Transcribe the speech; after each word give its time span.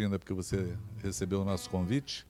ainda 0.00 0.18
porque 0.18 0.32
você 0.32 0.76
recebeu 1.02 1.42
o 1.42 1.44
nosso 1.44 1.68
convite. 1.68 2.24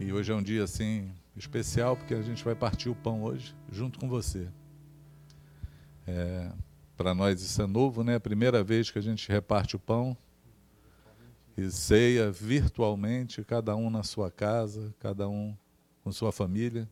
E 0.00 0.12
hoje 0.12 0.32
é 0.32 0.34
um 0.34 0.42
dia 0.42 0.64
assim 0.64 1.14
especial 1.36 1.96
porque 1.96 2.14
a 2.14 2.22
gente 2.22 2.44
vai 2.44 2.54
partir 2.54 2.88
o 2.88 2.94
pão 2.94 3.22
hoje 3.22 3.54
junto 3.70 3.98
com 3.98 4.08
você. 4.08 4.48
É, 6.06 6.52
Para 6.96 7.14
nós 7.14 7.40
isso 7.40 7.62
é 7.62 7.66
novo, 7.66 8.04
né? 8.04 8.16
A 8.16 8.20
primeira 8.20 8.62
vez 8.62 8.90
que 8.90 8.98
a 8.98 9.02
gente 9.02 9.28
reparte 9.28 9.76
o 9.76 9.78
pão 9.78 10.16
e 11.56 11.70
ceia 11.70 12.30
virtualmente, 12.30 13.42
cada 13.44 13.74
um 13.74 13.88
na 13.88 14.02
sua 14.02 14.30
casa, 14.30 14.92
cada 14.98 15.28
um 15.28 15.56
com 16.02 16.12
sua 16.12 16.32
família. 16.32 16.88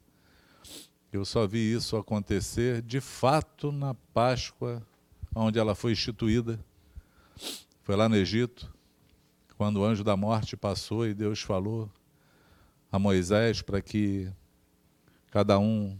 Eu 1.12 1.24
só 1.24 1.46
vi 1.46 1.72
isso 1.72 1.96
acontecer 1.96 2.80
de 2.80 3.00
fato 3.00 3.70
na 3.70 3.92
Páscoa, 3.92 4.82
onde 5.34 5.58
ela 5.58 5.74
foi 5.74 5.92
instituída. 5.92 6.58
Foi 7.82 7.96
lá 7.96 8.08
no 8.08 8.16
Egito, 8.16 8.72
quando 9.62 9.76
o 9.76 9.84
anjo 9.84 10.02
da 10.02 10.16
morte 10.16 10.56
passou 10.56 11.06
e 11.06 11.14
Deus 11.14 11.40
falou 11.40 11.88
a 12.90 12.98
Moisés 12.98 13.62
para 13.62 13.80
que 13.80 14.28
cada 15.30 15.56
um 15.56 15.96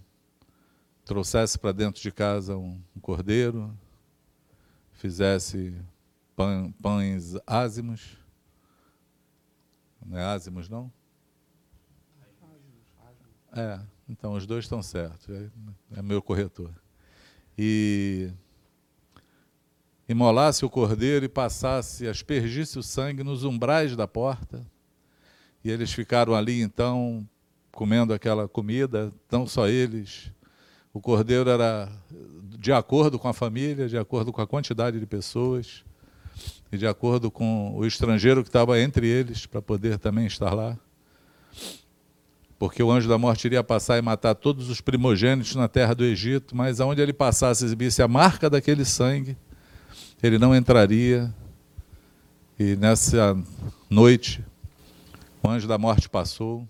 trouxesse 1.05 1.57
para 1.61 1.71
dentro 1.71 2.03
de 2.03 2.11
casa 2.11 2.57
um, 2.57 2.83
cordeiro, 3.01 3.73
fizesse 4.91 5.81
pães 6.83 7.37
ázimos. 7.47 8.19
Não 10.05 10.19
é 10.19 10.25
ázimos, 10.25 10.69
não? 10.69 10.93
É, 13.53 13.79
então 14.09 14.33
os 14.33 14.45
dois 14.45 14.65
estão 14.65 14.83
certos. 14.83 15.29
É, 15.29 15.49
é 15.99 16.03
meu 16.03 16.21
corretor. 16.21 16.75
E 17.57 18.29
imolasse 20.13 20.65
o 20.65 20.71
cordeiro 20.71 21.25
e 21.25 21.29
passasse, 21.29 22.07
aspergisse 22.07 22.79
o 22.79 22.83
sangue 22.83 23.25
nos 23.25 23.45
umbrais 23.45 23.97
da 23.97 24.07
porta. 24.07 24.65
E 25.65 25.71
eles 25.71 25.93
ficaram 25.93 26.35
ali 26.35 26.61
então 26.61 27.27
comendo 27.73 28.13
aquela 28.13 28.47
comida, 28.49 29.13
não 29.31 29.47
só 29.47 29.69
eles. 29.69 30.31
O 30.93 31.01
cordeiro 31.01 31.49
era 31.49 31.91
de 32.59 32.73
acordo 32.73 33.19
com 33.19 33.29
a 33.29 33.33
família, 33.33 33.89
de 33.89 33.97
acordo 33.97 34.33
com 34.33 34.41
a 34.41 34.47
quantidade 34.47 35.01
de 35.01 35.07
pessoas 35.07 35.85
e 36.71 36.77
de 36.77 36.87
acordo 36.87 37.31
com 37.31 37.75
o 37.75 37.87
estrangeiro 37.87 38.43
que 38.43 38.49
estava 38.49 38.79
entre 38.81 39.07
eles 39.07 39.47
para 39.47 39.63
poder 39.63 39.99
também 39.99 40.27
estar 40.27 40.53
lá. 40.53 40.79
Porque 42.59 42.83
o 42.83 42.91
anjo 42.91 43.09
da 43.09 43.19
morte 43.19 43.47
iria 43.47 43.65
passar 43.65 43.99
e 43.99 44.03
matar 44.03 44.35
todos 44.35 44.71
os 44.71 44.81
primogênitos 44.81 45.57
na 45.57 45.67
terra 45.67 45.95
do 45.95 46.05
Egito, 46.05 46.57
mas 46.57 46.81
aonde 46.81 47.03
ele 47.03 47.13
passasse 47.13 47.65
exibisse 47.65 48.01
a 48.03 48.07
marca 48.07 48.49
daquele 48.49 48.85
sangue, 48.85 49.37
ele 50.23 50.39
não 50.39 50.55
entraria. 50.55 51.35
E 52.59 52.77
nessa 52.77 53.37
noite, 53.91 54.45
o 55.43 55.49
anjo 55.49 55.67
da 55.67 55.77
morte 55.77 56.09
passou, 56.09 56.69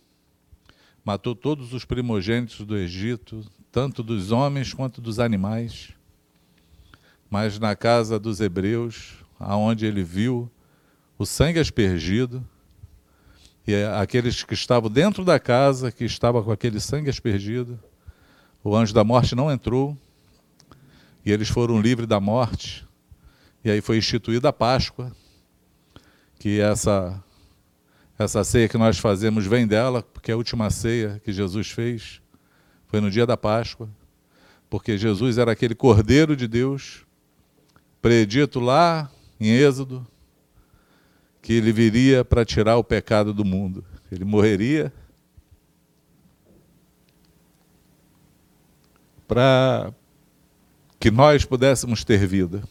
matou 1.05 1.35
todos 1.35 1.75
os 1.75 1.85
primogênitos 1.85 2.65
do 2.65 2.77
Egito, 2.77 3.45
tanto 3.71 4.03
dos 4.03 4.33
homens 4.33 4.73
quanto 4.73 5.01
dos 5.01 5.19
animais. 5.19 5.93
Mas 7.29 7.59
na 7.59 7.77
casa 7.77 8.19
dos 8.19 8.41
hebreus, 8.41 9.15
aonde 9.39 9.85
ele 9.85 10.03
viu 10.03 10.51
o 11.19 11.27
sangue 11.27 11.59
aspergido, 11.59 12.47
e 13.67 13.75
aqueles 14.01 14.43
que 14.43 14.55
estavam 14.55 14.91
dentro 14.91 15.25
da 15.25 15.39
casa, 15.39 15.93
que 15.93 16.05
estava 16.05 16.43
com 16.43 16.51
aquele 16.51 16.81
sangue 16.81 17.11
aspergido, 17.11 17.79
o 18.65 18.75
anjo 18.75 18.95
da 18.95 19.05
morte 19.05 19.35
não 19.35 19.51
entrou, 19.51 19.97
e 21.25 21.31
eles 21.31 21.49
foram 21.49 21.81
livres 21.81 22.09
da 22.09 22.19
morte, 22.19 22.87
e 23.65 23.71
aí 23.71 23.81
foi 23.81 23.99
instituída 23.99 24.49
a 24.49 24.53
Páscoa, 24.53 25.13
que 26.39 26.61
essa 26.61 27.23
essa 28.19 28.45
ceia 28.45 28.69
que 28.69 28.79
nós 28.79 28.99
fazemos 28.99 29.47
vem 29.47 29.67
dela, 29.67 30.03
porque 30.03 30.31
a 30.31 30.37
última 30.37 30.71
ceia 30.71 31.21
que 31.25 31.33
Jesus 31.33 31.71
fez 31.71 32.21
foi 32.87 33.01
no 33.01 33.11
dia 33.11 33.27
da 33.27 33.37
Páscoa, 33.37 33.89
porque 34.71 34.97
Jesus 34.97 35.39
era 35.39 35.53
aquele 35.53 35.75
Cordeiro 35.75 36.37
de 36.37 36.47
Deus, 36.47 37.05
predito 38.01 38.61
lá 38.61 39.11
em 39.41 39.49
Êxodo, 39.49 40.07
que 41.41 41.53
ele 41.55 41.73
viria 41.73 42.25
para 42.25 42.45
tirar 42.45 42.77
o 42.77 42.85
pecado 42.85 43.35
do 43.35 43.45
mundo. 43.45 43.85
Ele 44.11 44.25
morreria 44.25 44.93
para 49.27 49.93
que 51.01 51.11
nós 51.11 51.45
pudéssemos 51.45 52.05
ter 52.05 52.27
vida. 52.27 52.63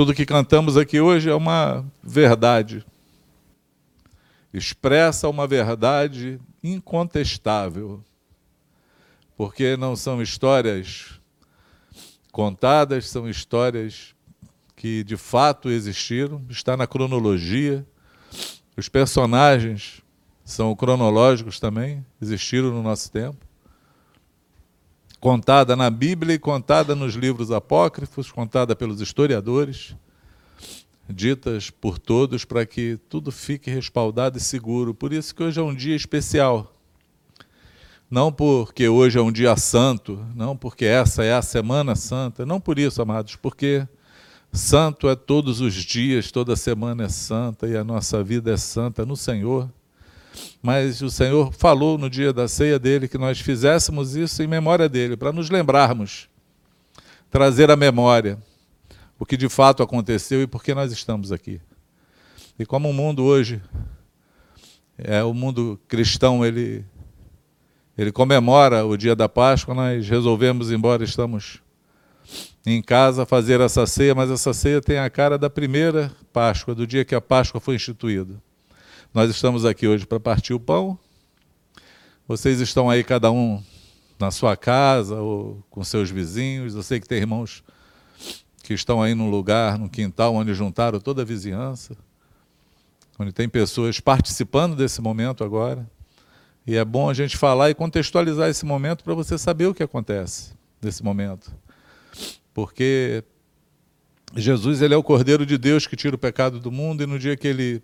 Tudo 0.00 0.14
que 0.14 0.24
cantamos 0.24 0.78
aqui 0.78 0.98
hoje 0.98 1.28
é 1.28 1.34
uma 1.34 1.84
verdade. 2.02 2.82
Expressa 4.50 5.28
uma 5.28 5.46
verdade 5.46 6.40
incontestável. 6.64 8.02
Porque 9.36 9.76
não 9.76 9.94
são 9.94 10.22
histórias 10.22 11.20
contadas, 12.32 13.10
são 13.10 13.28
histórias 13.28 14.14
que 14.74 15.04
de 15.04 15.18
fato 15.18 15.68
existiram, 15.68 16.42
está 16.48 16.78
na 16.78 16.86
cronologia. 16.86 17.86
Os 18.78 18.88
personagens 18.88 20.00
são 20.42 20.74
cronológicos 20.74 21.60
também, 21.60 22.02
existiram 22.22 22.70
no 22.70 22.82
nosso 22.82 23.12
tempo 23.12 23.49
contada 25.20 25.76
na 25.76 25.90
Bíblia 25.90 26.34
e 26.34 26.38
contada 26.38 26.94
nos 26.94 27.14
livros 27.14 27.50
apócrifos, 27.52 28.32
contada 28.32 28.74
pelos 28.74 29.02
historiadores, 29.02 29.94
ditas 31.08 31.68
por 31.68 31.98
todos 31.98 32.44
para 32.44 32.64
que 32.64 32.98
tudo 33.08 33.30
fique 33.30 33.70
respaldado 33.70 34.38
e 34.38 34.40
seguro. 34.40 34.94
Por 34.94 35.12
isso 35.12 35.34
que 35.34 35.42
hoje 35.42 35.60
é 35.60 35.62
um 35.62 35.74
dia 35.74 35.94
especial. 35.94 36.74
Não 38.10 38.32
porque 38.32 38.88
hoje 38.88 39.18
é 39.18 39.22
um 39.22 39.30
dia 39.30 39.54
santo, 39.56 40.24
não 40.34 40.56
porque 40.56 40.84
essa 40.84 41.22
é 41.22 41.34
a 41.34 41.42
semana 41.42 41.94
santa, 41.94 42.44
não 42.44 42.60
por 42.60 42.78
isso, 42.78 43.00
amados, 43.00 43.36
porque 43.36 43.86
santo 44.52 45.08
é 45.08 45.14
todos 45.14 45.60
os 45.60 45.74
dias, 45.74 46.32
toda 46.32 46.56
semana 46.56 47.04
é 47.04 47.08
santa 47.08 47.68
e 47.68 47.76
a 47.76 47.84
nossa 47.84 48.24
vida 48.24 48.52
é 48.52 48.56
santa 48.56 49.06
no 49.06 49.16
Senhor. 49.16 49.70
Mas 50.62 51.00
o 51.02 51.10
Senhor 51.10 51.52
falou 51.52 51.96
no 51.96 52.10
dia 52.10 52.32
da 52.32 52.46
ceia 52.46 52.78
dele 52.78 53.08
que 53.08 53.18
nós 53.18 53.40
fizéssemos 53.40 54.14
isso 54.14 54.42
em 54.42 54.46
memória 54.46 54.88
dele, 54.88 55.16
para 55.16 55.32
nos 55.32 55.50
lembrarmos, 55.50 56.28
trazer 57.30 57.70
à 57.70 57.76
memória 57.76 58.38
o 59.18 59.26
que 59.26 59.36
de 59.36 59.48
fato 59.48 59.82
aconteceu 59.82 60.42
e 60.42 60.46
por 60.46 60.62
que 60.62 60.74
nós 60.74 60.92
estamos 60.92 61.32
aqui. 61.32 61.60
E 62.58 62.66
como 62.66 62.90
o 62.90 62.92
mundo 62.92 63.24
hoje, 63.24 63.60
é 64.96 65.22
o 65.22 65.32
mundo 65.32 65.80
cristão, 65.88 66.44
ele, 66.44 66.84
ele 67.96 68.12
comemora 68.12 68.84
o 68.84 68.96
dia 68.96 69.16
da 69.16 69.28
Páscoa, 69.28 69.74
nós 69.74 70.08
resolvemos, 70.08 70.70
embora 70.70 71.04
estamos 71.04 71.62
em 72.66 72.82
casa, 72.82 73.24
fazer 73.24 73.60
essa 73.60 73.86
ceia, 73.86 74.14
mas 74.14 74.30
essa 74.30 74.52
ceia 74.52 74.80
tem 74.80 74.98
a 74.98 75.08
cara 75.08 75.38
da 75.38 75.48
primeira 75.48 76.12
Páscoa, 76.32 76.74
do 76.74 76.86
dia 76.86 77.04
que 77.04 77.14
a 77.14 77.20
Páscoa 77.20 77.60
foi 77.60 77.76
instituída. 77.76 78.34
Nós 79.12 79.28
estamos 79.28 79.64
aqui 79.64 79.88
hoje 79.88 80.06
para 80.06 80.20
partir 80.20 80.54
o 80.54 80.60
pão. 80.60 80.96
Vocês 82.28 82.60
estão 82.60 82.88
aí, 82.88 83.02
cada 83.02 83.32
um 83.32 83.60
na 84.20 84.30
sua 84.30 84.56
casa 84.56 85.16
ou 85.16 85.60
com 85.68 85.82
seus 85.82 86.08
vizinhos. 86.08 86.76
Eu 86.76 86.82
sei 86.84 87.00
que 87.00 87.08
tem 87.08 87.18
irmãos 87.18 87.64
que 88.62 88.72
estão 88.72 89.02
aí 89.02 89.12
num 89.12 89.28
lugar, 89.28 89.76
num 89.76 89.88
quintal, 89.88 90.36
onde 90.36 90.54
juntaram 90.54 91.00
toda 91.00 91.22
a 91.22 91.24
vizinhança, 91.24 91.96
onde 93.18 93.32
tem 93.32 93.48
pessoas 93.48 93.98
participando 93.98 94.76
desse 94.76 95.00
momento 95.00 95.42
agora. 95.42 95.90
E 96.64 96.76
é 96.76 96.84
bom 96.84 97.10
a 97.10 97.14
gente 97.14 97.36
falar 97.36 97.68
e 97.68 97.74
contextualizar 97.74 98.48
esse 98.48 98.64
momento 98.64 99.02
para 99.02 99.14
você 99.14 99.36
saber 99.36 99.66
o 99.66 99.74
que 99.74 99.82
acontece 99.82 100.52
nesse 100.80 101.02
momento. 101.02 101.52
Porque 102.54 103.24
Jesus 104.36 104.80
ele 104.82 104.94
é 104.94 104.96
o 104.96 105.02
Cordeiro 105.02 105.44
de 105.44 105.58
Deus 105.58 105.84
que 105.84 105.96
tira 105.96 106.14
o 106.14 106.18
pecado 106.18 106.60
do 106.60 106.70
mundo, 106.70 107.02
e 107.02 107.06
no 107.06 107.18
dia 107.18 107.36
que 107.36 107.48
ele 107.48 107.82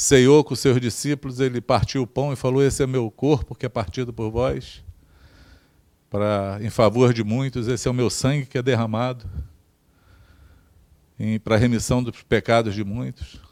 ceiou 0.00 0.42
com 0.42 0.54
os 0.54 0.60
seus 0.60 0.80
discípulos, 0.80 1.40
ele 1.40 1.60
partiu 1.60 2.02
o 2.02 2.06
pão 2.06 2.32
e 2.32 2.36
falou: 2.36 2.62
Esse 2.62 2.82
é 2.82 2.86
meu 2.86 3.10
corpo 3.10 3.54
que 3.54 3.66
é 3.66 3.68
partido 3.68 4.14
por 4.14 4.30
vós, 4.30 4.82
para 6.08 6.58
em 6.62 6.70
favor 6.70 7.12
de 7.12 7.22
muitos, 7.22 7.68
esse 7.68 7.86
é 7.86 7.90
o 7.90 7.94
meu 7.94 8.08
sangue 8.08 8.46
que 8.46 8.56
é 8.56 8.62
derramado 8.62 9.28
para 11.44 11.56
a 11.56 11.58
remissão 11.58 12.02
dos 12.02 12.22
pecados 12.22 12.74
de 12.74 12.82
muitos. 12.82 13.42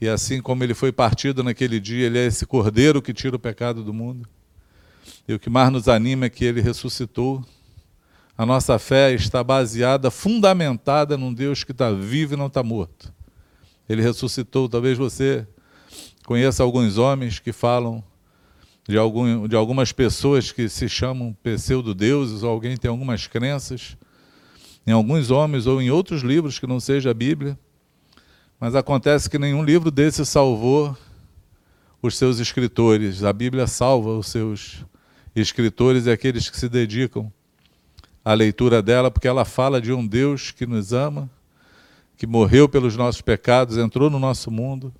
E 0.00 0.08
assim 0.08 0.40
como 0.40 0.64
ele 0.64 0.72
foi 0.72 0.90
partido 0.90 1.44
naquele 1.44 1.78
dia, 1.78 2.06
ele 2.06 2.18
é 2.18 2.24
esse 2.24 2.46
cordeiro 2.46 3.02
que 3.02 3.12
tira 3.12 3.36
o 3.36 3.38
pecado 3.38 3.84
do 3.84 3.92
mundo. 3.92 4.26
E 5.28 5.34
o 5.34 5.38
que 5.38 5.50
mais 5.50 5.70
nos 5.70 5.86
anima 5.86 6.24
é 6.24 6.30
que 6.30 6.46
ele 6.46 6.62
ressuscitou. 6.62 7.44
A 8.38 8.46
nossa 8.46 8.78
fé 8.78 9.12
está 9.12 9.44
baseada, 9.44 10.10
fundamentada 10.10 11.18
num 11.18 11.34
Deus 11.34 11.62
que 11.62 11.72
está 11.72 11.92
vivo 11.92 12.32
e 12.32 12.36
não 12.38 12.46
está 12.46 12.62
morto 12.62 13.12
ele 13.90 14.02
ressuscitou. 14.02 14.68
Talvez 14.68 14.96
você 14.96 15.44
conheça 16.24 16.62
alguns 16.62 16.96
homens 16.96 17.40
que 17.40 17.52
falam 17.52 18.04
de, 18.88 18.96
algum, 18.96 19.48
de 19.48 19.56
algumas 19.56 19.90
pessoas 19.90 20.52
que 20.52 20.68
se 20.68 20.88
chamam 20.88 21.36
pseudo-deuses, 21.42 22.44
ou 22.44 22.50
alguém 22.50 22.76
tem 22.76 22.88
algumas 22.88 23.26
crenças 23.26 23.96
em 24.86 24.92
alguns 24.92 25.32
homens 25.32 25.66
ou 25.66 25.82
em 25.82 25.90
outros 25.90 26.22
livros 26.22 26.56
que 26.56 26.68
não 26.68 26.78
seja 26.78 27.10
a 27.10 27.14
Bíblia, 27.14 27.58
Mas 28.60 28.76
acontece 28.76 29.28
que 29.28 29.38
nenhum 29.38 29.64
livro 29.64 29.90
desse 29.90 30.24
salvou 30.24 30.96
os 32.00 32.16
seus 32.16 32.38
escritores. 32.38 33.24
A 33.24 33.32
Bíblia 33.32 33.66
salva 33.66 34.10
os 34.10 34.28
seus 34.28 34.84
escritores 35.34 36.06
e 36.06 36.10
aqueles 36.12 36.48
que 36.48 36.56
se 36.56 36.68
dedicam 36.68 37.32
à 38.24 38.34
leitura 38.34 38.80
dela, 38.80 39.10
porque 39.10 39.26
ela 39.26 39.44
fala 39.44 39.80
de 39.80 39.92
um 39.92 40.06
Deus 40.06 40.50
que 40.52 40.66
nos 40.66 40.92
ama, 40.92 41.28
que 42.20 42.26
morreu 42.26 42.68
pelos 42.68 42.98
nossos 42.98 43.22
pecados, 43.22 43.78
entrou 43.78 44.10
no 44.10 44.18
nosso 44.18 44.50
mundo, 44.50 44.92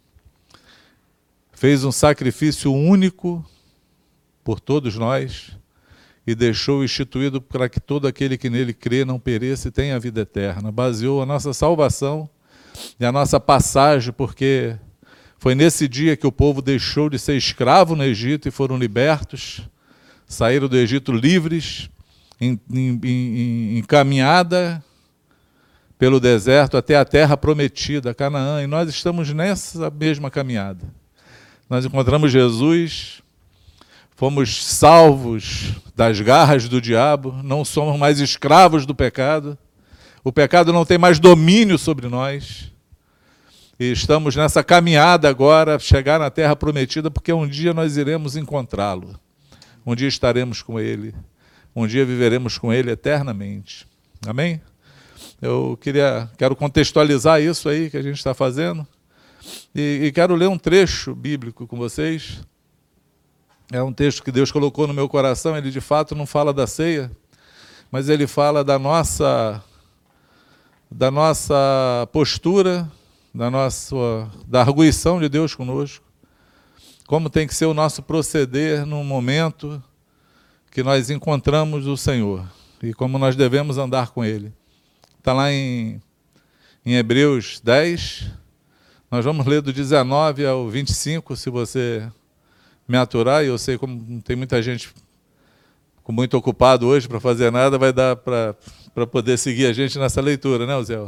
fez 1.53 1.85
um 1.85 1.93
sacrifício 1.93 2.73
único 2.73 3.45
por 4.43 4.59
todos 4.59 4.97
nós 4.97 5.51
e 6.27 6.35
deixou 6.35 6.83
instituído 6.83 7.39
para 7.39 7.69
que 7.69 7.79
todo 7.79 8.09
aquele 8.09 8.39
que 8.39 8.49
nele 8.49 8.73
crê 8.73 9.05
não 9.05 9.21
pereça 9.21 9.69
e 9.69 9.71
tenha 9.71 9.97
a 9.97 9.99
vida 9.99 10.23
eterna. 10.23 10.73
Baseou 10.73 11.21
a 11.21 11.27
nossa 11.27 11.53
salvação 11.53 12.27
e 12.99 13.05
a 13.05 13.13
nossa 13.13 13.39
passagem, 13.39 14.15
porque 14.15 14.79
foi 15.39 15.55
nesse 15.55 15.87
dia 15.87 16.17
que 16.17 16.27
o 16.27 16.33
povo 16.33 16.63
deixou 16.63 17.11
de 17.11 17.19
ser 17.19 17.37
escravo 17.37 17.95
no 17.95 18.03
Egito 18.03 18.49
e 18.49 18.51
foram 18.51 18.79
libertos, 18.79 19.61
saíram 20.27 20.69
do 20.69 20.77
Egito 20.79 21.13
livres, 21.13 21.91
em, 22.41 22.59
em, 22.73 22.99
em, 23.05 23.79
em 23.79 23.83
caminhada 23.83 24.83
pelo 26.01 26.19
deserto 26.19 26.79
até 26.79 26.97
a 26.97 27.05
terra 27.05 27.37
prometida, 27.37 28.15
Canaã, 28.15 28.63
e 28.63 28.67
nós 28.67 28.89
estamos 28.89 29.35
nessa 29.35 29.91
mesma 29.91 30.31
caminhada. 30.31 30.81
Nós 31.69 31.85
encontramos 31.85 32.33
Jesus, 32.33 33.21
fomos 34.17 34.65
salvos 34.65 35.75
das 35.95 36.19
garras 36.19 36.67
do 36.71 36.81
diabo, 36.81 37.39
não 37.45 37.67
somos 37.67 37.99
mais 37.99 38.19
escravos 38.19 38.87
do 38.87 38.95
pecado, 38.95 39.59
o 40.25 40.33
pecado 40.33 40.73
não 40.73 40.87
tem 40.87 40.97
mais 40.97 41.19
domínio 41.19 41.77
sobre 41.77 42.09
nós. 42.09 42.73
E 43.79 43.93
estamos 43.93 44.35
nessa 44.35 44.65
caminhada 44.65 45.29
agora, 45.29 45.79
chegar 45.79 46.19
na 46.19 46.31
terra 46.31 46.57
prometida, 46.57 47.11
porque 47.11 47.31
um 47.31 47.47
dia 47.47 47.75
nós 47.75 47.99
iremos 47.99 48.37
encontrá-lo. 48.37 49.21
Um 49.85 49.95
dia 49.95 50.09
estaremos 50.09 50.63
com 50.63 50.81
ele. 50.81 51.15
Um 51.77 51.87
dia 51.87 52.07
viveremos 52.07 52.57
com 52.57 52.73
ele 52.73 52.91
eternamente. 52.91 53.87
Amém? 54.27 54.63
Eu 55.41 55.79
queria, 55.81 56.31
quero 56.37 56.55
contextualizar 56.55 57.41
isso 57.41 57.69
aí 57.69 57.89
que 57.89 57.97
a 57.97 58.03
gente 58.03 58.17
está 58.17 58.35
fazendo. 58.35 58.87
E, 59.75 60.03
e 60.05 60.13
quero 60.13 60.35
ler 60.35 60.49
um 60.49 60.59
trecho 60.59 61.15
bíblico 61.15 61.67
com 61.67 61.79
vocês. 61.79 62.43
É 63.73 63.83
um 63.83 63.93
texto 63.93 64.23
que 64.23 64.31
Deus 64.31 64.53
colocou 64.53 64.87
no 64.87 64.93
meu 64.93 65.09
coração. 65.09 65.57
Ele 65.57 65.71
de 65.71 65.81
fato 65.81 66.15
não 66.15 66.27
fala 66.27 66.53
da 66.53 66.67
ceia, 66.67 67.11
mas 67.91 68.09
ele 68.09 68.27
fala 68.27 68.63
da 68.63 68.79
nossa 68.79 69.63
da 70.91 71.11
nossa 71.11 72.09
postura 72.13 72.91
da 73.33 73.49
nossa 73.51 73.97
da 74.47 74.61
arguição 74.61 75.21
de 75.21 75.29
Deus 75.29 75.55
conosco, 75.55 76.05
como 77.07 77.31
tem 77.31 77.47
que 77.47 77.55
ser 77.55 77.67
o 77.67 77.75
nosso 77.75 78.03
proceder 78.03 78.85
no 78.85 79.05
momento 79.05 79.83
que 80.71 80.83
nós 80.83 81.11
encontramos 81.11 81.87
o 81.87 81.97
Senhor 81.97 82.45
e 82.83 82.93
como 82.93 83.19
nós 83.19 83.37
devemos 83.37 83.79
andar 83.79 84.11
com 84.11 84.25
Ele. 84.25 84.53
Está 85.21 85.33
lá 85.33 85.53
em, 85.53 86.03
em 86.85 86.97
Hebreus 86.97 87.61
10, 87.63 88.33
nós 89.09 89.25
vamos 89.25 89.47
ler 89.47 89.63
do 89.63 89.73
19 89.73 90.45
ao 90.45 90.69
25, 90.69 91.37
se 91.37 91.49
você 91.49 92.11
me 92.89 92.99
aturar, 92.99 93.45
e 93.45 93.47
eu 93.47 93.59
sei 93.59 93.79
como 93.79 94.21
tem 94.23 94.35
muita 94.35 94.61
gente 94.61 94.93
muito 96.09 96.37
ocupado 96.37 96.89
hoje 96.89 97.07
para 97.07 97.21
fazer 97.21 97.53
nada, 97.53 97.79
vai 97.79 97.93
dar 97.93 98.17
para 98.17 99.07
poder 99.09 99.39
seguir 99.39 99.67
a 99.67 99.73
gente 99.73 99.97
nessa 99.97 100.21
leitura, 100.21 100.67
né, 100.67 100.83
Zé? 100.83 100.99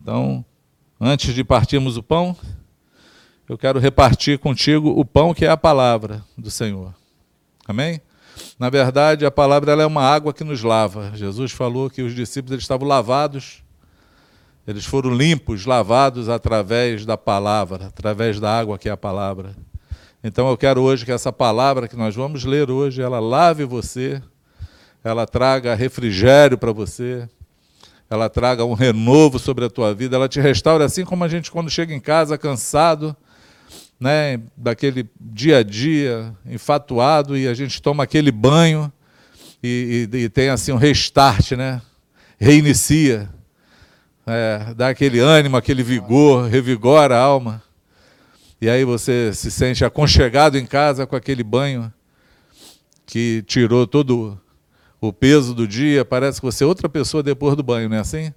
Então, 0.00 0.44
Antes 1.04 1.34
de 1.34 1.42
partirmos 1.42 1.96
o 1.96 2.02
pão, 2.02 2.36
eu 3.48 3.58
quero 3.58 3.80
repartir 3.80 4.38
contigo 4.38 4.88
o 4.88 5.04
pão 5.04 5.34
que 5.34 5.44
é 5.44 5.48
a 5.48 5.56
palavra 5.56 6.24
do 6.38 6.48
Senhor. 6.48 6.94
Amém? 7.66 8.00
Na 8.58 8.70
verdade, 8.70 9.24
a 9.24 9.30
palavra 9.30 9.72
é 9.72 9.86
uma 9.86 10.02
água 10.02 10.32
que 10.32 10.44
nos 10.44 10.62
lava. 10.62 11.12
Jesus 11.14 11.52
falou 11.52 11.88
que 11.90 12.02
os 12.02 12.14
discípulos 12.14 12.52
eles 12.52 12.64
estavam 12.64 12.86
lavados, 12.86 13.62
eles 14.66 14.84
foram 14.84 15.10
limpos, 15.10 15.66
lavados 15.66 16.28
através 16.28 17.04
da 17.04 17.16
palavra, 17.16 17.86
através 17.86 18.38
da 18.38 18.56
água 18.56 18.78
que 18.78 18.88
é 18.88 18.92
a 18.92 18.96
palavra. 18.96 19.56
Então 20.22 20.48
eu 20.48 20.56
quero 20.56 20.80
hoje 20.80 21.04
que 21.04 21.10
essa 21.10 21.32
palavra 21.32 21.88
que 21.88 21.96
nós 21.96 22.14
vamos 22.14 22.44
ler 22.44 22.70
hoje, 22.70 23.02
ela 23.02 23.18
lave 23.18 23.64
você, 23.64 24.22
ela 25.02 25.26
traga 25.26 25.74
refrigério 25.74 26.56
para 26.56 26.70
você, 26.70 27.28
ela 28.08 28.28
traga 28.28 28.64
um 28.64 28.74
renovo 28.74 29.38
sobre 29.38 29.64
a 29.64 29.70
tua 29.70 29.92
vida, 29.92 30.14
ela 30.14 30.28
te 30.28 30.40
restaure 30.40 30.84
assim 30.84 31.04
como 31.04 31.24
a 31.24 31.28
gente 31.28 31.50
quando 31.50 31.68
chega 31.68 31.92
em 31.92 31.98
casa 31.98 32.38
cansado, 32.38 33.16
né, 34.02 34.40
daquele 34.56 35.08
dia 35.20 35.58
a 35.58 35.62
dia, 35.62 36.34
enfatuado 36.44 37.38
e 37.38 37.46
a 37.46 37.54
gente 37.54 37.80
toma 37.80 38.02
aquele 38.02 38.32
banho 38.32 38.92
e, 39.62 40.08
e, 40.12 40.16
e 40.16 40.28
tem 40.28 40.48
assim 40.48 40.72
um 40.72 40.76
restart, 40.76 41.52
né? 41.52 41.80
Reinicia, 42.36 43.30
é, 44.26 44.74
dá 44.74 44.88
aquele 44.88 45.20
ânimo, 45.20 45.56
aquele 45.56 45.84
vigor, 45.84 46.48
revigora 46.48 47.16
a 47.16 47.20
alma. 47.20 47.62
E 48.60 48.68
aí 48.68 48.84
você 48.84 49.32
se 49.32 49.52
sente 49.52 49.84
aconchegado 49.84 50.58
em 50.58 50.66
casa 50.66 51.06
com 51.06 51.14
aquele 51.14 51.44
banho 51.44 51.92
que 53.06 53.44
tirou 53.46 53.86
todo 53.86 54.36
o 55.00 55.12
peso 55.12 55.54
do 55.54 55.68
dia, 55.68 56.04
parece 56.04 56.40
que 56.40 56.46
você 56.46 56.64
é 56.64 56.66
outra 56.66 56.88
pessoa 56.88 57.22
depois 57.22 57.54
do 57.54 57.62
banho, 57.62 57.88
não 57.88 57.98
é 57.98 58.00
assim? 58.00 58.34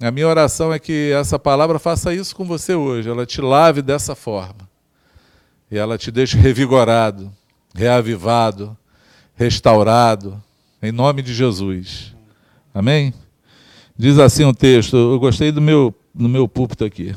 A 0.00 0.12
minha 0.12 0.28
oração 0.28 0.72
é 0.72 0.78
que 0.78 1.10
essa 1.10 1.40
palavra 1.40 1.80
faça 1.80 2.14
isso 2.14 2.36
com 2.36 2.44
você 2.44 2.72
hoje, 2.74 3.08
ela 3.08 3.26
te 3.26 3.40
lave 3.40 3.82
dessa 3.82 4.14
forma. 4.14 4.70
E 5.72 5.78
ela 5.78 5.96
te 5.96 6.10
deixe 6.10 6.36
revigorado, 6.36 7.32
reavivado, 7.74 8.76
restaurado, 9.34 10.38
em 10.82 10.92
nome 10.92 11.22
de 11.22 11.32
Jesus. 11.32 12.14
Amém? 12.74 13.14
Diz 13.96 14.18
assim 14.18 14.44
o 14.44 14.52
texto, 14.52 14.94
eu 14.94 15.18
gostei 15.18 15.50
do 15.50 15.62
meu, 15.62 15.94
do 16.14 16.28
meu 16.28 16.46
púlpito 16.46 16.84
aqui. 16.84 17.14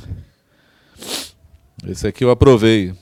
Esse 1.86 2.08
aqui 2.08 2.24
eu 2.24 2.32
aprovei. 2.32 2.96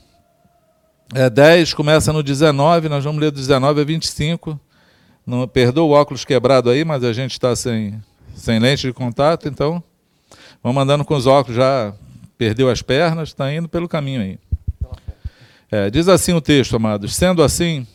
É 1.14 1.30
10, 1.30 1.76
começa 1.76 2.12
no 2.12 2.24
19, 2.24 2.90
nós 2.90 3.04
vamos 3.04 3.22
ler 3.22 3.30
do 3.30 3.38
19 3.38 3.80
a 3.80 3.84
25. 3.84 4.60
Não, 5.24 5.48
perdoa 5.48 5.84
o 5.84 5.92
óculos 5.92 6.26
quebrado 6.26 6.72
aí, 6.72 6.84
mas 6.84 7.04
a 7.04 7.14
gente 7.14 7.34
está 7.34 7.56
sem, 7.56 8.02
sem 8.34 8.58
lente 8.58 8.88
de 8.88 8.94
contato, 8.94 9.48
então 9.48 9.84
vamos 10.64 10.82
andando 10.82 11.06
com 11.06 11.14
os 11.14 11.28
óculos 11.28 11.56
já 11.56 11.94
perdeu 12.40 12.72
as 12.72 12.82
pernas, 12.82 13.30
está 13.30 13.54
indo 13.54 13.70
pelo 13.70 13.88
caminho 13.88 14.20
aí. 14.20 14.40
É, 15.72 15.90
diz 15.90 16.08
assim 16.08 16.34
o 16.34 16.42
texto, 16.42 16.76
amados: 16.76 17.16
sendo 17.16 17.42
assim, 17.42 17.88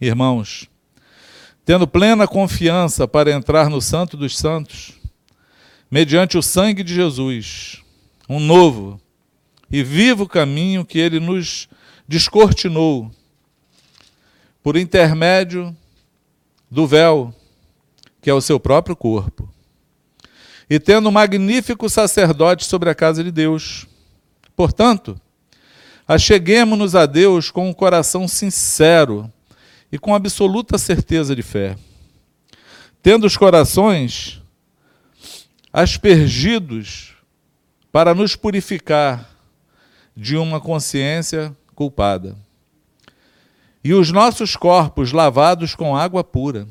irmãos, 0.00 0.68
tendo 1.64 1.86
plena 1.86 2.26
confiança 2.26 3.08
para 3.08 3.32
entrar 3.32 3.68
no 3.68 3.80
Santo 3.80 4.16
dos 4.16 4.36
Santos, 4.36 4.92
mediante 5.90 6.38
o 6.38 6.42
sangue 6.42 6.82
de 6.82 6.94
Jesus, 6.94 7.82
um 8.28 8.40
novo 8.40 9.00
e 9.70 9.82
vivo 9.82 10.28
caminho 10.28 10.84
que 10.84 10.98
ele 10.98 11.18
nos 11.18 11.68
descortinou, 12.06 13.10
por 14.62 14.76
intermédio 14.76 15.76
do 16.70 16.86
véu, 16.86 17.34
que 18.20 18.28
é 18.28 18.34
o 18.34 18.40
seu 18.40 18.58
próprio 18.58 18.96
corpo. 18.96 19.48
E 20.68 20.80
tendo 20.80 21.08
um 21.08 21.12
magnífico 21.12 21.88
sacerdote 21.88 22.64
sobre 22.64 22.90
a 22.90 22.94
casa 22.94 23.22
de 23.22 23.30
Deus. 23.30 23.86
Portanto, 24.56 25.20
acheguemos-nos 26.06 26.94
a 26.94 27.06
Deus 27.06 27.50
com 27.50 27.68
um 27.68 27.72
coração 27.72 28.28
sincero 28.28 29.30
e 29.90 29.98
com 29.98 30.14
absoluta 30.14 30.78
certeza 30.78 31.34
de 31.34 31.42
fé, 31.42 31.76
tendo 33.02 33.26
os 33.26 33.36
corações 33.36 34.42
aspergidos 35.72 37.14
para 37.92 38.14
nos 38.14 38.36
purificar 38.36 39.30
de 40.16 40.36
uma 40.36 40.60
consciência 40.60 41.54
culpada. 41.74 42.36
E 43.84 43.92
os 43.92 44.10
nossos 44.10 44.56
corpos 44.56 45.12
lavados 45.12 45.74
com 45.74 45.96
água 45.96 46.24
pura. 46.24 46.66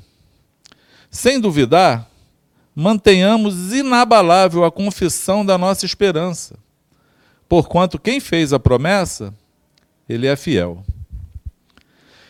Sem 1.10 1.40
duvidar, 1.40 2.10
mantenhamos 2.76 3.72
inabalável 3.72 4.66
a 4.66 4.72
confissão 4.72 5.46
da 5.46 5.58
nossa 5.58 5.86
esperança, 5.86 6.56
porquanto 7.48 8.00
quem 8.00 8.20
fez 8.20 8.54
a 8.54 8.60
promessa, 8.60 9.34
ele 10.08 10.28
é 10.28 10.36
fiel. 10.36 10.84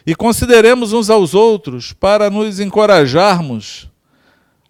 E 0.06 0.16
consideremos 0.16 0.94
uns 0.94 1.10
aos 1.10 1.34
outros 1.34 1.94
para 1.94 2.30
nos 2.30 2.60
encorajarmos 2.60 3.90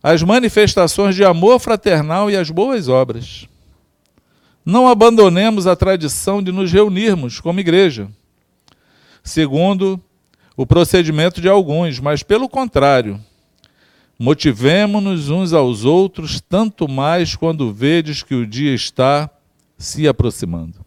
as 0.01 0.23
manifestações 0.23 1.15
de 1.15 1.25
amor 1.25 1.59
fraternal 1.59 2.29
e 2.29 2.37
as 2.37 2.49
boas 2.49 2.87
obras. 2.87 3.47
Não 4.65 4.87
abandonemos 4.87 5.67
a 5.67 5.75
tradição 5.75 6.41
de 6.41 6.51
nos 6.51 6.71
reunirmos 6.71 7.39
como 7.39 7.59
igreja 7.59 8.09
segundo 9.25 9.99
o 10.55 10.65
procedimento 10.65 11.41
de 11.41 11.49
alguns, 11.49 11.99
mas 11.99 12.21
pelo 12.21 12.47
contrário, 12.47 13.19
motivemo-nos 14.17 15.29
uns 15.29 15.51
aos 15.51 15.83
outros, 15.83 16.39
tanto 16.39 16.87
mais 16.87 17.35
quando 17.35 17.73
vedes 17.73 18.21
que 18.21 18.35
o 18.35 18.45
dia 18.45 18.73
está 18.73 19.29
se 19.77 20.07
aproximando. 20.07 20.85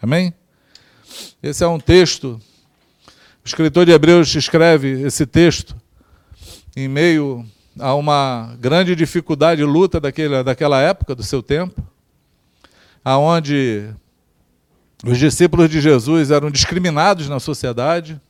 Amém? 0.00 0.34
Esse 1.42 1.62
é 1.64 1.66
um 1.66 1.78
texto. 1.78 2.40
O 3.44 3.46
escritor 3.46 3.84
de 3.84 3.92
Hebreus 3.92 4.34
escreve 4.34 5.02
esse 5.02 5.26
texto 5.26 5.76
em 6.76 6.88
meio 6.88 7.44
a 7.78 7.94
uma 7.94 8.56
grande 8.58 8.94
dificuldade 8.94 9.62
e 9.62 9.64
luta 9.64 10.00
daquela, 10.00 10.44
daquela 10.44 10.80
época, 10.80 11.14
do 11.14 11.22
seu 11.22 11.42
tempo, 11.42 11.82
aonde 13.04 13.90
os 15.04 15.18
discípulos 15.18 15.68
de 15.68 15.80
Jesus 15.80 16.30
eram 16.30 16.50
discriminados 16.50 17.28
na 17.28 17.40
sociedade, 17.40 18.20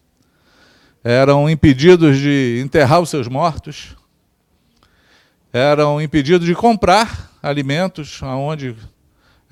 eram 1.04 1.50
impedidos 1.50 2.18
de 2.18 2.60
enterrar 2.64 3.00
os 3.00 3.10
seus 3.10 3.28
mortos, 3.28 3.96
eram 5.52 6.00
impedidos 6.00 6.46
de 6.46 6.54
comprar 6.54 7.30
alimentos, 7.42 8.20
aonde 8.22 8.74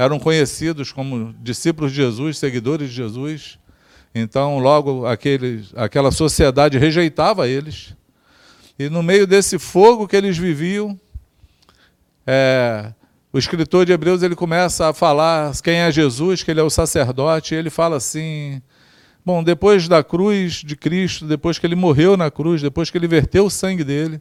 eram 0.00 0.18
conhecidos 0.18 0.90
como 0.90 1.34
discípulos 1.42 1.92
de 1.92 1.98
Jesus, 1.98 2.38
seguidores 2.38 2.88
de 2.88 2.94
Jesus. 2.94 3.58
Então, 4.14 4.58
logo 4.58 5.04
aquele, 5.04 5.62
aquela 5.76 6.10
sociedade 6.10 6.78
rejeitava 6.78 7.46
eles. 7.46 7.94
E 8.78 8.88
no 8.88 9.02
meio 9.02 9.26
desse 9.26 9.58
fogo 9.58 10.08
que 10.08 10.16
eles 10.16 10.38
viviam, 10.38 10.98
é, 12.26 12.94
o 13.30 13.38
escritor 13.38 13.84
de 13.84 13.92
Hebreus 13.92 14.22
ele 14.22 14.34
começa 14.34 14.88
a 14.88 14.94
falar 14.94 15.52
quem 15.62 15.80
é 15.80 15.92
Jesus, 15.92 16.42
que 16.42 16.50
ele 16.50 16.60
é 16.60 16.64
o 16.64 16.70
sacerdote, 16.70 17.54
e 17.54 17.58
ele 17.58 17.68
fala 17.68 17.98
assim: 17.98 18.62
bom, 19.22 19.44
depois 19.44 19.86
da 19.86 20.02
cruz 20.02 20.62
de 20.64 20.76
Cristo, 20.76 21.26
depois 21.26 21.58
que 21.58 21.66
ele 21.66 21.76
morreu 21.76 22.16
na 22.16 22.30
cruz, 22.30 22.62
depois 22.62 22.88
que 22.90 22.96
ele 22.96 23.06
verteu 23.06 23.44
o 23.44 23.50
sangue 23.50 23.84
dele, 23.84 24.18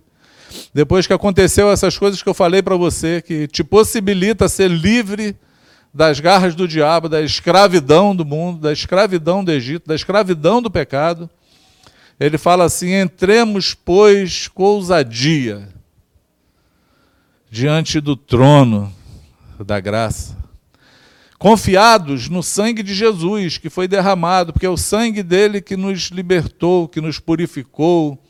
depois 0.73 1.07
que 1.07 1.13
aconteceu 1.13 1.71
essas 1.71 1.97
coisas 1.97 2.21
que 2.21 2.27
eu 2.27 2.33
falei 2.33 2.61
para 2.61 2.75
você, 2.75 3.21
que 3.21 3.47
te 3.47 3.63
possibilita 3.63 4.49
ser 4.49 4.69
livre 4.69 5.37
das 5.93 6.19
garras 6.19 6.55
do 6.55 6.67
diabo, 6.67 7.09
da 7.09 7.21
escravidão 7.21 8.15
do 8.15 8.23
mundo, 8.23 8.61
da 8.61 8.71
escravidão 8.71 9.43
do 9.43 9.51
Egito, 9.51 9.87
da 9.87 9.95
escravidão 9.95 10.61
do 10.61 10.69
pecado, 10.69 11.29
ele 12.19 12.37
fala 12.37 12.65
assim: 12.65 12.93
entremos, 12.93 13.73
pois, 13.73 14.47
com 14.47 14.63
ousadia 14.63 15.69
diante 17.49 17.99
do 17.99 18.15
trono 18.15 18.93
da 19.65 19.79
graça. 19.79 20.37
Confiados 21.39 22.27
no 22.27 22.43
sangue 22.43 22.83
de 22.83 22.93
Jesus 22.93 23.57
que 23.57 23.69
foi 23.69 23.87
derramado, 23.87 24.51
porque 24.51 24.65
é 24.65 24.69
o 24.69 24.77
sangue 24.77 25.23
dele 25.23 25.61
que 25.61 25.77
nos 25.77 26.09
libertou, 26.09 26.87
que 26.87 26.99
nos 26.99 27.17
purificou. 27.17 28.21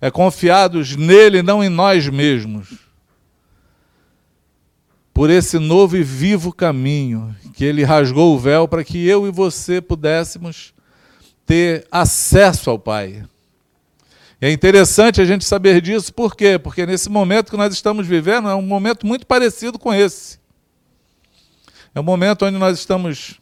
É 0.00 0.10
confiados 0.10 0.94
nele, 0.94 1.42
não 1.42 1.62
em 1.62 1.68
nós 1.68 2.08
mesmos. 2.08 2.87
Por 5.18 5.30
esse 5.30 5.58
novo 5.58 5.96
e 5.96 6.02
vivo 6.04 6.52
caminho 6.52 7.34
que 7.52 7.64
ele 7.64 7.82
rasgou 7.82 8.36
o 8.36 8.38
véu 8.38 8.68
para 8.68 8.84
que 8.84 9.04
eu 9.04 9.26
e 9.26 9.32
você 9.32 9.80
pudéssemos 9.80 10.72
ter 11.44 11.84
acesso 11.90 12.70
ao 12.70 12.78
Pai. 12.78 13.24
É 14.40 14.48
interessante 14.48 15.20
a 15.20 15.24
gente 15.24 15.44
saber 15.44 15.80
disso, 15.80 16.14
por 16.14 16.36
quê? 16.36 16.56
Porque 16.56 16.86
nesse 16.86 17.10
momento 17.10 17.50
que 17.50 17.56
nós 17.56 17.74
estamos 17.74 18.06
vivendo 18.06 18.48
é 18.48 18.54
um 18.54 18.62
momento 18.62 19.04
muito 19.04 19.26
parecido 19.26 19.76
com 19.76 19.92
esse. 19.92 20.38
É 21.92 21.98
um 21.98 22.04
momento 22.04 22.46
onde 22.46 22.56
nós 22.56 22.78
estamos, 22.78 23.40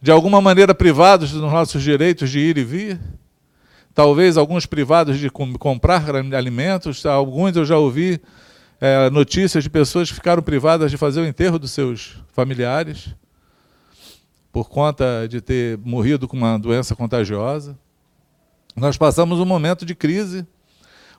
de 0.00 0.10
alguma 0.10 0.40
maneira, 0.40 0.74
privados 0.74 1.30
dos 1.30 1.42
nossos 1.42 1.82
direitos 1.82 2.30
de 2.30 2.38
ir 2.38 2.56
e 2.56 2.64
vir. 2.64 2.98
Talvez 3.94 4.38
alguns 4.38 4.64
privados 4.64 5.18
de 5.18 5.28
comprar 5.28 6.06
alimentos. 6.34 7.04
Alguns 7.04 7.54
eu 7.54 7.66
já 7.66 7.76
ouvi 7.76 8.18
é, 8.80 9.10
notícias 9.10 9.64
de 9.64 9.70
pessoas 9.70 10.08
que 10.08 10.14
ficaram 10.14 10.42
privadas 10.42 10.90
de 10.90 10.96
fazer 10.96 11.20
o 11.20 11.26
enterro 11.26 11.58
dos 11.58 11.70
seus 11.70 12.16
familiares 12.32 13.14
por 14.52 14.68
conta 14.68 15.26
de 15.28 15.40
ter 15.40 15.78
morrido 15.78 16.26
com 16.26 16.36
uma 16.36 16.58
doença 16.58 16.94
contagiosa. 16.96 17.78
Nós 18.74 18.96
passamos 18.96 19.38
um 19.38 19.44
momento 19.44 19.84
de 19.84 19.94
crise 19.94 20.46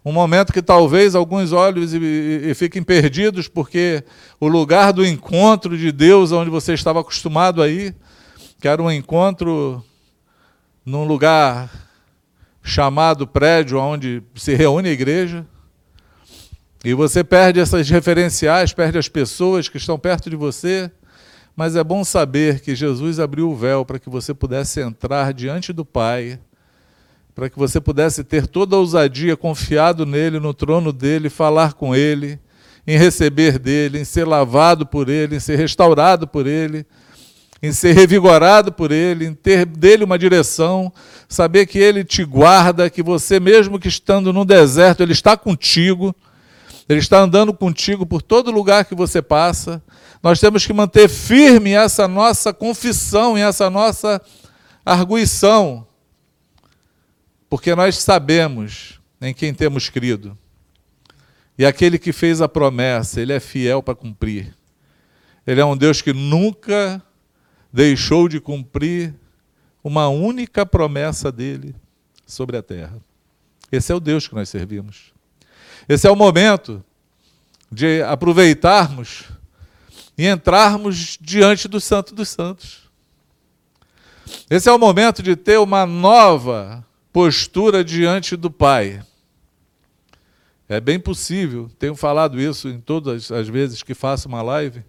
um 0.08 0.12
momento 0.14 0.54
que 0.54 0.62
talvez 0.62 1.16
alguns 1.16 1.52
olhos 1.52 1.94
e, 1.94 1.98
e, 1.98 2.54
fiquem 2.54 2.82
perdidos, 2.82 3.50
porque 3.50 4.06
o 4.40 4.48
lugar 4.48 4.94
do 4.94 5.06
encontro 5.06 5.78
de 5.78 5.92
Deus, 5.92 6.32
onde 6.32 6.50
você 6.50 6.74
estava 6.74 7.02
acostumado 7.02 7.62
a 7.62 7.68
ir, 7.68 7.94
que 8.58 8.70
era 8.70 8.82
um 8.82 8.90
encontro 8.90 9.84
num 10.86 11.04
lugar 11.04 11.70
chamado 12.64 13.28
prédio, 13.28 13.82
onde 13.82 14.24
se 14.34 14.56
reúne 14.56 14.88
a 14.88 14.94
igreja, 14.94 15.46
e 16.84 16.94
você 16.94 17.24
perde 17.24 17.60
essas 17.60 17.90
referenciais, 17.90 18.74
perde 18.74 18.98
as 18.98 19.08
pessoas 19.08 19.68
que 19.68 19.78
estão 19.78 19.98
perto 19.98 20.30
de 20.30 20.36
você, 20.36 20.92
mas 21.56 21.76
é 21.76 21.84
bom 21.84 22.04
saber 22.04 22.60
que 22.60 22.76
Jesus 22.76 23.20
abriu 23.20 23.50
o 23.50 23.56
véu 23.56 23.84
para 23.84 24.00
que 24.00 24.10
você 24.10 24.34
pudesse 24.34 24.80
entrar 24.80 25.34
diante 25.34 25.74
do 25.74 25.84
Pai 25.84 26.40
para 27.38 27.52
que 27.52 27.60
você 27.60 27.80
pudesse 27.80 28.24
ter 28.24 28.48
toda 28.48 28.76
a 28.76 28.80
ousadia 28.80 29.38
confiado 29.38 30.08
nele, 30.08 30.40
no 30.40 30.56
trono 30.56 30.92
dele, 30.92 31.30
falar 31.30 31.74
com 31.74 31.96
ele, 31.96 32.40
em 32.88 32.98
receber 32.98 33.60
dele, 33.60 34.00
em 34.00 34.04
ser 34.04 34.26
lavado 34.26 34.88
por 34.88 35.08
ele, 35.08 35.36
em 35.36 35.40
ser 35.40 35.56
restaurado 35.56 36.28
por 36.28 36.48
ele, 36.48 36.84
em 37.62 37.72
ser 37.72 37.94
revigorado 37.94 38.72
por 38.72 38.92
ele, 38.92 39.28
em 39.28 39.36
ter 39.36 39.68
dele 39.68 40.04
uma 40.04 40.18
direção, 40.18 40.92
saber 41.30 41.68
que 41.68 41.78
ele 41.78 42.04
te 42.04 42.26
guarda, 42.26 42.90
que 42.90 43.04
você, 43.04 43.40
mesmo 43.40 43.78
que 43.78 43.88
estando 43.88 44.34
no 44.34 44.44
deserto, 44.44 45.04
ele 45.04 45.14
está 45.14 45.38
contigo, 45.38 46.16
ele 46.88 47.00
está 47.00 47.20
andando 47.20 47.53
contigo 47.53 48.06
por 48.06 48.22
todo 48.22 48.51
lugar 48.51 48.86
que 48.86 48.96
você 48.96 49.22
passa. 49.22 49.84
Nós 50.24 50.39
temos 50.39 50.65
que 50.65 50.74
manter 50.74 51.10
firme 51.10 51.72
essa 51.72 52.08
nossa 52.08 52.53
confissão 52.53 53.38
e 53.38 53.41
essa 53.41 53.70
nossa 53.70 54.22
arguição 54.86 55.88
porque 57.50 57.74
nós 57.75 57.98
sabemos 57.98 59.00
em 59.22 59.34
quem 59.34 59.53
temos 59.53 59.89
crido. 59.89 60.38
E 61.58 61.65
aquele 61.65 61.98
que 61.98 62.13
fez 62.13 62.41
a 62.41 62.48
promessa, 62.48 63.20
ele 63.20 63.34
é 63.34 63.39
fiel 63.39 63.82
para 63.82 63.96
cumprir. 63.96 64.56
Ele 65.46 65.62
é 65.62 65.65
um 65.65 65.77
Deus 65.77 66.01
que 66.01 66.13
nunca 66.13 67.01
deixou 67.72 68.27
de 68.27 68.39
cumprir 68.39 69.15
uma 69.84 70.08
única 70.10 70.65
promessa 70.65 71.32
dele 71.32 71.74
sobre 72.25 72.58
a 72.58 72.62
terra. 72.62 73.01
Esse 73.72 73.91
é 73.91 73.96
o 73.96 74.00
Deus 74.00 74.27
que 74.27 74.36
nós 74.36 74.50
servimos. 74.50 75.13
Esse 75.88 76.06
é 76.06 76.12
o 76.12 76.15
momento 76.15 76.84
de 77.72 78.01
aproveitarmos 78.01 79.24
e 80.17 80.27
entrarmos 80.27 81.17
diante 81.22 81.67
do 81.67 81.79
Santo 81.79 82.13
dos 82.13 82.27
Santos. 82.29 82.89
Esse 84.50 84.67
é 84.67 84.72
o 84.74 84.79
momento 84.79 85.24
de 85.24 85.36
ter 85.36 85.58
uma 85.58 85.86
nova 85.86 86.86
postura 87.13 87.84
diante 87.84 88.36
do 88.36 88.51
Pai. 88.51 89.01
É 90.67 90.82
bem 90.82 91.00
possível, 91.00 91.72
tenho 91.79 91.96
falado 91.96 92.39
isso 92.39 92.67
em 92.67 92.82
todas 92.82 93.32
as 93.32 93.48
vezes 93.48 93.82
que 93.82 93.94
faço 93.94 94.27
uma 94.27 94.41
live, 94.41 94.84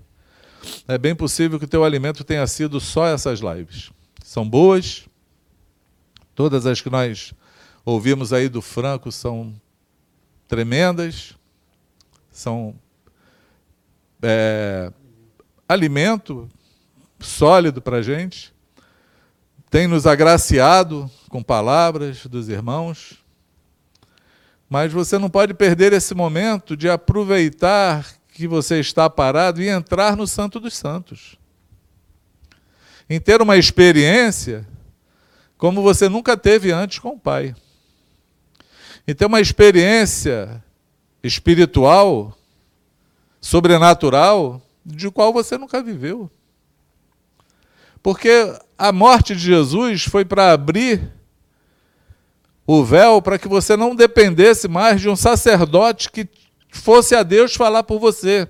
é 0.89 0.99
bem 0.99 1.15
possível 1.15 1.59
que 1.59 1.65
o 1.65 1.69
teu 1.69 1.85
alimento 1.85 2.25
tenha 2.25 2.45
sido 2.49 2.81
só 2.81 3.07
essas 3.07 3.39
lives. 3.39 3.93
São 4.25 4.49
boas, 4.49 5.07
todas 6.35 6.67
as 6.67 6.81
que 6.81 6.91
nós 6.91 7.33
ouvimos 7.85 8.33
aí 8.33 8.49
do 8.49 8.61
Franco 8.61 9.13
são 9.13 9.55
tremendas, 10.49 11.35
são 12.33 12.75
é, 14.23 14.91
alimento 15.69 16.49
sólido 17.21 17.83
para 17.83 17.99
a 17.99 18.03
gente, 18.03 18.53
tem 19.71 19.87
nos 19.87 20.07
agraciado 20.07 21.11
com 21.29 21.43
palavras 21.43 22.25
dos 22.27 22.49
irmãos, 22.49 23.23
mas 24.69 24.93
você 24.93 25.19
não 25.19 25.29
pode 25.29 25.53
perder 25.53 25.93
esse 25.93 26.15
momento 26.15 26.77
de 26.77 26.89
aproveitar 26.89 28.07
que 28.33 28.47
você 28.47 28.81
está 28.81 29.11
parado 29.11 29.61
e 29.61 29.69
entrar 29.69 30.17
no 30.17 30.27
Santo 30.27 30.59
dos 30.59 30.77
Santos. 30.77 31.37
Em 33.11 33.21
ter 33.21 33.43
uma 33.43 33.57
experiência 33.57 34.67
como 35.57 35.83
você 35.83 36.09
nunca 36.09 36.37
teve 36.37 36.71
antes 36.71 36.99
com 36.99 37.11
o 37.11 37.19
Pai. 37.19 37.55
Ter 39.15 39.27
uma 39.27 39.41
experiência 39.41 40.63
espiritual, 41.23 42.37
sobrenatural, 43.41 44.61
de 44.85 45.11
qual 45.11 45.33
você 45.33 45.57
nunca 45.57 45.83
viveu. 45.83 46.31
Porque 48.03 48.55
a 48.77 48.93
morte 48.93 49.35
de 49.35 49.43
Jesus 49.43 50.05
foi 50.05 50.25
para 50.25 50.53
abrir 50.53 51.11
o 52.67 52.85
véu 52.85 53.21
para 53.23 53.39
que 53.39 53.49
você 53.49 53.77
não 53.77 53.95
dependesse 53.95 54.69
mais 54.69 55.01
de 55.01 55.09
um 55.09 55.17
sacerdote 55.17 56.11
que 56.11 56.29
fosse 56.71 57.15
a 57.15 57.23
Deus 57.23 57.55
falar 57.55 57.83
por 57.83 57.99
você 57.99 58.49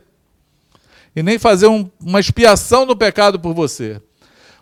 e 1.14 1.22
nem 1.22 1.38
fazer 1.38 1.66
um, 1.66 1.90
uma 2.00 2.20
expiação 2.20 2.84
do 2.84 2.96
pecado 2.96 3.40
por 3.40 3.54
você. 3.54 4.02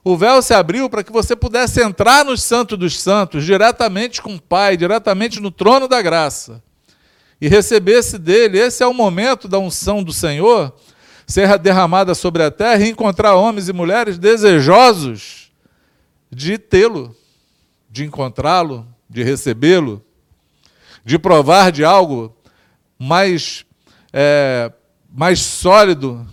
O 0.08 0.16
véu 0.16 0.40
se 0.40 0.54
abriu 0.54 0.88
para 0.88 1.02
que 1.02 1.10
você 1.10 1.34
pudesse 1.34 1.82
entrar 1.82 2.24
no 2.24 2.36
Santo 2.36 2.76
dos 2.76 2.96
Santos, 2.96 3.44
diretamente 3.44 4.22
com 4.22 4.36
o 4.36 4.40
Pai, 4.40 4.76
diretamente 4.76 5.40
no 5.40 5.50
trono 5.50 5.88
da 5.88 6.00
graça, 6.00 6.62
e 7.40 7.48
recebesse 7.48 8.16
dele. 8.16 8.56
Esse 8.56 8.84
é 8.84 8.86
o 8.86 8.94
momento 8.94 9.48
da 9.48 9.58
unção 9.58 10.04
do 10.04 10.12
Senhor, 10.12 10.72
ser 11.26 11.58
derramada 11.58 12.14
sobre 12.14 12.44
a 12.44 12.52
terra 12.52 12.84
e 12.84 12.88
encontrar 12.88 13.34
homens 13.34 13.68
e 13.68 13.72
mulheres 13.72 14.16
desejosos 14.16 15.50
de 16.30 16.56
tê-lo, 16.56 17.12
de 17.90 18.04
encontrá-lo, 18.04 18.86
de 19.10 19.24
recebê-lo, 19.24 20.04
de 21.04 21.18
provar 21.18 21.72
de 21.72 21.84
algo 21.84 22.32
mais, 22.96 23.66
é, 24.12 24.70
mais 25.12 25.40
sólido, 25.40 26.24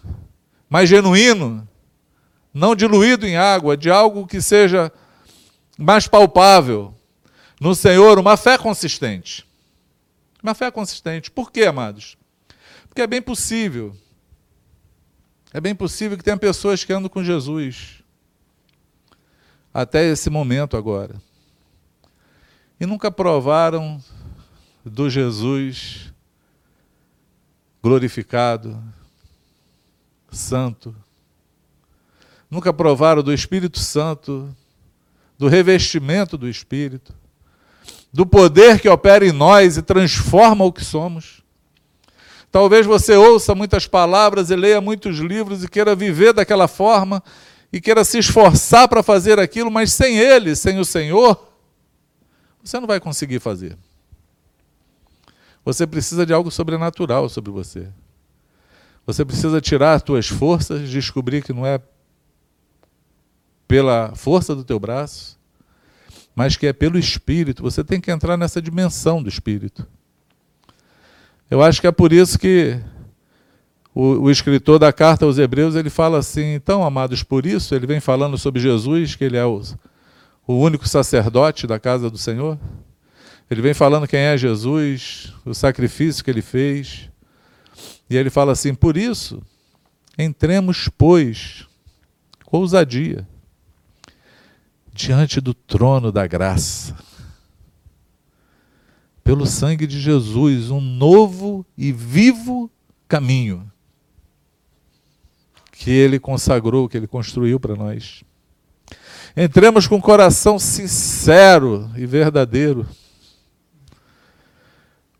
mais 0.69 0.87
genuíno, 0.87 1.67
não 2.53 2.75
diluído 2.75 3.25
em 3.25 3.35
água, 3.35 3.75
de 3.75 3.89
algo 3.89 4.27
que 4.27 4.41
seja 4.41 4.91
mais 5.77 6.07
palpável. 6.07 6.93
No 7.59 7.73
Senhor, 7.73 8.19
uma 8.19 8.37
fé 8.37 8.57
consistente. 8.57 9.45
Uma 10.41 10.53
fé 10.53 10.69
consistente. 10.69 11.31
Por 11.31 11.51
quê, 11.51 11.63
amados? 11.63 12.17
Porque 12.87 13.01
é 13.01 13.07
bem 13.07 13.21
possível. 13.21 13.95
É 15.51 15.59
bem 15.59 15.73
possível 15.73 16.17
que 16.17 16.23
tenha 16.23 16.37
pessoas 16.37 16.83
que 16.83 16.93
andam 16.93 17.09
com 17.09 17.23
Jesus 17.23 18.03
até 19.73 20.05
esse 20.05 20.29
momento 20.29 20.77
agora. 20.77 21.15
E 22.79 22.85
nunca 22.85 23.09
provaram 23.09 24.03
do 24.85 25.09
Jesus 25.09 26.13
glorificado, 27.81 28.81
santo. 30.31 30.95
Nunca 32.53 32.71
provaram 32.71 33.23
do 33.23 33.33
Espírito 33.33 33.79
Santo, 33.79 34.47
do 35.39 35.47
revestimento 35.47 36.37
do 36.37 36.47
Espírito, 36.47 37.11
do 38.13 38.27
poder 38.27 38.79
que 38.79 38.87
opera 38.87 39.25
em 39.25 39.31
nós 39.31 39.75
e 39.75 39.81
transforma 39.81 40.63
o 40.63 40.71
que 40.71 40.85
somos. 40.85 41.41
Talvez 42.51 42.85
você 42.85 43.15
ouça 43.15 43.55
muitas 43.55 43.87
palavras 43.87 44.51
e 44.51 44.55
leia 44.55 44.79
muitos 44.79 45.17
livros 45.17 45.63
e 45.63 45.67
queira 45.67 45.95
viver 45.95 46.31
daquela 46.31 46.67
forma 46.67 47.23
e 47.71 47.81
queira 47.81 48.03
se 48.03 48.19
esforçar 48.19 48.87
para 48.87 49.01
fazer 49.01 49.39
aquilo, 49.39 49.71
mas 49.71 49.91
sem 49.91 50.19
Ele, 50.19 50.55
sem 50.55 50.77
o 50.77 50.85
Senhor, 50.85 51.47
você 52.63 52.79
não 52.79 52.85
vai 52.85 52.99
conseguir 52.99 53.39
fazer. 53.39 53.75
Você 55.65 55.87
precisa 55.87 56.23
de 56.23 56.31
algo 56.31 56.51
sobrenatural 56.51 57.27
sobre 57.29 57.49
você. 57.49 57.87
Você 59.07 59.25
precisa 59.25 59.59
tirar 59.59 59.93
as 59.93 60.03
tuas 60.03 60.27
forças, 60.27 60.87
descobrir 60.87 61.41
que 61.41 61.51
não 61.51 61.65
é 61.65 61.81
pela 63.73 64.13
força 64.13 64.55
do 64.55 64.63
teu 64.63 64.79
braço, 64.79 65.35
mas 66.35 66.55
que 66.55 66.67
é 66.67 66.71
pelo 66.71 66.95
Espírito. 66.95 67.63
Você 67.63 67.83
tem 67.83 67.99
que 67.99 68.11
entrar 68.11 68.37
nessa 68.37 68.61
dimensão 68.61 69.23
do 69.23 69.27
Espírito. 69.27 69.87
Eu 71.49 71.59
acho 71.59 71.81
que 71.81 71.87
é 71.87 71.91
por 71.91 72.13
isso 72.13 72.37
que 72.37 72.79
o, 73.91 74.25
o, 74.25 74.29
escritor 74.29 74.77
da 74.77 74.93
carta 74.93 75.25
aos 75.25 75.39
Hebreus 75.39 75.73
ele 75.73 75.89
fala 75.89 76.19
assim: 76.19 76.53
então, 76.53 76.83
amados, 76.83 77.23
por 77.23 77.47
isso 77.47 77.73
ele 77.73 77.87
vem 77.87 77.99
falando 77.99 78.37
sobre 78.37 78.61
Jesus, 78.61 79.15
que 79.15 79.23
ele 79.23 79.37
é 79.37 79.45
o, 79.45 79.59
o 80.45 80.53
único 80.53 80.87
sacerdote 80.87 81.65
da 81.65 81.79
casa 81.79 82.11
do 82.11 82.17
Senhor. 82.19 82.59
Ele 83.49 83.63
vem 83.63 83.73
falando 83.73 84.07
quem 84.07 84.19
é 84.19 84.37
Jesus, 84.37 85.33
o 85.43 85.55
sacrifício 85.55 86.23
que 86.23 86.29
ele 86.29 86.43
fez. 86.43 87.09
E 88.07 88.15
ele 88.15 88.29
fala 88.29 88.51
assim: 88.51 88.75
por 88.75 88.95
isso, 88.95 89.41
entremos, 90.15 90.87
pois, 90.95 91.65
com 92.45 92.59
ousadia, 92.59 93.27
diante 94.93 95.41
do 95.41 95.53
trono 95.53 96.11
da 96.11 96.27
graça, 96.27 96.95
pelo 99.23 99.45
sangue 99.45 99.87
de 99.87 99.99
Jesus, 99.99 100.69
um 100.69 100.79
novo 100.79 101.65
e 101.75 101.91
vivo 101.91 102.69
caminho 103.07 103.71
que 105.71 105.89
ele 105.89 106.19
consagrou, 106.19 106.87
que 106.87 106.95
ele 106.95 107.07
construiu 107.07 107.59
para 107.59 107.75
nós. 107.75 108.23
Entremos 109.35 109.87
com 109.87 109.95
o 109.95 110.01
coração 110.01 110.59
sincero 110.59 111.89
e 111.97 112.05
verdadeiro 112.05 112.85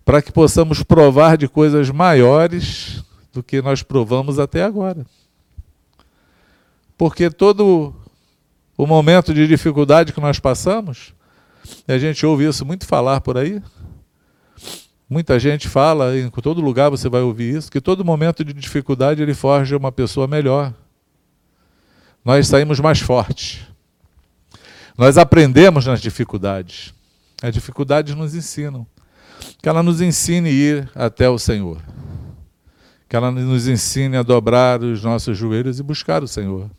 para 0.06 0.22
que 0.22 0.32
possamos 0.32 0.84
provar 0.84 1.38
de 1.38 1.48
coisas 1.48 1.90
maiores 1.90 3.04
do 3.32 3.42
que 3.42 3.62
nós 3.62 3.82
provamos 3.82 4.38
até 4.38 4.64
agora. 4.64 5.06
Porque 6.98 7.30
todo 7.30 7.96
o 8.78 8.88
momento 8.88 9.34
de 9.34 9.48
dificuldade 9.48 10.14
que 10.14 10.22
nós 10.22 10.40
passamos, 10.40 11.14
a 11.88 11.98
gente 11.98 12.26
ouve 12.26 12.48
isso 12.48 12.66
muito 12.66 12.86
falar 12.86 13.22
por 13.22 13.38
aí, 13.38 13.62
muita 15.10 15.38
gente 15.38 15.68
fala, 15.68 16.18
em 16.18 16.30
todo 16.30 16.62
lugar 16.62 16.90
você 16.90 17.08
vai 17.08 17.22
ouvir 17.22 17.56
isso, 17.56 17.72
que 17.72 17.80
todo 17.80 18.04
momento 18.04 18.44
de 18.44 18.54
dificuldade 18.54 19.22
ele 19.22 19.34
forja 19.34 19.78
uma 19.78 19.92
pessoa 19.92 20.28
melhor. 20.28 20.74
Nós 22.26 22.48
saímos 22.48 22.80
mais 22.80 23.00
fortes. 23.00 23.62
Nós 24.98 25.18
aprendemos 25.18 25.86
nas 25.86 26.02
dificuldades. 26.02 26.94
As 27.42 27.54
dificuldades 27.54 28.16
nos 28.16 28.34
ensinam 28.34 28.88
que 29.62 29.68
ela 29.68 29.84
nos 29.84 30.02
ensine 30.02 30.50
a 30.50 30.52
ir 30.52 30.92
até 30.96 31.30
o 31.30 31.38
Senhor. 31.38 31.82
Que 33.10 33.16
ela 33.16 33.30
nos 33.30 33.68
ensine 33.68 34.16
a 34.18 34.24
dobrar 34.24 34.82
os 34.82 35.04
nossos 35.04 35.38
joelhos 35.38 35.80
e 35.80 35.84
buscar 35.84 36.24
o 36.24 36.28
Senhor. 36.28 36.70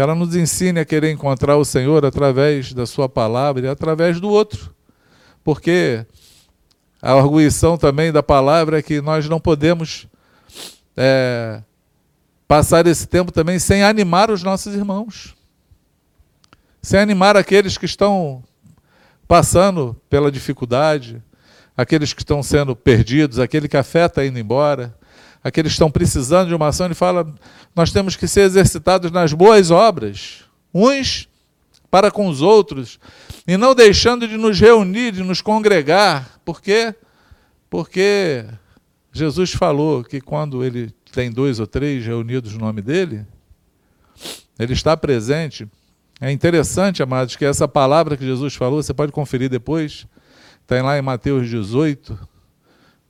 Que 0.00 0.02
ela 0.02 0.14
nos 0.14 0.34
ensine 0.34 0.80
a 0.80 0.84
querer 0.86 1.10
encontrar 1.10 1.58
o 1.58 1.64
Senhor 1.64 2.06
através 2.06 2.72
da 2.72 2.86
Sua 2.86 3.06
palavra 3.06 3.66
e 3.66 3.68
através 3.68 4.18
do 4.18 4.30
outro. 4.30 4.74
Porque 5.44 6.06
a 7.02 7.12
arguição 7.12 7.76
também 7.76 8.10
da 8.10 8.22
palavra 8.22 8.78
é 8.78 8.82
que 8.82 9.02
nós 9.02 9.28
não 9.28 9.38
podemos 9.38 10.06
é, 10.96 11.60
passar 12.48 12.86
esse 12.86 13.06
tempo 13.06 13.30
também 13.30 13.58
sem 13.58 13.82
animar 13.82 14.30
os 14.30 14.42
nossos 14.42 14.74
irmãos. 14.74 15.36
Sem 16.80 16.98
animar 16.98 17.36
aqueles 17.36 17.76
que 17.76 17.84
estão 17.84 18.42
passando 19.28 19.94
pela 20.08 20.32
dificuldade, 20.32 21.22
aqueles 21.76 22.14
que 22.14 22.22
estão 22.22 22.42
sendo 22.42 22.74
perdidos, 22.74 23.38
aquele 23.38 23.68
que 23.68 23.76
a 23.76 23.82
fé 23.82 24.06
está 24.06 24.24
indo 24.24 24.38
embora, 24.38 24.96
aqueles 25.42 25.72
que 25.72 25.74
estão 25.74 25.90
precisando 25.90 26.48
de 26.48 26.54
uma 26.54 26.68
ação, 26.68 26.86
ele 26.86 26.94
fala: 26.94 27.32
nós 27.74 27.92
temos 27.92 28.16
que 28.16 28.26
ser 28.26 28.42
exercitados 28.42 29.10
nas 29.10 29.32
boas 29.32 29.70
obras, 29.70 30.44
uns 30.72 31.28
para 31.90 32.10
com 32.10 32.28
os 32.28 32.40
outros, 32.40 33.00
e 33.46 33.56
não 33.56 33.74
deixando 33.74 34.28
de 34.28 34.36
nos 34.36 34.60
reunir, 34.60 35.12
de 35.12 35.22
nos 35.22 35.40
congregar, 35.40 36.40
por 36.44 36.60
quê? 36.60 36.94
Porque 37.68 38.44
Jesus 39.12 39.52
falou 39.52 40.04
que 40.04 40.20
quando 40.20 40.64
ele 40.64 40.94
tem 41.12 41.30
dois 41.30 41.58
ou 41.58 41.66
três 41.66 42.04
reunidos 42.06 42.52
no 42.52 42.60
nome 42.60 42.80
dele, 42.80 43.26
ele 44.58 44.72
está 44.72 44.96
presente. 44.96 45.66
É 46.20 46.30
interessante, 46.30 47.02
amados, 47.02 47.34
que 47.34 47.44
essa 47.44 47.66
palavra 47.66 48.16
que 48.16 48.24
Jesus 48.24 48.54
falou, 48.54 48.82
você 48.82 48.94
pode 48.94 49.10
conferir 49.10 49.48
depois, 49.48 50.06
Está 50.70 50.84
lá 50.84 50.96
em 50.96 51.02
Mateus 51.02 51.50
18, 51.50 52.16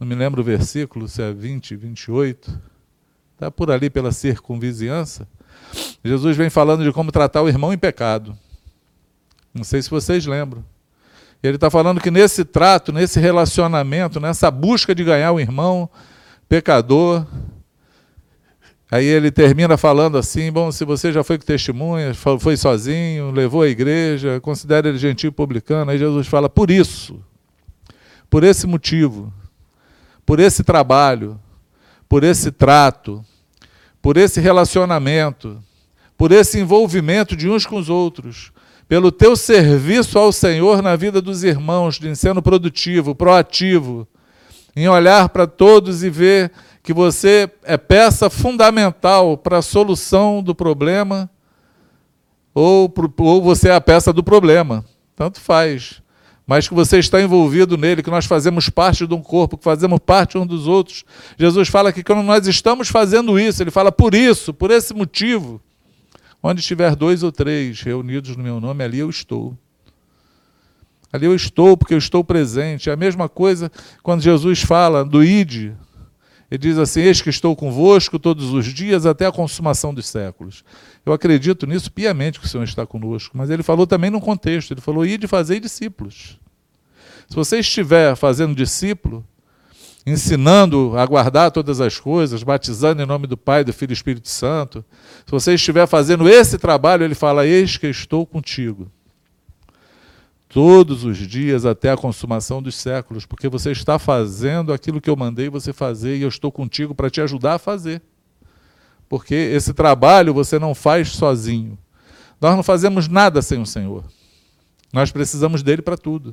não 0.01 0.07
me 0.07 0.15
lembro 0.15 0.41
o 0.41 0.45
versículo, 0.45 1.07
se 1.07 1.21
é 1.21 1.31
20, 1.31 1.77
28. 1.77 2.59
Está 3.35 3.51
por 3.51 3.71
ali 3.71 3.91
pela 3.91 4.11
circunvizinhança. 4.11 5.29
Jesus 6.03 6.35
vem 6.39 6.49
falando 6.49 6.83
de 6.83 6.91
como 6.91 7.13
tratar 7.13 7.43
o 7.43 7.49
irmão 7.49 7.71
em 7.71 7.77
pecado. 7.77 8.37
Não 9.53 9.63
sei 9.63 9.83
se 9.83 9.91
vocês 9.91 10.25
lembram. 10.25 10.65
Ele 11.43 11.57
está 11.57 11.71
falando 11.71 12.01
que 12.01 12.11
nesse 12.11 12.47
trato, 12.47 12.93
nesse 12.93 13.21
relacionamento, 13.21 14.19
nessa 14.19 14.51
busca 14.51 14.95
de 14.95 15.05
ganhar 15.05 15.33
o 15.33 15.41
irmão 15.41 15.89
pecador, 16.49 17.27
aí 18.91 19.05
ele 19.05 19.31
termina 19.31 19.77
falando 19.77 20.17
assim: 20.17 20.51
bom, 20.51 20.73
se 20.73 20.85
você 20.85 21.13
já 21.13 21.23
foi 21.23 21.37
com 21.39 21.45
testemunha, 21.45 22.15
foi 22.15 22.57
sozinho, 22.57 23.31
levou 23.33 23.63
a 23.63 23.69
igreja, 23.69 24.41
considera 24.41 24.89
ele 24.89 24.99
gentil 24.99 25.31
publicano. 25.31 25.91
Aí 25.91 25.99
Jesus 25.99 26.27
fala: 26.27 26.49
por 26.49 26.71
isso, 26.71 27.23
por 28.31 28.45
esse 28.45 28.67
motivo, 28.67 29.33
por 30.31 30.39
esse 30.39 30.63
trabalho, 30.63 31.41
por 32.09 32.23
esse 32.23 32.53
trato, 32.53 33.25
por 34.01 34.17
esse 34.17 34.41
relacionamento, 34.41 35.61
por 36.17 36.31
esse 36.31 36.61
envolvimento 36.61 37.35
de 37.35 37.51
uns 37.51 37.67
com 37.67 37.75
os 37.75 37.89
outros, 37.89 38.53
pelo 38.87 39.11
teu 39.11 39.35
serviço 39.35 40.17
ao 40.21 40.31
Senhor 40.31 40.83
na 40.83 40.95
vida 40.95 41.21
dos 41.21 41.43
irmãos, 41.43 41.99
de 41.99 42.15
sendo 42.15 42.41
produtivo, 42.41 43.13
proativo, 43.13 44.07
em 44.77 44.89
olhar 44.89 45.31
para 45.31 45.49
todos 45.49 46.05
e 46.05 46.09
ver 46.09 46.53
que 46.81 46.93
você 46.93 47.51
é 47.65 47.77
peça 47.77 48.31
fundamental 48.31 49.37
para 49.37 49.59
a 49.59 49.63
solução 49.63 50.41
do 50.41 50.55
problema, 50.55 51.29
ou, 52.55 52.89
ou 53.19 53.43
você 53.43 53.71
é 53.71 53.75
a 53.75 53.81
peça 53.81 54.13
do 54.13 54.23
problema. 54.23 54.85
Tanto 55.17 55.41
faz 55.41 56.01
mas 56.51 56.67
que 56.67 56.75
você 56.75 56.99
está 56.99 57.23
envolvido 57.23 57.79
nele, 57.79 58.03
que 58.03 58.11
nós 58.11 58.27
fazemos 58.27 58.69
parte 58.69 59.07
de 59.07 59.15
um 59.15 59.23
corpo, 59.23 59.57
que 59.57 59.63
fazemos 59.63 60.01
parte 60.05 60.37
um 60.37 60.45
dos 60.45 60.67
outros. 60.67 61.05
Jesus 61.39 61.69
fala 61.69 61.93
que 61.93 62.03
quando 62.03 62.25
nós 62.25 62.45
estamos 62.49 62.89
fazendo 62.89 63.39
isso, 63.39 63.63
ele 63.63 63.71
fala 63.71 63.93
por 63.93 64.17
isso, 64.17 64.53
por 64.53 64.73
esse 64.73 64.93
motivo, 64.93 65.61
onde 66.43 66.59
estiver 66.59 66.97
dois 66.97 67.23
ou 67.23 67.31
três 67.31 67.81
reunidos 67.83 68.37
no 68.37 68.43
meu 68.43 68.61
nome, 68.61 68.83
ali 68.83 68.99
eu 68.99 69.09
estou. 69.09 69.57
Ali 71.13 71.27
eu 71.27 71.37
estou 71.37 71.77
porque 71.77 71.95
eu 71.95 71.99
estou 71.99 72.25
presente. 72.25 72.91
É 72.91 72.95
a 72.95 72.97
mesma 72.97 73.29
coisa 73.29 73.71
quando 74.03 74.21
Jesus 74.21 74.61
fala 74.61 75.05
do 75.05 75.23
ide. 75.23 75.73
Ele 76.51 76.59
diz 76.59 76.79
assim: 76.79 77.03
Eis 77.03 77.23
que 77.23 77.31
estou 77.31 77.55
convosco 77.55 78.19
todos 78.19 78.53
os 78.53 78.67
dias 78.67 79.07
até 79.07 79.25
a 79.25 79.31
consumação 79.31 79.95
dos 79.95 80.09
séculos. 80.09 80.65
Eu 81.05 81.13
acredito 81.13 81.67
nisso 81.67 81.91
piamente 81.91 82.39
que 82.39 82.47
o 82.47 82.49
Senhor 82.49 82.65
está 82.65 82.87
conosco, 82.87 83.37
mas 83.37 83.51
ele 83.51 83.63
falou 83.63 83.87
também 83.87 84.11
no 84.11 84.21
contexto: 84.21 84.73
ele 84.73 84.81
falou, 84.81 85.07
de 85.07 85.27
fazer 85.27 85.61
discípulos. 85.61 86.39
Se 87.29 87.35
você 87.35 87.61
estiver 87.61 88.17
fazendo 88.17 88.55
discípulo, 88.55 89.25
ensinando 90.07 90.95
a 90.97 91.07
guardar 91.07 91.51
todas 91.51 91.81
as 91.81 91.99
coisas, 91.99 92.43
batizando 92.43 93.03
em 93.03 93.07
nome 93.07 93.27
do 93.27 93.37
Pai, 93.37 93.65
do 93.65 93.73
Filho 93.73 93.87
e 93.87 93.95
do 93.95 93.97
Espírito 93.97 94.29
Santo, 94.29 94.85
se 95.25 95.31
você 95.31 95.55
estiver 95.55 95.87
fazendo 95.87 96.29
esse 96.29 96.59
trabalho, 96.59 97.05
ele 97.05 97.15
fala: 97.15 97.47
Eis 97.47 97.77
que 97.77 97.87
estou 97.87 98.27
contigo 98.27 98.91
todos 100.51 101.05
os 101.05 101.17
dias 101.17 101.65
até 101.65 101.93
a 101.93 101.97
consumação 101.97 102.61
dos 102.61 102.75
séculos, 102.75 103.25
porque 103.25 103.49
você 103.49 103.71
está 103.71 103.99
fazendo 103.99 104.73
aquilo 104.73 105.01
que 105.01 105.09
eu 105.09 105.17
mandei 105.17 105.49
você 105.49 105.73
fazer 105.73 106.17
e 106.17 106.23
eu 106.23 106.29
estou 106.29 106.51
contigo 106.51 106.95
para 106.95 107.09
te 107.09 107.21
ajudar 107.21 107.55
a 107.55 107.59
fazer. 107.59 108.03
Porque 109.11 109.35
esse 109.35 109.75
trabalho 109.75 110.33
você 110.33 110.57
não 110.57 110.73
faz 110.73 111.09
sozinho. 111.09 111.77
Nós 112.41 112.55
não 112.55 112.63
fazemos 112.63 113.09
nada 113.09 113.43
sem 113.43 113.61
o 113.61 113.67
Senhor. 113.67 114.05
Nós 114.93 115.11
precisamos 115.11 115.65
dele 115.65 115.83
para 115.83 115.97
tudo. 115.97 116.33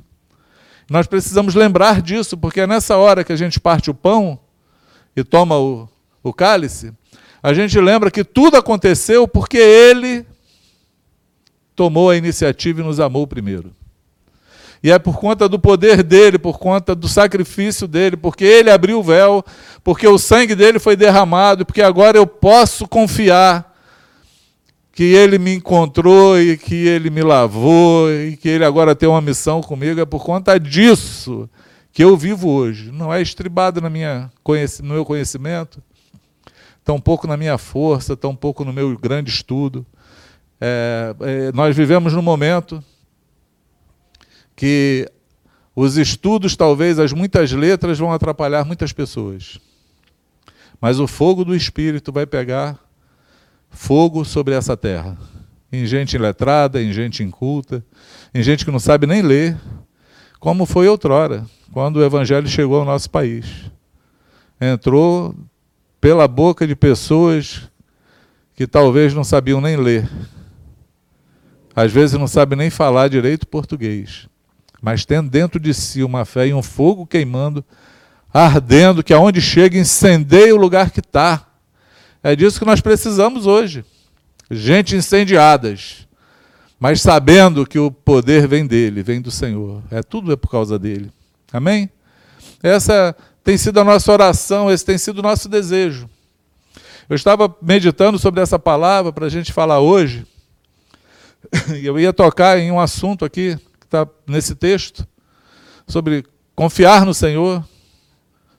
Nós 0.88 1.08
precisamos 1.08 1.56
lembrar 1.56 2.00
disso, 2.00 2.38
porque 2.38 2.60
é 2.60 2.68
nessa 2.68 2.96
hora 2.96 3.24
que 3.24 3.32
a 3.32 3.36
gente 3.36 3.58
parte 3.58 3.90
o 3.90 3.94
pão 3.94 4.38
e 5.16 5.24
toma 5.24 5.58
o, 5.58 5.88
o 6.22 6.32
cálice, 6.32 6.92
a 7.42 7.52
gente 7.52 7.80
lembra 7.80 8.12
que 8.12 8.22
tudo 8.22 8.56
aconteceu 8.56 9.26
porque 9.26 9.58
ele 9.58 10.24
tomou 11.74 12.10
a 12.10 12.16
iniciativa 12.16 12.80
e 12.80 12.84
nos 12.84 13.00
amou 13.00 13.26
primeiro. 13.26 13.74
E 14.82 14.90
é 14.90 14.98
por 14.98 15.18
conta 15.18 15.48
do 15.48 15.58
poder 15.58 16.02
dele, 16.02 16.38
por 16.38 16.58
conta 16.58 16.94
do 16.94 17.08
sacrifício 17.08 17.88
dele, 17.88 18.16
porque 18.16 18.44
ele 18.44 18.70
abriu 18.70 19.00
o 19.00 19.02
véu, 19.02 19.44
porque 19.82 20.06
o 20.06 20.18
sangue 20.18 20.54
dele 20.54 20.78
foi 20.78 20.94
derramado, 20.94 21.66
porque 21.66 21.82
agora 21.82 22.16
eu 22.16 22.26
posso 22.26 22.86
confiar 22.86 23.68
que 24.92 25.04
ele 25.04 25.38
me 25.38 25.54
encontrou 25.54 26.40
e 26.40 26.56
que 26.56 26.74
ele 26.74 27.08
me 27.08 27.22
lavou 27.22 28.10
e 28.10 28.36
que 28.36 28.48
ele 28.48 28.64
agora 28.64 28.96
tem 28.96 29.08
uma 29.08 29.20
missão 29.20 29.60
comigo. 29.60 30.00
É 30.00 30.04
por 30.04 30.24
conta 30.24 30.58
disso 30.58 31.48
que 31.92 32.02
eu 32.02 32.16
vivo 32.16 32.48
hoje. 32.48 32.90
Não 32.90 33.14
é 33.14 33.22
estribado 33.22 33.80
na 33.80 33.88
minha, 33.88 34.30
no 34.82 34.94
meu 34.94 35.04
conhecimento, 35.04 35.80
tampouco 36.84 37.26
na 37.28 37.36
minha 37.36 37.58
força, 37.58 38.16
tampouco 38.16 38.64
no 38.64 38.72
meu 38.72 38.96
grande 38.98 39.30
estudo. 39.30 39.86
É, 40.60 41.14
é, 41.20 41.52
nós 41.52 41.76
vivemos 41.76 42.12
num 42.12 42.22
momento 42.22 42.82
que 44.58 45.08
os 45.72 45.96
estudos, 45.96 46.56
talvez 46.56 46.98
as 46.98 47.12
muitas 47.12 47.52
letras, 47.52 47.96
vão 47.96 48.12
atrapalhar 48.12 48.64
muitas 48.64 48.92
pessoas. 48.92 49.60
Mas 50.80 50.98
o 50.98 51.06
fogo 51.06 51.44
do 51.44 51.54
Espírito 51.54 52.10
vai 52.10 52.26
pegar 52.26 52.76
fogo 53.70 54.24
sobre 54.24 54.54
essa 54.54 54.76
terra. 54.76 55.16
Em 55.70 55.86
gente 55.86 56.14
iletrada, 56.14 56.82
em 56.82 56.92
gente 56.92 57.22
inculta, 57.22 57.84
em 58.34 58.42
gente 58.42 58.64
que 58.64 58.72
não 58.72 58.80
sabe 58.80 59.06
nem 59.06 59.22
ler, 59.22 59.56
como 60.40 60.66
foi 60.66 60.88
outrora, 60.88 61.46
quando 61.72 61.98
o 61.98 62.04
Evangelho 62.04 62.48
chegou 62.48 62.80
ao 62.80 62.84
nosso 62.84 63.08
país. 63.08 63.70
Entrou 64.60 65.36
pela 66.00 66.26
boca 66.26 66.66
de 66.66 66.74
pessoas 66.74 67.70
que 68.56 68.66
talvez 68.66 69.14
não 69.14 69.22
sabiam 69.22 69.60
nem 69.60 69.76
ler. 69.76 70.10
Às 71.76 71.92
vezes 71.92 72.18
não 72.18 72.26
sabem 72.26 72.58
nem 72.58 72.70
falar 72.70 73.06
direito 73.06 73.46
português 73.46 74.28
mas 74.80 75.04
tendo 75.04 75.28
dentro 75.28 75.58
de 75.58 75.74
si 75.74 76.02
uma 76.02 76.24
fé 76.24 76.48
e 76.48 76.54
um 76.54 76.62
fogo 76.62 77.06
queimando, 77.06 77.64
ardendo, 78.32 79.02
que 79.02 79.12
aonde 79.12 79.40
chega 79.40 79.78
incendeia 79.78 80.54
o 80.54 80.58
lugar 80.58 80.90
que 80.90 81.00
está. 81.00 81.46
É 82.22 82.36
disso 82.36 82.58
que 82.58 82.64
nós 82.64 82.80
precisamos 82.80 83.46
hoje. 83.46 83.84
Gente 84.50 84.96
incendiadas, 84.96 86.06
mas 86.78 87.00
sabendo 87.00 87.66
que 87.66 87.78
o 87.78 87.90
poder 87.90 88.46
vem 88.46 88.66
dele, 88.66 89.02
vem 89.02 89.20
do 89.20 89.30
Senhor. 89.30 89.82
É 89.90 90.02
tudo 90.02 90.32
é 90.32 90.36
por 90.36 90.50
causa 90.50 90.78
dele. 90.78 91.10
Amém? 91.52 91.90
Essa 92.62 93.14
tem 93.42 93.56
sido 93.56 93.80
a 93.80 93.84
nossa 93.84 94.12
oração, 94.12 94.70
esse 94.70 94.84
tem 94.84 94.96
sido 94.96 95.18
o 95.18 95.22
nosso 95.22 95.48
desejo. 95.48 96.08
Eu 97.08 97.16
estava 97.16 97.54
meditando 97.60 98.18
sobre 98.18 98.40
essa 98.40 98.58
palavra 98.58 99.12
para 99.12 99.26
a 99.26 99.30
gente 99.30 99.52
falar 99.52 99.80
hoje, 99.80 100.26
e 101.80 101.86
eu 101.86 101.98
ia 101.98 102.12
tocar 102.12 102.58
em 102.58 102.70
um 102.70 102.78
assunto 102.78 103.24
aqui 103.24 103.58
está 103.88 104.06
nesse 104.26 104.54
texto, 104.54 105.06
sobre 105.86 106.24
confiar 106.54 107.06
no 107.06 107.14
Senhor, 107.14 107.64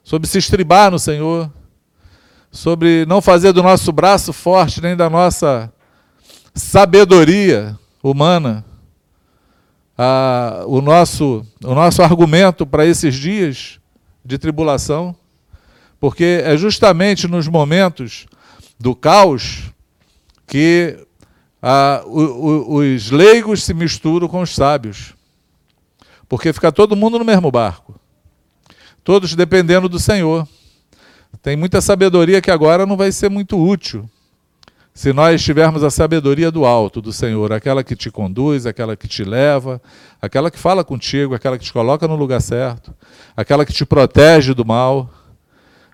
sobre 0.02 0.28
se 0.28 0.38
estribar 0.38 0.90
no 0.90 0.98
Senhor, 0.98 1.50
sobre 2.50 3.06
não 3.06 3.22
fazer 3.22 3.52
do 3.52 3.62
nosso 3.62 3.92
braço 3.92 4.32
forte 4.32 4.80
nem 4.80 4.96
da 4.96 5.08
nossa 5.08 5.72
sabedoria 6.52 7.78
humana 8.02 8.64
a, 9.96 10.64
o, 10.66 10.80
nosso, 10.80 11.46
o 11.62 11.74
nosso 11.74 12.02
argumento 12.02 12.66
para 12.66 12.84
esses 12.84 13.14
dias 13.14 13.78
de 14.24 14.36
tribulação, 14.36 15.14
porque 16.00 16.42
é 16.44 16.56
justamente 16.56 17.28
nos 17.28 17.46
momentos 17.46 18.26
do 18.80 18.96
caos 18.96 19.70
que 20.44 20.98
a, 21.62 22.02
o, 22.06 22.20
o, 22.20 22.74
os 22.78 23.10
leigos 23.10 23.62
se 23.62 23.74
misturam 23.74 24.26
com 24.26 24.40
os 24.40 24.54
sábios. 24.54 25.14
Porque 26.30 26.52
fica 26.52 26.70
todo 26.70 26.94
mundo 26.94 27.18
no 27.18 27.24
mesmo 27.24 27.50
barco. 27.50 27.98
Todos 29.02 29.34
dependendo 29.34 29.88
do 29.88 29.98
Senhor. 29.98 30.46
Tem 31.42 31.56
muita 31.56 31.80
sabedoria 31.80 32.40
que 32.40 32.52
agora 32.52 32.86
não 32.86 32.96
vai 32.96 33.10
ser 33.10 33.28
muito 33.28 33.60
útil. 33.60 34.08
Se 34.94 35.12
nós 35.12 35.42
tivermos 35.42 35.82
a 35.82 35.90
sabedoria 35.90 36.48
do 36.48 36.64
alto, 36.64 37.02
do 37.02 37.12
Senhor, 37.12 37.52
aquela 37.52 37.82
que 37.82 37.96
te 37.96 38.12
conduz, 38.12 38.64
aquela 38.64 38.96
que 38.96 39.08
te 39.08 39.24
leva, 39.24 39.82
aquela 40.22 40.52
que 40.52 40.58
fala 40.58 40.84
contigo, 40.84 41.34
aquela 41.34 41.58
que 41.58 41.64
te 41.64 41.72
coloca 41.72 42.06
no 42.06 42.14
lugar 42.14 42.40
certo, 42.40 42.94
aquela 43.36 43.66
que 43.66 43.72
te 43.72 43.84
protege 43.84 44.54
do 44.54 44.64
mal, 44.64 45.10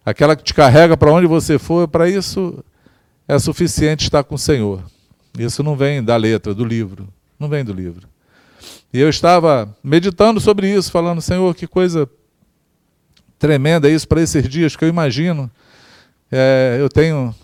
aquela 0.04 0.36
que 0.36 0.44
te 0.44 0.52
carrega 0.52 0.98
para 0.98 1.10
onde 1.10 1.26
você 1.26 1.58
for, 1.58 1.88
para 1.88 2.10
isso 2.10 2.62
é 3.26 3.38
suficiente 3.38 4.04
estar 4.04 4.22
com 4.22 4.34
o 4.34 4.38
Senhor. 4.38 4.82
Isso 5.38 5.62
não 5.62 5.76
vem 5.76 6.04
da 6.04 6.16
letra, 6.16 6.52
do 6.52 6.64
livro. 6.64 7.08
Não 7.38 7.48
vem 7.48 7.64
do 7.64 7.72
livro. 7.72 8.06
E 8.96 8.98
eu 8.98 9.10
estava 9.10 9.68
meditando 9.84 10.40
sobre 10.40 10.74
isso, 10.74 10.90
falando, 10.90 11.20
Senhor, 11.20 11.54
que 11.54 11.66
coisa 11.66 12.08
tremenda 13.38 13.90
isso 13.90 14.08
para 14.08 14.22
esses 14.22 14.48
dias 14.48 14.74
que 14.74 14.82
eu 14.82 14.88
imagino. 14.88 15.50
É, 16.32 16.78
eu 16.80 16.88
tenho 16.88 17.34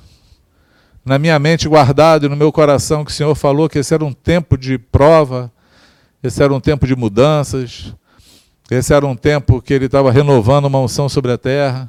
na 1.04 1.18
minha 1.18 1.38
mente 1.38 1.68
guardado 1.68 2.24
e 2.24 2.28
no 2.30 2.36
meu 2.36 2.50
coração 2.50 3.04
que 3.04 3.10
o 3.10 3.14
Senhor 3.14 3.34
falou 3.34 3.68
que 3.68 3.78
esse 3.78 3.92
era 3.92 4.02
um 4.02 4.14
tempo 4.14 4.56
de 4.56 4.78
prova, 4.78 5.52
esse 6.22 6.42
era 6.42 6.54
um 6.54 6.58
tempo 6.58 6.86
de 6.86 6.96
mudanças, 6.96 7.94
esse 8.70 8.94
era 8.94 9.06
um 9.06 9.14
tempo 9.14 9.60
que 9.60 9.74
Ele 9.74 9.84
estava 9.84 10.10
renovando 10.10 10.64
uma 10.64 10.80
unção 10.80 11.06
sobre 11.06 11.32
a 11.32 11.36
terra. 11.36 11.86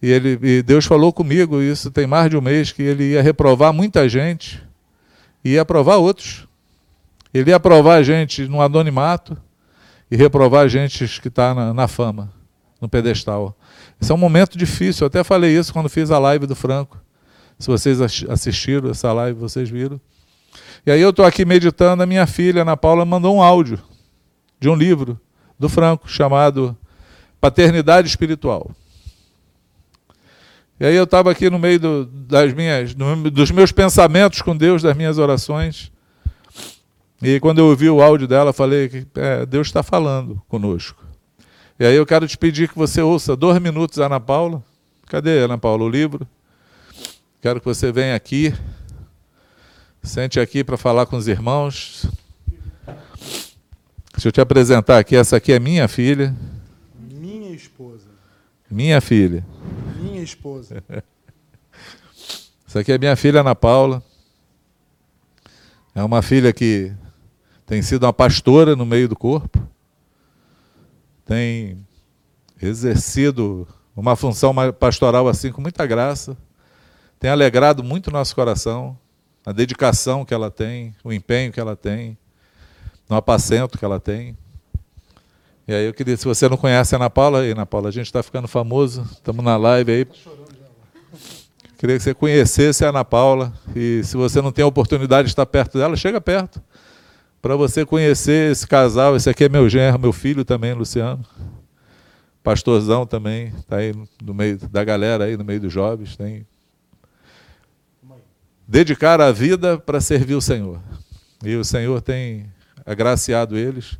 E, 0.00 0.12
ele, 0.12 0.38
e 0.40 0.62
Deus 0.62 0.84
falou 0.84 1.12
comigo, 1.12 1.60
isso 1.60 1.90
tem 1.90 2.06
mais 2.06 2.30
de 2.30 2.36
um 2.36 2.40
mês, 2.40 2.70
que 2.70 2.84
Ele 2.84 3.14
ia 3.14 3.20
reprovar 3.20 3.72
muita 3.72 4.08
gente 4.08 4.62
e 5.44 5.54
ia 5.54 5.62
aprovar 5.62 5.96
outros. 5.96 6.46
Ele 7.38 7.50
ia 7.50 7.56
aprovar 7.56 7.96
a 7.96 8.02
gente 8.02 8.46
no 8.46 8.60
anonimato 8.60 9.36
e 10.10 10.16
reprovar 10.16 10.64
a 10.64 10.68
gente 10.68 11.20
que 11.20 11.28
está 11.28 11.54
na, 11.54 11.74
na, 11.74 11.88
fama, 11.88 12.32
no 12.80 12.88
pedestal. 12.88 13.56
Esse 14.00 14.12
é 14.12 14.14
um 14.14 14.18
momento 14.18 14.56
difícil. 14.56 15.04
Eu 15.04 15.08
até 15.08 15.24
falei 15.24 15.56
isso 15.56 15.72
quando 15.72 15.88
fiz 15.88 16.10
a 16.10 16.18
live 16.18 16.46
do 16.46 16.54
Franco. 16.54 16.98
Se 17.58 17.68
vocês 17.68 18.00
assistiram 18.00 18.90
essa 18.90 19.12
live, 19.12 19.38
vocês 19.38 19.68
viram. 19.68 20.00
E 20.84 20.90
aí 20.90 21.00
eu 21.00 21.10
estou 21.10 21.24
aqui 21.24 21.44
meditando, 21.44 22.02
a 22.02 22.06
minha 22.06 22.26
filha, 22.26 22.62
Ana 22.62 22.76
Paula, 22.76 23.04
mandou 23.04 23.34
um 23.34 23.42
áudio 23.42 23.80
de 24.60 24.68
um 24.68 24.74
livro 24.74 25.18
do 25.58 25.68
Franco 25.68 26.08
chamado 26.08 26.76
Paternidade 27.40 28.08
Espiritual. 28.08 28.70
E 30.78 30.84
aí 30.84 30.94
eu 30.94 31.04
estava 31.04 31.30
aqui 31.30 31.48
no 31.48 31.58
meio 31.58 31.80
do, 31.80 32.04
das 32.04 32.52
minhas, 32.52 32.94
dos 32.94 33.50
meus 33.50 33.72
pensamentos 33.72 34.42
com 34.42 34.54
Deus, 34.54 34.82
das 34.82 34.96
minhas 34.96 35.16
orações. 35.16 35.90
E 37.22 37.40
quando 37.40 37.58
eu 37.60 37.66
ouvi 37.66 37.88
o 37.88 38.02
áudio 38.02 38.28
dela, 38.28 38.52
falei 38.52 38.88
que 38.88 39.06
é, 39.14 39.46
Deus 39.46 39.68
está 39.68 39.82
falando 39.82 40.42
conosco. 40.48 41.04
E 41.78 41.84
aí 41.84 41.94
eu 41.94 42.06
quero 42.06 42.28
te 42.28 42.36
pedir 42.36 42.68
que 42.68 42.76
você 42.76 43.00
ouça 43.00 43.34
dois 43.36 43.60
minutos 43.60 43.98
Ana 43.98 44.20
Paula. 44.20 44.62
Cadê 45.06 45.38
Ana 45.38 45.56
Paula 45.56 45.84
o 45.84 45.88
livro? 45.88 46.26
Quero 47.40 47.60
que 47.60 47.66
você 47.66 47.92
venha 47.92 48.14
aqui, 48.14 48.52
sente 50.02 50.40
aqui 50.40 50.64
para 50.64 50.76
falar 50.76 51.06
com 51.06 51.16
os 51.16 51.28
irmãos. 51.28 52.06
Deixa 54.12 54.28
eu 54.28 54.32
te 54.32 54.40
apresentar 54.40 54.98
aqui, 54.98 55.14
essa 55.14 55.36
aqui 55.36 55.52
é 55.52 55.58
minha 55.58 55.86
filha. 55.86 56.34
Minha 56.98 57.54
esposa. 57.54 58.08
Minha 58.70 59.00
filha. 59.00 59.44
Minha 60.00 60.22
esposa. 60.22 60.82
essa 62.66 62.80
aqui 62.80 62.92
é 62.92 62.98
minha 62.98 63.16
filha 63.16 63.40
Ana 63.40 63.54
Paula. 63.54 64.02
É 65.94 66.02
uma 66.02 66.20
filha 66.20 66.52
que 66.52 66.92
tem 67.66 67.82
sido 67.82 68.04
uma 68.04 68.12
pastora 68.12 68.76
no 68.76 68.86
meio 68.86 69.08
do 69.08 69.16
corpo, 69.16 69.60
tem 71.24 71.84
exercido 72.62 73.66
uma 73.94 74.14
função 74.14 74.54
pastoral 74.78 75.26
assim 75.26 75.50
com 75.50 75.60
muita 75.60 75.84
graça. 75.84 76.36
Tem 77.18 77.30
alegrado 77.30 77.82
muito 77.82 78.10
nosso 78.10 78.34
coração, 78.34 78.96
a 79.44 79.50
dedicação 79.50 80.24
que 80.24 80.32
ela 80.32 80.50
tem, 80.50 80.94
o 81.02 81.12
empenho 81.12 81.50
que 81.50 81.58
ela 81.58 81.74
tem, 81.74 82.16
no 83.08 83.16
apacento 83.16 83.78
que 83.78 83.84
ela 83.84 83.98
tem. 83.98 84.36
E 85.66 85.74
aí 85.74 85.86
eu 85.86 85.94
queria, 85.94 86.16
se 86.16 86.24
você 86.24 86.48
não 86.48 86.56
conhece 86.56 86.94
a 86.94 86.98
Ana 86.98 87.10
Paula, 87.10 87.40
aí, 87.40 87.50
Ana 87.50 87.66
Paula, 87.66 87.88
a 87.88 87.92
gente 87.92 88.06
está 88.06 88.22
ficando 88.22 88.46
famoso, 88.46 89.02
estamos 89.10 89.44
na 89.44 89.56
live 89.56 89.90
aí. 89.90 90.06
Queria 91.78 91.96
que 91.96 92.02
você 92.02 92.14
conhecesse 92.14 92.84
a 92.84 92.90
Ana 92.90 93.04
Paula. 93.04 93.52
E 93.74 94.02
se 94.04 94.16
você 94.16 94.40
não 94.40 94.52
tem 94.52 94.62
a 94.62 94.68
oportunidade 94.68 95.26
de 95.26 95.32
estar 95.32 95.44
perto 95.44 95.78
dela, 95.78 95.96
chega 95.96 96.20
perto. 96.20 96.62
Para 97.40 97.56
você 97.56 97.84
conhecer 97.84 98.52
esse 98.52 98.66
casal. 98.66 99.16
Esse 99.16 99.30
aqui 99.30 99.44
é 99.44 99.48
meu 99.48 99.68
genro, 99.68 99.98
meu 99.98 100.12
filho 100.12 100.44
também, 100.44 100.72
Luciano. 100.72 101.24
Pastorzão 102.42 103.04
também, 103.04 103.48
está 103.58 103.78
aí 103.78 103.92
no 104.22 104.32
meio 104.32 104.56
da 104.68 104.84
galera 104.84 105.24
aí, 105.24 105.36
no 105.36 105.44
meio 105.44 105.60
dos 105.60 105.72
jovens. 105.72 106.16
Tem... 106.16 106.46
Dedicar 108.68 109.20
a 109.20 109.32
vida 109.32 109.78
para 109.78 110.00
servir 110.00 110.34
o 110.34 110.40
Senhor. 110.40 110.80
E 111.44 111.56
o 111.56 111.64
Senhor 111.64 112.00
tem 112.00 112.46
agraciado 112.84 113.56
eles. 113.56 113.98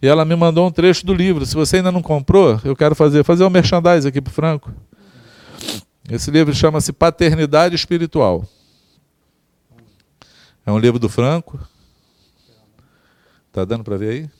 E 0.00 0.06
ela 0.06 0.24
me 0.24 0.36
mandou 0.36 0.66
um 0.66 0.70
trecho 0.70 1.06
do 1.06 1.14
livro. 1.14 1.46
Se 1.46 1.54
você 1.54 1.78
ainda 1.78 1.90
não 1.90 2.02
comprou, 2.02 2.60
eu 2.64 2.76
quero 2.76 2.94
fazer, 2.94 3.24
fazer 3.24 3.44
um 3.44 3.50
merchandise 3.50 4.06
aqui 4.06 4.20
para 4.20 4.32
Franco. 4.32 4.70
Esse 6.08 6.30
livro 6.30 6.54
chama-se 6.54 6.92
Paternidade 6.92 7.74
Espiritual. 7.74 8.46
É 10.64 10.70
um 10.70 10.78
livro 10.78 10.98
do 10.98 11.08
Franco. 11.08 11.58
Está 13.56 13.64
dando 13.64 13.84
para 13.84 13.96
ver 13.96 14.10
aí? 14.10 14.30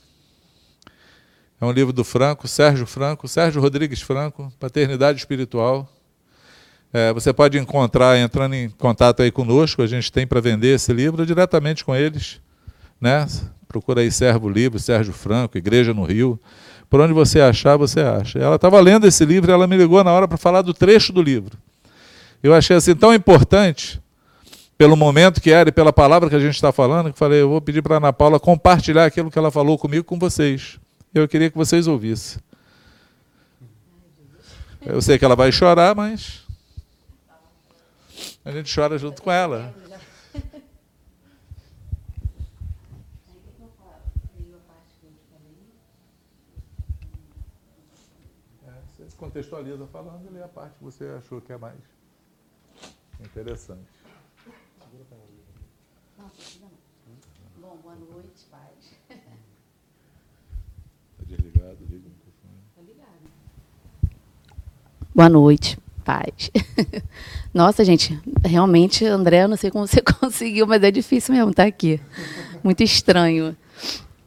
É 1.59 1.65
um 1.65 1.73
livro 1.73 1.91
do 1.91 2.05
Franco, 2.05 2.47
Sérgio 2.47 2.85
Franco, 2.85 3.27
Sérgio 3.27 3.63
Rodrigues 3.63 4.03
Franco, 4.03 4.53
Paternidade 4.61 5.19
Espiritual. 5.19 5.91
É, 6.93 7.15
você 7.15 7.33
pode 7.33 7.57
encontrar 7.57 8.19
entrando 8.19 8.55
em 8.55 8.69
contato 8.69 9.23
aí 9.23 9.31
conosco, 9.31 9.81
a 9.81 9.87
gente 9.87 10.13
tem 10.13 10.27
para 10.27 10.39
vender 10.39 10.75
esse 10.75 10.93
livro 10.93 11.25
diretamente 11.25 11.83
com 11.83 11.97
eles. 11.97 12.43
Né? 13.01 13.27
Procura 13.67 14.03
aí 14.03 14.13
Servo 14.13 14.51
Livro, 14.51 14.79
Sérgio 14.79 15.15
Franco, 15.15 15.57
Igreja 15.57 15.95
no 15.95 16.05
Rio. 16.05 16.39
Por 16.91 17.01
onde 17.01 17.15
você 17.15 17.41
achar, 17.41 17.79
você 17.79 18.01
acha. 18.01 18.39
Ela 18.39 18.57
estava 18.57 18.79
lendo 18.81 19.07
esse 19.07 19.25
livro 19.25 19.51
e 19.51 19.55
ela 19.55 19.67
me 19.67 19.79
ligou 19.79 20.05
na 20.05 20.13
hora 20.13 20.29
para 20.29 20.37
falar 20.37 20.61
do 20.61 20.75
trecho 20.75 21.11
do 21.11 21.23
livro. 21.23 21.57
Eu 22.43 22.53
achei 22.53 22.77
assim 22.77 22.95
tão 22.95 23.15
importante, 23.15 23.99
pelo 24.79 24.97
momento 24.97 25.41
que 25.41 25.51
era 25.51 25.69
e 25.69 25.73
pela 25.73 25.93
palavra 25.93 26.29
que 26.29 26.37
a 26.37 26.41
gente 26.41 26.55
está 26.55 26.71
falando, 26.71 27.13
que 27.13 27.19
falei, 27.19 27.41
eu 27.41 27.49
vou 27.49 27.61
pedir 27.61 27.83
para 27.83 27.97
Ana 27.97 28.13
Paula 28.13 28.39
compartilhar 28.39 29.07
aquilo 29.07 29.31
que 29.31 29.39
ela 29.39 29.51
falou 29.51 29.79
comigo 29.79 30.05
com 30.05 30.19
vocês. 30.19 30.79
Eu 31.15 31.27
queria 31.27 31.51
que 31.51 31.57
vocês 31.57 31.87
ouvissem. 31.87 32.43
Eu 34.83 35.01
sei 35.01 35.19
que 35.19 35.25
ela 35.25 35.35
vai 35.35 35.51
chorar, 35.51 35.97
mas 35.97 36.45
a 38.45 38.53
gente 38.53 38.73
chora 38.73 38.99
junto 38.99 39.23
com 39.23 39.33
ela. 39.33 39.75
É, 48.65 48.71
contextualiza 49.17 49.87
falando 49.87 50.25
e 50.31 50.35
lê 50.35 50.43
a 50.43 50.49
parte 50.49 50.75
que 50.79 50.85
você 50.85 51.05
achou 51.19 51.41
que 51.41 51.53
é 51.53 51.57
mais 51.57 51.81
interessante. 53.21 53.96
Boa 57.97 58.23
noite, 58.23 58.47
paz. 58.51 59.19
desligado, 61.27 61.79
liga 61.91 62.07
o 62.07 62.11
microfone. 62.11 62.61
Está 62.71 62.83
ligado. 62.83 64.13
Boa 65.15 65.29
noite, 65.29 65.79
paz. 66.05 66.51
Nossa, 67.55 67.85
gente, 67.85 68.19
realmente, 68.45 69.05
André, 69.05 69.45
eu 69.45 69.49
não 69.49 69.57
sei 69.57 69.71
como 69.71 69.87
você 69.87 70.03
conseguiu, 70.21 70.67
mas 70.67 70.83
é 70.83 70.91
difícil 70.91 71.35
mesmo 71.35 71.51
estar 71.51 71.65
aqui. 71.65 72.01
Muito 72.63 72.83
estranho. 72.83 73.57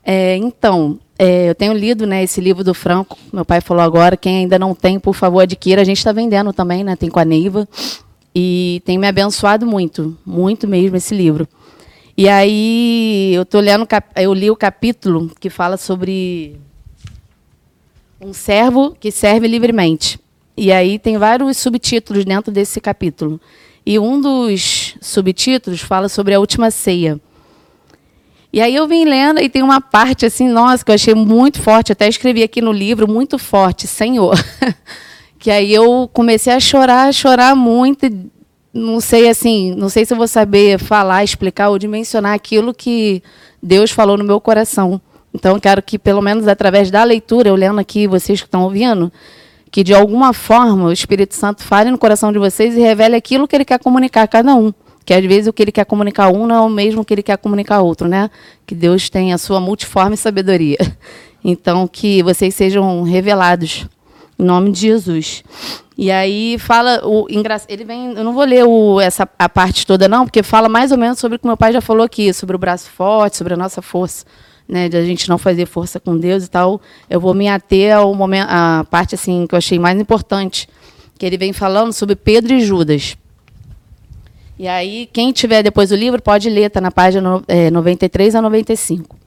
É, 0.03 0.35
então, 0.37 0.99
é, 1.17 1.49
eu 1.49 1.55
tenho 1.55 1.73
lido 1.73 2.07
né, 2.07 2.23
esse 2.23 2.41
livro 2.41 2.63
do 2.63 2.73
Franco, 2.73 3.17
meu 3.31 3.45
pai 3.45 3.61
falou 3.61 3.83
agora, 3.83 4.17
quem 4.17 4.37
ainda 4.37 4.57
não 4.57 4.73
tem, 4.73 4.99
por 4.99 5.13
favor, 5.13 5.41
adquira. 5.41 5.81
A 5.81 5.85
gente 5.85 5.97
está 5.97 6.11
vendendo 6.11 6.51
também, 6.51 6.83
né? 6.83 6.95
Tem 6.95 7.09
com 7.09 7.19
a 7.19 7.25
Neiva. 7.25 7.67
E 8.33 8.81
tem 8.85 8.97
me 8.97 9.07
abençoado 9.07 9.65
muito, 9.65 10.17
muito 10.25 10.67
mesmo 10.67 10.95
esse 10.95 11.13
livro. 11.15 11.47
E 12.19 12.27
aí 12.27 13.33
eu 13.33 13.45
tô 13.45 13.61
lendo, 13.61 13.87
eu 14.17 14.33
li 14.33 14.51
o 14.51 14.55
capítulo 14.57 15.31
que 15.39 15.49
fala 15.49 15.77
sobre 15.77 16.59
um 18.19 18.33
servo 18.33 18.93
que 18.99 19.09
serve 19.09 19.47
livremente. 19.47 20.19
E 20.57 20.69
aí 20.69 20.99
tem 20.99 21.17
vários 21.17 21.55
subtítulos 21.55 22.25
dentro 22.25 22.51
desse 22.51 22.81
capítulo. 22.81 23.39
E 23.85 23.97
um 23.97 24.19
dos 24.19 24.97
subtítulos 24.99 25.79
fala 25.79 26.09
sobre 26.09 26.33
a 26.33 26.41
última 26.41 26.69
ceia. 26.71 27.21
E 28.51 28.59
aí 28.59 28.75
eu 28.75 28.85
vim 28.85 29.05
lendo 29.05 29.39
e 29.39 29.47
tem 29.47 29.63
uma 29.63 29.79
parte 29.79 30.25
assim, 30.25 30.49
nossa, 30.49 30.83
que 30.83 30.91
eu 30.91 30.95
achei 30.95 31.15
muito 31.15 31.61
forte, 31.61 31.93
até 31.93 32.05
escrevi 32.05 32.43
aqui 32.43 32.61
no 32.61 32.73
livro, 32.73 33.09
muito 33.09 33.39
forte, 33.39 33.87
Senhor. 33.87 34.35
que 35.39 35.49
aí 35.49 35.73
eu 35.73 36.09
comecei 36.11 36.51
a 36.51 36.59
chorar, 36.59 37.07
a 37.07 37.13
chorar 37.13 37.55
muito, 37.55 38.05
não 38.73 38.99
sei 38.99 39.29
assim, 39.29 39.73
não 39.75 39.89
sei 39.89 40.05
se 40.05 40.13
eu 40.13 40.17
vou 40.17 40.27
saber 40.27 40.79
falar, 40.79 41.23
explicar 41.23 41.69
ou 41.69 41.79
dimensionar 41.79 42.33
aquilo 42.33 42.73
que 42.73 43.23
Deus 43.61 43.91
falou 43.91 44.17
no 44.17 44.23
meu 44.23 44.39
coração. 44.39 45.01
Então, 45.33 45.59
quero 45.59 45.81
que, 45.81 45.99
pelo 45.99 46.21
menos 46.21 46.47
através 46.47 46.89
da 46.89 47.03
leitura, 47.03 47.49
eu 47.49 47.55
lendo 47.55 47.79
aqui, 47.79 48.07
vocês 48.07 48.39
que 48.39 48.47
estão 48.47 48.63
ouvindo, 48.63 49.11
que 49.71 49.83
de 49.83 49.93
alguma 49.93 50.33
forma 50.33 50.85
o 50.85 50.91
Espírito 50.91 51.35
Santo 51.35 51.63
fale 51.63 51.91
no 51.91 51.97
coração 51.97 52.31
de 52.31 52.39
vocês 52.39 52.75
e 52.75 52.79
revele 52.79 53.15
aquilo 53.15 53.47
que 53.47 53.55
ele 53.55 53.65
quer 53.65 53.79
comunicar 53.79 54.23
a 54.23 54.27
cada 54.27 54.55
um. 54.55 54.73
Que 55.05 55.13
às 55.13 55.25
vezes 55.25 55.47
o 55.47 55.53
que 55.53 55.63
ele 55.63 55.71
quer 55.71 55.85
comunicar 55.85 56.25
a 56.25 56.29
um 56.29 56.45
não 56.45 56.55
é 56.55 56.61
o 56.61 56.69
mesmo 56.69 57.03
que 57.03 57.13
ele 57.13 57.23
quer 57.23 57.37
comunicar 57.37 57.77
a 57.77 57.81
outro, 57.81 58.07
né? 58.07 58.29
Que 58.65 58.75
Deus 58.75 59.09
tem 59.09 59.33
a 59.33 59.37
sua 59.37 59.59
multiforme 59.59 60.17
sabedoria. 60.17 60.77
Então, 61.41 61.87
que 61.87 62.21
vocês 62.21 62.53
sejam 62.53 63.01
revelados 63.01 63.87
em 64.37 64.43
nome 64.43 64.73
de 64.73 64.81
Jesus. 64.81 65.41
E 66.01 66.09
aí 66.09 66.57
fala 66.57 67.01
o 67.03 67.27
ele 67.67 67.83
vem, 67.83 68.13
eu 68.13 68.23
não 68.23 68.33
vou 68.33 68.45
ler 68.45 68.63
o, 68.65 69.01
essa 69.01 69.27
a 69.37 69.49
parte 69.49 69.85
toda 69.85 70.07
não, 70.07 70.23
porque 70.23 70.41
fala 70.41 70.69
mais 70.69 70.93
ou 70.93 70.97
menos 70.97 71.19
sobre 71.19 71.35
o 71.35 71.39
que 71.39 71.45
meu 71.45 71.57
pai 71.57 71.73
já 71.73 71.81
falou 71.81 72.05
aqui, 72.05 72.33
sobre 72.33 72.55
o 72.55 72.59
braço 72.59 72.89
forte, 72.89 73.35
sobre 73.35 73.53
a 73.53 73.57
nossa 73.57 73.81
força 73.81 74.25
né, 74.65 74.87
de 74.87 74.95
a 74.95 75.03
gente 75.03 75.27
não 75.27 75.37
fazer 75.37 75.65
força 75.65 75.99
com 75.99 76.17
Deus 76.17 76.45
e 76.45 76.49
tal, 76.49 76.79
eu 77.09 77.19
vou 77.19 77.33
me 77.33 77.49
ater 77.49 77.97
ao 77.97 78.15
momento, 78.15 78.47
a 78.49 78.85
parte 78.89 79.13
assim 79.13 79.45
que 79.45 79.53
eu 79.53 79.57
achei 79.57 79.77
mais 79.77 79.99
importante, 79.99 80.69
que 81.17 81.25
ele 81.25 81.37
vem 81.37 81.51
falando 81.51 81.91
sobre 81.91 82.15
Pedro 82.15 82.53
e 82.53 82.61
Judas. 82.61 83.17
E 84.57 84.69
aí, 84.69 85.09
quem 85.11 85.33
tiver 85.33 85.63
depois 85.63 85.91
o 85.91 85.95
livro 85.95 86.21
pode 86.21 86.49
ler, 86.49 86.67
está 86.67 86.79
na 86.79 86.91
página 86.91 87.41
é, 87.45 87.69
93 87.69 88.35
a 88.35 88.41
95. 88.41 89.18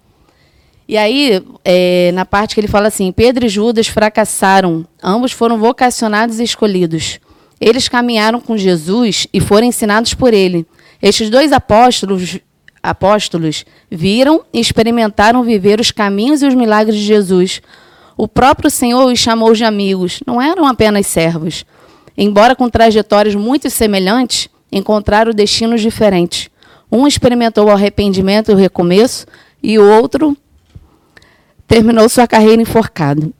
E 0.93 0.99
aí, 0.99 1.43
é, 1.65 2.13
na 2.13 2.27
parte 2.27 2.55
que 2.55 2.61
ele 2.61 2.69
fala 2.69 2.89
assim: 2.89 3.11
Pedro 3.13 3.47
e 3.47 3.49
Judas 3.49 3.89
fracassaram, 3.89 4.87
ambos 5.03 5.33
foram 5.33 5.57
vocacionados 5.57 6.39
e 6.39 6.45
escolhidos. 6.45 7.19
Eles 7.59 7.89
caminharam 7.89 8.39
com 8.39 8.59
Jesus 8.59 9.27
e 9.33 9.41
foram 9.41 9.67
ensinados 9.67 10.13
por 10.13 10.35
ele. 10.35 10.67
Estes 11.01 11.31
dois 11.31 11.51
apóstolos 11.51 12.41
apóstolos 12.83 13.65
viram 13.91 14.43
e 14.53 14.61
experimentaram 14.61 15.43
viver 15.43 15.81
os 15.81 15.91
caminhos 15.91 16.43
e 16.43 16.47
os 16.47 16.55
milagres 16.55 16.97
de 16.97 17.05
Jesus. 17.07 17.63
O 18.15 18.29
próprio 18.29 18.71
Senhor 18.71 19.11
os 19.11 19.19
chamou 19.19 19.55
de 19.55 19.65
amigos, 19.65 20.21
não 20.27 20.43
eram 20.43 20.67
apenas 20.67 21.07
servos. 21.07 21.65
Embora 22.19 22.55
com 22.55 22.69
trajetórias 22.69 23.35
muito 23.35 23.71
semelhantes, 23.71 24.51
encontraram 24.71 25.33
destinos 25.33 25.81
diferentes. 25.81 26.51
Um 26.91 27.07
experimentou 27.07 27.69
o 27.69 27.71
arrependimento 27.71 28.51
e 28.51 28.55
o 28.55 28.59
recomeço, 28.59 29.25
e 29.63 29.79
o 29.79 29.89
outro 29.89 30.37
terminou 31.73 32.07
sua 32.07 32.27
carreira 32.27 32.61
enforcado. 32.61 33.33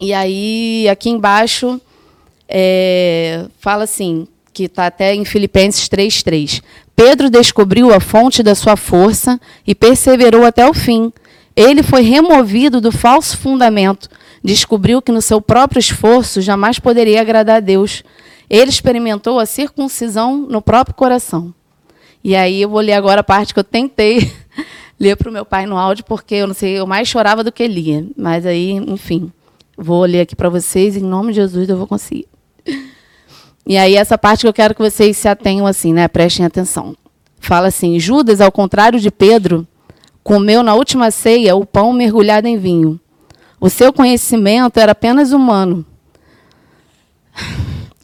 E 0.00 0.14
aí, 0.14 0.88
aqui 0.88 1.10
embaixo, 1.10 1.80
é, 2.48 3.46
fala 3.58 3.82
assim, 3.82 4.28
que 4.52 4.66
está 4.66 4.86
até 4.86 5.12
em 5.12 5.24
Filipenses 5.24 5.88
3,3. 5.88 6.62
Pedro 6.94 7.28
descobriu 7.28 7.92
a 7.92 7.98
fonte 7.98 8.44
da 8.44 8.54
sua 8.54 8.76
força 8.76 9.40
e 9.66 9.74
perseverou 9.74 10.44
até 10.44 10.64
o 10.64 10.72
fim. 10.72 11.12
Ele 11.56 11.82
foi 11.82 12.02
removido 12.02 12.80
do 12.80 12.92
falso 12.92 13.36
fundamento, 13.36 14.08
descobriu 14.40 15.02
que 15.02 15.10
no 15.10 15.20
seu 15.20 15.40
próprio 15.40 15.80
esforço 15.80 16.40
jamais 16.40 16.78
poderia 16.78 17.20
agradar 17.20 17.56
a 17.56 17.60
Deus. 17.60 18.04
Ele 18.48 18.70
experimentou 18.70 19.40
a 19.40 19.46
circuncisão 19.46 20.36
no 20.36 20.62
próprio 20.62 20.94
coração. 20.94 21.52
E 22.22 22.36
aí 22.36 22.62
eu 22.62 22.68
vou 22.68 22.80
ler 22.80 22.92
agora 22.92 23.22
a 23.22 23.24
parte 23.24 23.52
que 23.52 23.58
eu 23.58 23.64
tentei 23.64 24.30
ler 25.00 25.16
para 25.16 25.30
o 25.30 25.32
meu 25.32 25.46
pai 25.46 25.64
no 25.64 25.78
áudio, 25.78 26.04
porque 26.04 26.34
eu 26.34 26.46
não 26.46 26.54
sei, 26.54 26.78
eu 26.78 26.86
mais 26.86 27.08
chorava 27.08 27.42
do 27.42 27.50
que 27.50 27.66
lia. 27.66 28.06
Mas 28.16 28.44
aí, 28.44 28.72
enfim, 28.72 29.32
vou 29.76 30.04
ler 30.04 30.20
aqui 30.20 30.36
para 30.36 30.50
vocês, 30.50 30.94
em 30.94 31.02
nome 31.02 31.32
de 31.32 31.36
Jesus 31.36 31.68
eu 31.68 31.76
vou 31.76 31.86
conseguir. 31.86 32.28
E 33.66 33.76
aí 33.78 33.94
essa 33.94 34.18
parte 34.18 34.42
que 34.42 34.48
eu 34.48 34.52
quero 34.52 34.74
que 34.74 34.82
vocês 34.82 35.16
se 35.16 35.28
atenham 35.28 35.66
assim, 35.66 35.92
né? 35.92 36.06
Prestem 36.08 36.44
atenção. 36.44 36.96
Fala 37.38 37.68
assim: 37.68 37.98
Judas, 37.98 38.40
ao 38.40 38.52
contrário 38.52 39.00
de 39.00 39.10
Pedro, 39.10 39.66
comeu 40.22 40.62
na 40.62 40.74
última 40.74 41.10
ceia 41.10 41.56
o 41.56 41.64
pão 41.64 41.92
mergulhado 41.92 42.46
em 42.46 42.58
vinho. 42.58 43.00
O 43.60 43.70
seu 43.70 43.92
conhecimento 43.92 44.78
era 44.78 44.92
apenas 44.92 45.32
humano. 45.32 45.84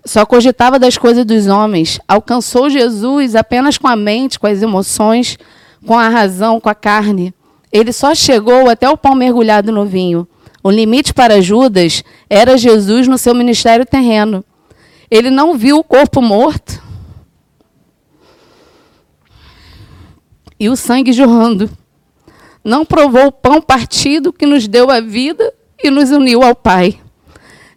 só 0.04 0.24
cogitava 0.24 0.78
das 0.78 0.96
coisas 0.96 1.24
dos 1.24 1.46
homens, 1.46 1.98
alcançou 2.06 2.70
Jesus 2.70 3.34
apenas 3.34 3.76
com 3.76 3.88
a 3.88 3.96
mente, 3.96 4.38
com 4.38 4.46
as 4.46 4.62
emoções, 4.62 5.36
com 5.86 5.98
a 5.98 6.08
razão, 6.08 6.60
com 6.60 6.68
a 6.68 6.74
carne. 6.74 7.32
Ele 7.72 7.92
só 7.92 8.14
chegou 8.14 8.68
até 8.68 8.88
o 8.90 8.96
pão 8.96 9.14
mergulhado 9.14 9.70
no 9.70 9.86
vinho. 9.86 10.26
O 10.62 10.70
limite 10.70 11.14
para 11.14 11.40
Judas 11.40 12.02
era 12.28 12.58
Jesus 12.58 13.06
no 13.06 13.16
seu 13.16 13.34
ministério 13.34 13.86
terreno. 13.86 14.44
Ele 15.10 15.30
não 15.30 15.56
viu 15.56 15.78
o 15.78 15.84
corpo 15.84 16.20
morto 16.20 16.82
e 20.58 20.68
o 20.68 20.76
sangue 20.76 21.12
jorrando. 21.12 21.70
Não 22.64 22.84
provou 22.84 23.26
o 23.26 23.32
pão 23.32 23.62
partido 23.62 24.32
que 24.32 24.44
nos 24.44 24.66
deu 24.66 24.90
a 24.90 25.00
vida 25.00 25.54
e 25.82 25.88
nos 25.88 26.10
uniu 26.10 26.42
ao 26.42 26.54
Pai. 26.54 26.98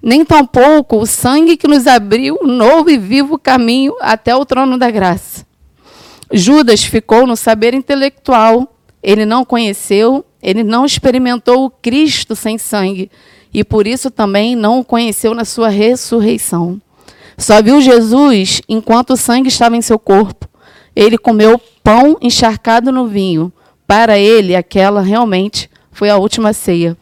Nem 0.01 0.25
tampouco 0.25 0.97
o 0.97 1.05
sangue 1.05 1.57
que 1.57 1.67
nos 1.67 1.85
abriu 1.85 2.39
novo 2.43 2.89
e 2.89 2.97
vivo 2.97 3.37
caminho 3.37 3.93
até 3.99 4.35
o 4.35 4.45
trono 4.45 4.77
da 4.77 4.89
graça. 4.89 5.45
Judas 6.31 6.83
ficou 6.83 7.25
no 7.25 7.35
saber 7.35 7.73
intelectual. 7.73 8.75
Ele 9.01 9.25
não 9.25 9.45
conheceu, 9.45 10.25
ele 10.41 10.63
não 10.63 10.85
experimentou 10.85 11.65
o 11.65 11.69
Cristo 11.69 12.35
sem 12.35 12.57
sangue 12.57 13.09
e 13.53 13.63
por 13.63 13.87
isso 13.87 14.11
também 14.11 14.55
não 14.55 14.79
o 14.79 14.85
conheceu 14.85 15.33
na 15.33 15.45
sua 15.45 15.69
ressurreição. 15.69 16.81
Só 17.37 17.61
viu 17.61 17.81
Jesus 17.81 18.61
enquanto 18.67 19.11
o 19.11 19.17
sangue 19.17 19.47
estava 19.47 19.75
em 19.75 19.81
seu 19.81 19.97
corpo. 19.97 20.47
Ele 20.95 21.17
comeu 21.17 21.59
pão 21.83 22.17
encharcado 22.21 22.91
no 22.91 23.07
vinho. 23.07 23.51
Para 23.87 24.19
ele, 24.19 24.55
aquela 24.55 25.01
realmente 25.01 25.69
foi 25.91 26.09
a 26.09 26.17
última 26.17 26.53
ceia. 26.53 26.97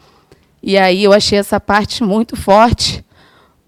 E 0.62 0.78
aí 0.78 1.04
eu 1.04 1.12
achei 1.12 1.38
essa 1.38 1.60
parte 1.60 2.02
muito 2.02 2.36
forte, 2.36 3.04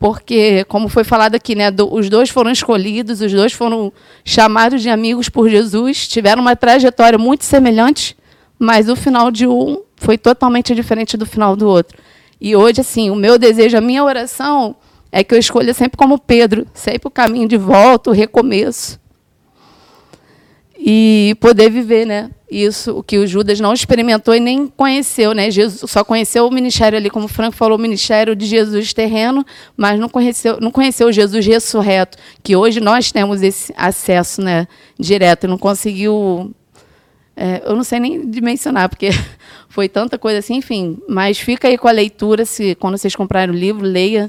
porque, 0.01 0.65
como 0.65 0.89
foi 0.89 1.05
falado 1.05 1.35
aqui, 1.35 1.55
né, 1.55 1.71
do, 1.71 1.93
os 1.93 2.09
dois 2.09 2.31
foram 2.31 2.51
escolhidos, 2.51 3.21
os 3.21 3.31
dois 3.31 3.53
foram 3.53 3.93
chamados 4.25 4.81
de 4.81 4.89
amigos 4.89 5.29
por 5.29 5.47
Jesus, 5.51 6.09
tiveram 6.09 6.41
uma 6.41 6.57
trajetória 6.57 7.19
muito 7.19 7.45
semelhante, 7.45 8.17
mas 8.59 8.89
o 8.89 8.97
final 8.97 9.31
de 9.31 9.47
um 9.47 9.83
foi 9.97 10.17
totalmente 10.17 10.75
diferente 10.75 11.19
do 11.19 11.27
final 11.27 11.55
do 11.55 11.69
outro. 11.69 11.99
E 12.41 12.57
hoje, 12.57 12.81
assim, 12.81 13.11
o 13.11 13.15
meu 13.15 13.39
desejo, 13.39 13.77
a 13.77 13.81
minha 13.83 14.03
oração 14.03 14.75
é 15.13 15.23
que 15.23 15.35
eu 15.35 15.39
escolha 15.39 15.75
sempre 15.75 15.99
como 15.99 16.19
Pedro, 16.19 16.67
sempre 16.73 17.07
o 17.07 17.11
caminho 17.11 17.47
de 17.47 17.59
volta, 17.59 18.09
o 18.09 18.15
recomeço. 18.15 18.99
E 20.79 21.37
poder 21.41 21.69
viver, 21.69 22.07
né? 22.07 22.31
Isso, 22.51 22.99
o 22.99 23.03
que 23.03 23.17
o 23.17 23.27
Judas 23.27 23.61
não 23.61 23.73
experimentou 23.73 24.35
e 24.35 24.41
nem 24.41 24.67
conheceu, 24.67 25.33
né? 25.33 25.51
Jesus 25.53 25.89
só 25.89 26.03
conheceu 26.03 26.49
o 26.49 26.51
ministério 26.51 26.99
ali, 26.99 27.09
como 27.09 27.27
o 27.27 27.29
Franco 27.29 27.57
falou, 27.57 27.79
o 27.79 27.81
ministério 27.81 28.35
de 28.35 28.45
Jesus 28.45 28.93
terreno, 28.93 29.47
mas 29.77 30.01
não 30.01 30.09
conheceu, 30.09 30.59
não 30.61 30.73
conheceu 30.73 31.07
o 31.07 31.13
Jesus 31.13 31.47
ressurreto, 31.47 32.19
que 32.43 32.57
hoje 32.57 32.81
nós 32.81 33.13
temos 33.13 33.41
esse 33.41 33.73
acesso, 33.77 34.43
né, 34.43 34.67
direto. 34.99 35.47
Não 35.47 35.57
conseguiu, 35.57 36.53
é, 37.37 37.63
eu 37.65 37.77
não 37.77 37.85
sei 37.85 38.01
nem 38.01 38.29
dimensionar, 38.29 38.89
porque 38.89 39.11
foi 39.69 39.89
tanta 39.89 40.19
coisa 40.19 40.41
assim, 40.41 40.57
enfim. 40.57 40.99
Mas 41.09 41.39
fica 41.39 41.69
aí 41.69 41.79
com 41.79 41.87
a 41.87 41.93
leitura, 41.93 42.45
se 42.45 42.75
quando 42.75 42.99
vocês 42.99 43.15
comprarem 43.15 43.55
o 43.55 43.59
livro, 43.59 43.87
leia 43.87 44.29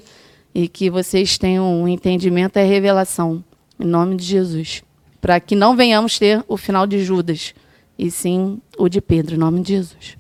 e 0.54 0.68
que 0.68 0.92
vocês 0.92 1.40
tenham 1.40 1.82
um 1.82 1.88
entendimento 1.88 2.60
e 2.60 2.64
revelação. 2.64 3.44
Em 3.80 3.86
nome 3.86 4.16
de 4.16 4.26
Jesus. 4.26 4.84
Para 5.20 5.40
que 5.40 5.56
não 5.56 5.76
venhamos 5.76 6.20
ter 6.20 6.44
o 6.48 6.56
final 6.56 6.86
de 6.86 7.04
Judas, 7.04 7.56
e 8.02 8.10
sim 8.10 8.60
o 8.80 8.90
de 8.90 9.00
Pedro, 9.00 9.36
em 9.36 9.38
nome 9.38 9.62
de 9.62 9.74
Jesus. 9.74 10.18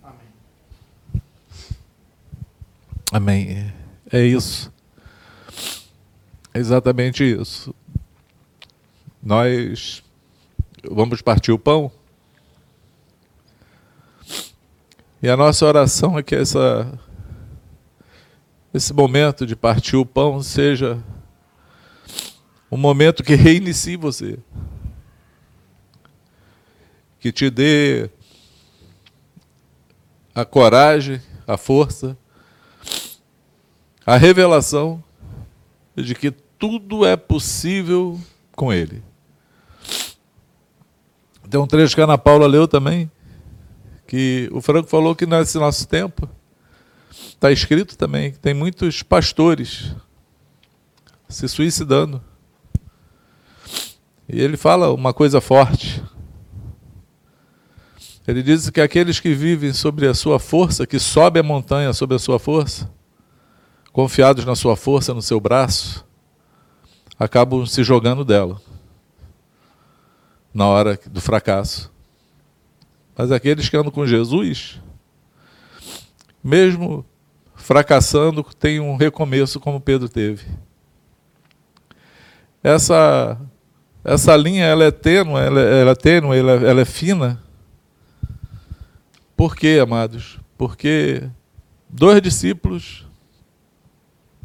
Amém. 0.00 1.22
Amém. 3.12 3.74
É 4.12 4.24
isso. 4.24 4.72
É 6.54 6.60
exatamente 6.60 7.24
isso. 7.24 7.74
Nós 9.20 10.00
vamos 10.88 11.20
partir 11.20 11.50
o 11.50 11.58
pão. 11.58 11.90
E 15.20 15.28
a 15.28 15.36
nossa 15.36 15.66
oração 15.66 16.16
é 16.16 16.22
que 16.22 16.36
essa 16.36 16.96
esse 18.72 18.92
momento 18.92 19.44
de 19.44 19.56
partir 19.56 19.96
o 19.96 20.06
pão 20.06 20.40
seja 20.40 21.02
um 22.70 22.76
momento 22.76 23.24
que 23.24 23.34
reinicie 23.34 23.96
você. 23.96 24.38
Que 27.20 27.32
te 27.32 27.50
dê 27.50 28.10
a 30.34 30.44
coragem, 30.44 31.20
a 31.46 31.56
força, 31.56 32.16
a 34.06 34.16
revelação 34.16 35.02
de 35.96 36.14
que 36.14 36.30
tudo 36.30 37.04
é 37.04 37.16
possível 37.16 38.20
com 38.54 38.72
Ele. 38.72 39.02
Tem 41.50 41.60
um 41.60 41.66
trecho 41.66 41.94
que 41.94 42.00
a 42.00 42.04
Ana 42.04 42.18
Paula 42.18 42.46
leu 42.46 42.68
também, 42.68 43.10
que 44.06 44.48
o 44.52 44.60
Franco 44.60 44.88
falou 44.88 45.16
que 45.16 45.26
nesse 45.26 45.58
nosso 45.58 45.88
tempo 45.88 46.28
Está 47.38 47.52
escrito 47.52 47.96
também 47.96 48.32
que 48.32 48.38
tem 48.40 48.52
muitos 48.52 49.02
pastores 49.02 49.94
se 51.28 51.48
suicidando. 51.48 52.20
E 54.28 54.40
ele 54.40 54.56
fala 54.56 54.92
uma 54.92 55.14
coisa 55.14 55.40
forte. 55.40 56.02
Ele 58.28 58.42
diz 58.42 58.68
que 58.68 58.82
aqueles 58.82 59.18
que 59.18 59.32
vivem 59.32 59.72
sobre 59.72 60.06
a 60.06 60.12
sua 60.12 60.38
força, 60.38 60.86
que 60.86 60.98
sobe 60.98 61.40
a 61.40 61.42
montanha 61.42 61.94
sobre 61.94 62.14
a 62.14 62.18
sua 62.18 62.38
força, 62.38 62.86
confiados 63.90 64.44
na 64.44 64.54
sua 64.54 64.76
força, 64.76 65.14
no 65.14 65.22
seu 65.22 65.40
braço, 65.40 66.06
acabam 67.18 67.64
se 67.64 67.82
jogando 67.82 68.26
dela 68.26 68.60
na 70.52 70.66
hora 70.66 71.00
do 71.06 71.22
fracasso. 71.22 71.90
Mas 73.16 73.32
aqueles 73.32 73.66
que 73.70 73.76
andam 73.78 73.90
com 73.90 74.06
Jesus, 74.06 74.78
mesmo 76.44 77.06
fracassando, 77.54 78.44
tem 78.58 78.78
um 78.78 78.96
recomeço 78.96 79.58
como 79.58 79.80
Pedro 79.80 80.06
teve. 80.06 80.44
Essa 82.62 83.40
essa 84.04 84.36
linha 84.36 84.66
ela 84.66 84.84
é 84.84 84.90
tênue, 84.90 85.40
ela, 85.40 85.60
ela 85.60 85.90
é 85.92 85.94
tênue, 85.94 86.36
ela, 86.36 86.52
ela 86.52 86.80
é 86.82 86.84
fina. 86.84 87.47
Por 89.38 89.56
quê, 89.56 89.78
amados? 89.80 90.38
Porque 90.58 91.22
dois 91.88 92.20
discípulos 92.20 93.06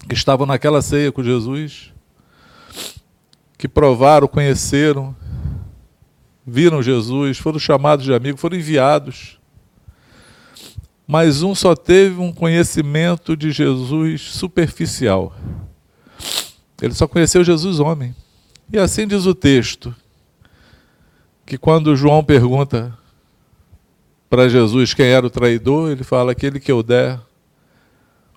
que 0.07 0.13
estavam 0.13 0.47
naquela 0.47 0.81
ceia 0.81 1.11
com 1.11 1.21
Jesus, 1.21 1.91
que 3.57 3.67
provaram, 3.67 4.27
conheceram, 4.27 5.13
viram 6.47 6.81
Jesus, 6.81 7.37
foram 7.37 7.59
chamados 7.59 8.05
de 8.05 8.13
amigos, 8.13 8.39
foram 8.39 8.55
enviados 8.55 9.37
mas 11.07 11.43
um 11.43 11.53
só 11.53 11.75
teve 11.75 12.19
um 12.19 12.31
conhecimento 12.31 13.35
de 13.35 13.51
Jesus 13.51 14.21
superficial. 14.21 15.35
Ele 16.81 16.93
só 16.93 17.07
conheceu 17.07 17.43
Jesus 17.43 17.79
homem. 17.79 18.15
E 18.71 18.77
assim 18.77 19.05
diz 19.05 19.25
o 19.25 19.35
texto, 19.35 19.93
que 21.45 21.57
quando 21.57 21.95
João 21.95 22.23
pergunta 22.23 22.97
para 24.33 24.49
Jesus 24.49 24.95
quem 24.95 25.05
era 25.05 25.27
o 25.27 25.29
traidor, 25.29 25.91
ele 25.91 26.03
fala: 26.03 26.31
aquele 26.31 26.59
que 26.59 26.71
eu 26.71 26.81
der 26.81 27.19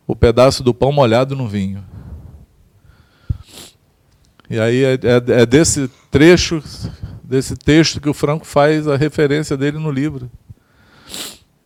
o 0.07 0.15
pedaço 0.15 0.63
do 0.63 0.75
pão 0.75 0.93
molhado 0.93 1.35
no 1.35 1.49
vinho. 1.49 1.83
E 4.51 4.61
aí 4.61 4.85
é, 4.85 4.93
é, 4.93 5.41
é 5.41 5.47
desse 5.47 5.89
trecho, 6.11 6.63
desse 7.25 7.57
texto 7.57 7.99
que 7.99 8.11
o 8.11 8.13
Franco 8.13 8.45
faz 8.45 8.87
a 8.87 8.95
referência 8.95 9.57
dele 9.57 9.79
no 9.79 9.91
livro. 9.91 10.31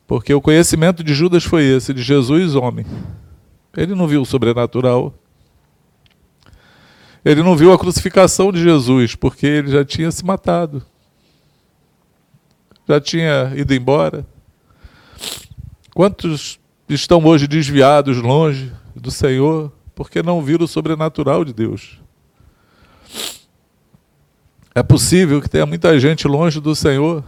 Porque 0.06 0.32
o 0.32 0.40
conhecimento 0.40 1.02
de 1.02 1.12
Judas 1.12 1.42
foi 1.42 1.64
esse, 1.64 1.92
de 1.92 2.00
Jesus, 2.00 2.54
homem. 2.54 2.86
Ele 3.76 3.96
não 3.96 4.06
viu 4.06 4.22
o 4.22 4.26
sobrenatural. 4.26 5.12
Ele 7.24 7.42
não 7.42 7.56
viu 7.56 7.72
a 7.72 7.78
crucificação 7.78 8.52
de 8.52 8.62
Jesus, 8.62 9.16
porque 9.16 9.44
ele 9.44 9.72
já 9.72 9.84
tinha 9.84 10.12
se 10.12 10.24
matado. 10.24 10.86
Já 12.90 13.00
tinha 13.00 13.52
ido 13.54 13.72
embora. 13.72 14.26
Quantos 15.94 16.58
estão 16.88 17.24
hoje 17.24 17.46
desviados 17.46 18.16
longe 18.16 18.72
do 18.96 19.12
Senhor 19.12 19.70
porque 19.94 20.24
não 20.24 20.42
viram 20.42 20.64
o 20.64 20.68
sobrenatural 20.68 21.44
de 21.44 21.52
Deus? 21.52 22.00
É 24.74 24.82
possível 24.82 25.40
que 25.40 25.48
tenha 25.48 25.64
muita 25.64 26.00
gente 26.00 26.26
longe 26.26 26.58
do 26.58 26.74
Senhor 26.74 27.22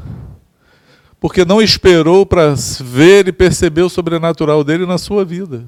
porque 1.21 1.45
não 1.45 1.63
esperou 1.63 2.27
para 2.27 2.57
ver 2.81 3.29
e 3.29 3.33
perceber 3.33 3.83
o 3.83 3.89
sobrenatural 3.89 4.65
dele 4.65 4.85
na 4.85 4.99
sua 4.99 5.25
vida. 5.25 5.65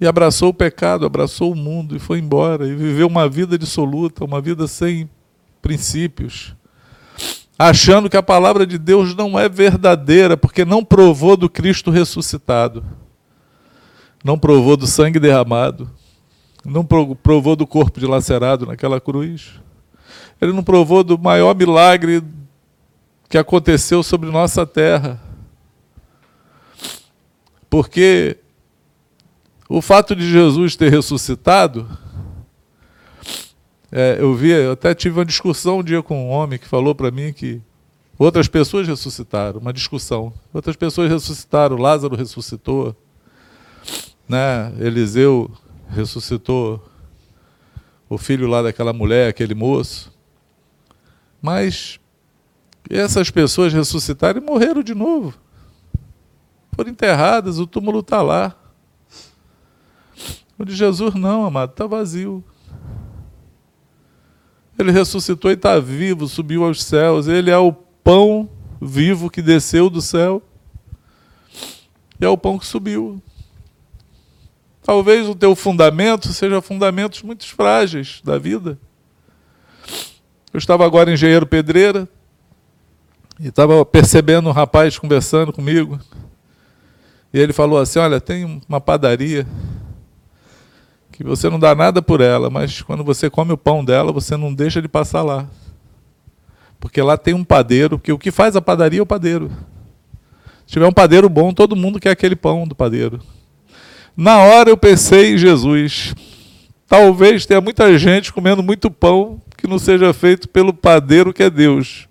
E 0.00 0.06
abraçou 0.06 0.50
o 0.50 0.54
pecado, 0.54 1.04
abraçou 1.04 1.50
o 1.50 1.56
mundo 1.56 1.96
e 1.96 1.98
foi 1.98 2.20
embora 2.20 2.64
e 2.64 2.76
viveu 2.76 3.08
uma 3.08 3.28
vida 3.28 3.58
dissoluta, 3.58 4.24
uma 4.24 4.40
vida 4.40 4.68
sem 4.68 5.10
princípios, 5.60 6.54
achando 7.68 8.10
que 8.10 8.16
a 8.16 8.22
palavra 8.22 8.66
de 8.66 8.76
Deus 8.76 9.14
não 9.14 9.38
é 9.38 9.48
verdadeira, 9.48 10.36
porque 10.36 10.64
não 10.64 10.84
provou 10.84 11.36
do 11.36 11.48
Cristo 11.48 11.90
ressuscitado, 11.90 12.84
não 14.24 14.38
provou 14.38 14.76
do 14.76 14.86
sangue 14.86 15.20
derramado, 15.20 15.90
não 16.64 16.84
provou 16.84 17.54
do 17.54 17.66
corpo 17.66 18.00
dilacerado 18.00 18.66
naquela 18.66 19.00
cruz. 19.00 19.60
Ele 20.40 20.52
não 20.52 20.62
provou 20.62 21.04
do 21.04 21.16
maior 21.18 21.54
milagre 21.54 22.22
que 23.28 23.38
aconteceu 23.38 24.02
sobre 24.02 24.30
nossa 24.30 24.66
terra. 24.66 25.20
Porque 27.70 28.38
o 29.68 29.80
fato 29.80 30.14
de 30.14 30.28
Jesus 30.28 30.76
ter 30.76 30.90
ressuscitado, 30.90 31.88
é, 33.94 34.16
eu 34.18 34.34
vi, 34.34 34.48
eu 34.48 34.72
até 34.72 34.94
tive 34.94 35.18
uma 35.18 35.24
discussão 35.24 35.80
um 35.80 35.82
dia 35.82 36.02
com 36.02 36.26
um 36.26 36.30
homem 36.30 36.58
que 36.58 36.66
falou 36.66 36.94
para 36.94 37.10
mim 37.10 37.30
que 37.30 37.60
outras 38.18 38.48
pessoas 38.48 38.88
ressuscitaram, 38.88 39.60
uma 39.60 39.72
discussão. 39.72 40.32
Outras 40.50 40.76
pessoas 40.76 41.10
ressuscitaram, 41.10 41.76
Lázaro 41.76 42.16
ressuscitou, 42.16 42.96
né? 44.26 44.72
Eliseu 44.78 45.50
ressuscitou 45.90 46.82
o 48.08 48.16
filho 48.16 48.46
lá 48.46 48.62
daquela 48.62 48.94
mulher, 48.94 49.28
aquele 49.28 49.54
moço. 49.54 50.10
Mas 51.42 52.00
essas 52.88 53.30
pessoas 53.30 53.74
ressuscitaram 53.74 54.40
e 54.40 54.44
morreram 54.44 54.82
de 54.82 54.94
novo. 54.94 55.34
Foram 56.74 56.90
enterradas, 56.90 57.58
o 57.58 57.66
túmulo 57.66 58.00
está 58.00 58.22
lá. 58.22 58.56
O 60.58 60.64
de 60.64 60.74
Jesus 60.74 61.14
não, 61.14 61.44
amado, 61.44 61.72
está 61.72 61.86
vazio. 61.86 62.42
Ele 64.78 64.90
ressuscitou 64.90 65.50
e 65.50 65.54
está 65.54 65.78
vivo, 65.78 66.26
subiu 66.26 66.64
aos 66.64 66.82
céus. 66.82 67.28
Ele 67.28 67.50
é 67.50 67.58
o 67.58 67.72
pão 67.72 68.48
vivo 68.80 69.30
que 69.30 69.42
desceu 69.42 69.90
do 69.90 70.00
céu. 70.00 70.42
E 72.20 72.24
é 72.24 72.28
o 72.28 72.38
pão 72.38 72.58
que 72.58 72.66
subiu. 72.66 73.22
Talvez 74.82 75.28
o 75.28 75.34
teu 75.34 75.54
fundamento 75.54 76.32
seja 76.32 76.60
fundamentos 76.60 77.22
muito 77.22 77.46
frágeis 77.46 78.20
da 78.24 78.38
vida. 78.38 78.78
Eu 80.52 80.58
estava 80.58 80.84
agora 80.84 81.10
em 81.10 81.14
Engenheiro 81.14 81.46
Pedreira 81.46 82.08
e 83.38 83.48
estava 83.48 83.84
percebendo 83.86 84.48
um 84.48 84.52
rapaz 84.52 84.98
conversando 84.98 85.52
comigo. 85.52 86.00
E 87.32 87.38
ele 87.38 87.52
falou 87.52 87.78
assim: 87.78 87.98
Olha, 87.98 88.20
tem 88.20 88.60
uma 88.68 88.80
padaria 88.80 89.46
que 91.12 91.22
você 91.22 91.48
não 91.48 91.58
dá 91.58 91.74
nada 91.74 92.00
por 92.00 92.20
ela, 92.20 92.48
mas 92.48 92.80
quando 92.82 93.04
você 93.04 93.28
come 93.28 93.52
o 93.52 93.58
pão 93.58 93.84
dela, 93.84 94.10
você 94.10 94.36
não 94.36 94.52
deixa 94.52 94.80
de 94.80 94.88
passar 94.88 95.22
lá. 95.22 95.46
Porque 96.80 97.00
lá 97.00 97.16
tem 97.16 97.34
um 97.34 97.44
padeiro, 97.44 97.98
que 97.98 98.12
o 98.12 98.18
que 98.18 98.30
faz 98.30 98.56
a 98.56 98.62
padaria 98.62 98.98
é 98.98 99.02
o 99.02 99.06
padeiro. 99.06 99.50
Se 100.66 100.72
tiver 100.72 100.86
um 100.86 100.92
padeiro 100.92 101.28
bom, 101.28 101.52
todo 101.52 101.76
mundo 101.76 102.00
quer 102.00 102.10
aquele 102.10 102.34
pão 102.34 102.66
do 102.66 102.74
padeiro. 102.74 103.20
Na 104.16 104.38
hora 104.38 104.70
eu 104.70 104.76
pensei 104.76 105.34
em 105.34 105.38
Jesus. 105.38 106.14
Talvez 106.88 107.46
tenha 107.46 107.60
muita 107.60 107.96
gente 107.98 108.32
comendo 108.32 108.62
muito 108.62 108.90
pão 108.90 109.40
que 109.56 109.66
não 109.66 109.78
seja 109.78 110.12
feito 110.12 110.48
pelo 110.48 110.72
padeiro 110.72 111.32
que 111.32 111.42
é 111.42 111.50
Deus. 111.50 112.08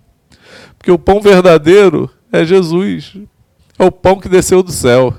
Porque 0.78 0.90
o 0.90 0.98
pão 0.98 1.20
verdadeiro 1.20 2.10
é 2.32 2.44
Jesus. 2.44 3.16
É 3.78 3.84
o 3.84 3.92
pão 3.92 4.18
que 4.18 4.28
desceu 4.28 4.62
do 4.62 4.72
céu. 4.72 5.14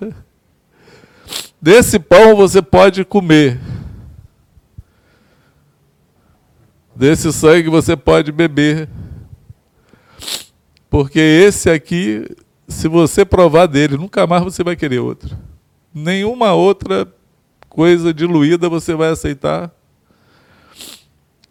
Desse 1.61 1.97
pão 1.99 2.35
você 2.35 2.61
pode 2.61 3.05
comer. 3.05 3.59
Desse 6.95 7.31
sangue 7.33 7.69
você 7.69 7.95
pode 7.95 8.31
beber. 8.31 8.89
Porque 10.89 11.19
esse 11.19 11.69
aqui, 11.69 12.25
se 12.67 12.87
você 12.87 13.25
provar 13.25 13.65
dele, 13.65 13.97
nunca 13.97 14.27
mais 14.27 14.43
você 14.43 14.63
vai 14.63 14.75
querer 14.75 14.99
outro 14.99 15.35
nenhuma 15.93 16.53
outra 16.53 17.07
coisa 17.69 18.13
diluída 18.13 18.67
você 18.67 18.95
vai 18.95 19.09
aceitar, 19.09 19.71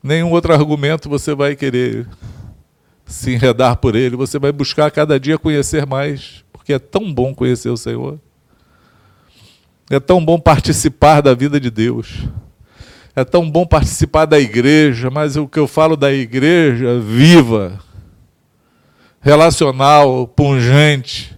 nenhum 0.02 0.30
outro 0.30 0.52
argumento 0.52 1.08
você 1.08 1.34
vai 1.34 1.54
querer 1.54 2.08
se 3.06 3.32
enredar 3.32 3.76
por 3.76 3.94
ele, 3.94 4.16
você 4.16 4.38
vai 4.38 4.50
buscar 4.50 4.90
cada 4.90 5.20
dia 5.20 5.38
conhecer 5.38 5.86
mais, 5.86 6.44
porque 6.52 6.72
é 6.72 6.78
tão 6.78 7.12
bom 7.12 7.34
conhecer 7.34 7.68
o 7.68 7.76
Senhor. 7.76 8.18
É 9.90 10.00
tão 10.00 10.24
bom 10.24 10.40
participar 10.40 11.20
da 11.20 11.34
vida 11.34 11.60
de 11.60 11.70
Deus. 11.70 12.24
É 13.14 13.24
tão 13.24 13.48
bom 13.50 13.66
participar 13.66 14.24
da 14.24 14.40
igreja, 14.40 15.10
mas 15.10 15.36
o 15.36 15.46
que 15.46 15.58
eu 15.58 15.66
falo 15.66 15.96
da 15.96 16.12
igreja 16.12 16.98
viva, 16.98 17.78
relacional, 19.20 20.26
pungente, 20.26 21.36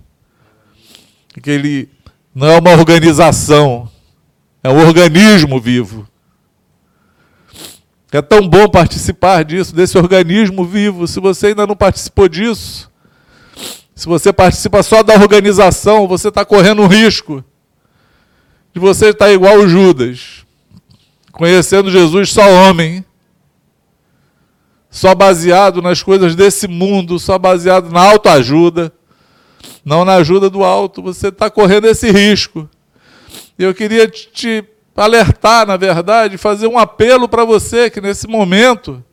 aquele 1.37 1.89
não 2.33 2.49
é 2.49 2.59
uma 2.59 2.71
organização, 2.71 3.91
é 4.63 4.69
um 4.69 4.87
organismo 4.87 5.61
vivo. 5.61 6.09
É 8.13 8.23
tão 8.23 8.49
bom 8.49 8.69
participar 8.69 9.45
disso, 9.45 9.75
desse 9.75 9.99
organismo 9.99 10.65
vivo. 10.65 11.09
Se 11.09 11.19
você 11.19 11.49
ainda 11.49 11.67
não 11.67 11.75
participou 11.75 12.29
disso, 12.29 12.89
se 13.95 14.07
você 14.07 14.33
participa 14.33 14.85
só 14.85 15.03
da 15.03 15.15
organização, 15.15 16.07
você 16.07 16.29
está 16.29 16.45
correndo 16.45 16.83
um 16.83 16.87
risco 16.87 17.45
de 18.73 18.79
você 18.81 19.09
estar 19.09 19.33
igual 19.33 19.59
o 19.59 19.69
Judas, 19.69 20.44
conhecendo 21.35 21.91
Jesus 21.91 22.31
só 22.31 22.49
homem, 22.49 23.05
só 24.89 25.15
baseado 25.15 25.83
nas 25.83 26.03
coisas 26.03 26.37
desse 26.37 26.69
mundo, 26.69 27.19
só 27.19 27.39
baseado 27.39 27.91
na 27.91 28.01
autoajuda. 28.01 28.93
Não 29.85 30.05
na 30.05 30.15
ajuda 30.15 30.49
do 30.49 30.65
alto, 30.65 31.03
você 31.03 31.29
está 31.29 31.51
correndo 31.51 31.87
esse 31.87 32.11
risco. 32.11 32.69
E 33.59 33.65
eu 33.65 33.75
queria 33.75 34.09
te 34.09 34.65
alertar, 34.97 35.67
na 35.67 35.77
verdade, 35.77 36.39
fazer 36.39 36.69
um 36.69 36.79
apelo 36.79 37.29
para 37.29 37.45
você 37.45 37.91
que 37.91 38.01
nesse 38.01 38.29
momento, 38.29 39.05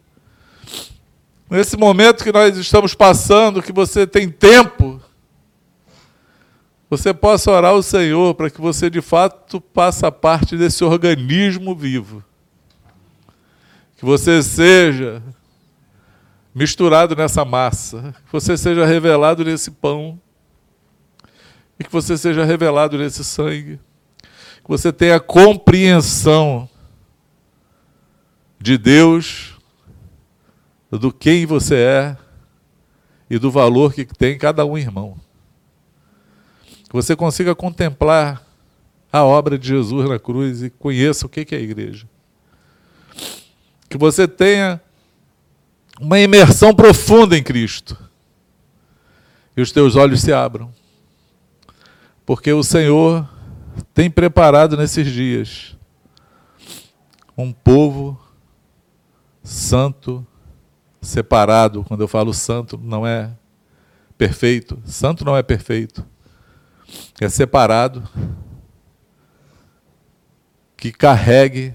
nesse 1.50 1.76
momento 1.76 2.24
que 2.24 2.32
nós 2.32 2.56
estamos 2.56 2.94
passando, 2.94 3.64
que 3.64 3.72
você 3.72 4.06
tem 4.06 4.30
tempo, 4.30 5.02
você 6.92 7.14
possa 7.14 7.50
orar 7.50 7.72
ao 7.72 7.82
Senhor 7.82 8.36
para 8.36 8.50
que 8.50 8.60
você 8.60 8.90
de 8.90 9.02
fato 9.02 9.64
faça 9.74 10.12
parte 10.12 10.58
desse 10.58 10.84
organismo 10.84 11.74
vivo. 11.74 12.22
Que 13.96 14.04
você 14.04 14.44
seja 14.44 15.24
misturado 16.54 17.16
nessa 17.16 17.46
massa, 17.46 18.14
que 18.26 18.34
você 18.34 18.58
seja 18.58 18.86
revelado 18.86 19.46
nesse 19.46 19.72
pão 19.72 20.20
e 21.80 21.86
que 21.86 21.90
você 21.90 22.18
seja 22.18 22.44
revelado 22.44 22.98
nesse 22.98 23.24
sangue, 23.24 23.80
que 24.62 24.68
você 24.68 24.92
tenha 24.92 25.18
compreensão 25.18 26.68
de 28.60 28.78
Deus, 28.78 29.58
do 30.92 31.10
quem 31.10 31.46
você 31.46 31.76
é 31.76 32.18
e 33.30 33.40
do 33.40 33.50
valor 33.50 33.94
que 33.94 34.04
tem 34.04 34.38
cada 34.38 34.66
um 34.66 34.78
irmão. 34.78 35.18
Que 36.92 36.96
você 36.96 37.16
consiga 37.16 37.56
contemplar 37.56 38.46
a 39.14 39.24
obra 39.24 39.58
de 39.58 39.70
Jesus 39.70 40.10
na 40.10 40.20
cruz 40.20 40.62
e 40.62 40.70
conheça 40.70 41.26
o 41.26 41.30
que 41.30 41.48
é 41.56 41.58
a 41.58 41.62
igreja. 41.62 42.06
Que 43.90 43.98
você 43.98 44.28
tenha 44.28 44.82
uma 46.02 46.20
imersão 46.20 46.76
profunda 46.76 47.38
em 47.38 47.42
Cristo 47.42 47.98
e 49.56 49.62
os 49.62 49.72
teus 49.72 49.96
olhos 49.96 50.20
se 50.20 50.34
abram 50.34 50.70
porque 52.26 52.52
o 52.52 52.62
Senhor 52.62 53.28
tem 53.94 54.12
preparado 54.12 54.76
nesses 54.76 55.08
dias 55.12 55.78
um 57.38 57.52
povo 57.52 58.20
santo, 59.44 60.26
separado. 61.02 61.84
Quando 61.84 62.02
eu 62.02 62.08
falo 62.08 62.34
santo, 62.34 62.78
não 62.78 63.06
é 63.08 63.32
perfeito. 64.18 64.82
Santo 64.86 65.26
não 65.26 65.36
é 65.36 65.42
perfeito. 65.42 66.06
É 67.20 67.30
separado. 67.30 68.04
Que 70.76 70.92
carregue 70.92 71.74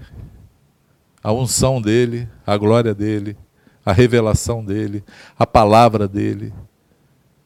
a 1.23 1.31
unção 1.31 1.81
dele, 1.81 2.27
a 2.45 2.57
glória 2.57 2.93
dele, 2.93 3.37
a 3.85 3.93
revelação 3.93 4.63
dele, 4.63 5.03
a 5.37 5.45
palavra 5.45 6.07
dele 6.07 6.53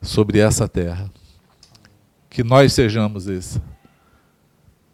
sobre 0.02 0.40
essa 0.40 0.68
terra 0.68 1.10
que 2.32 2.46
nós 2.46 2.72
sejamos 2.72 3.28
esse. 3.28 3.62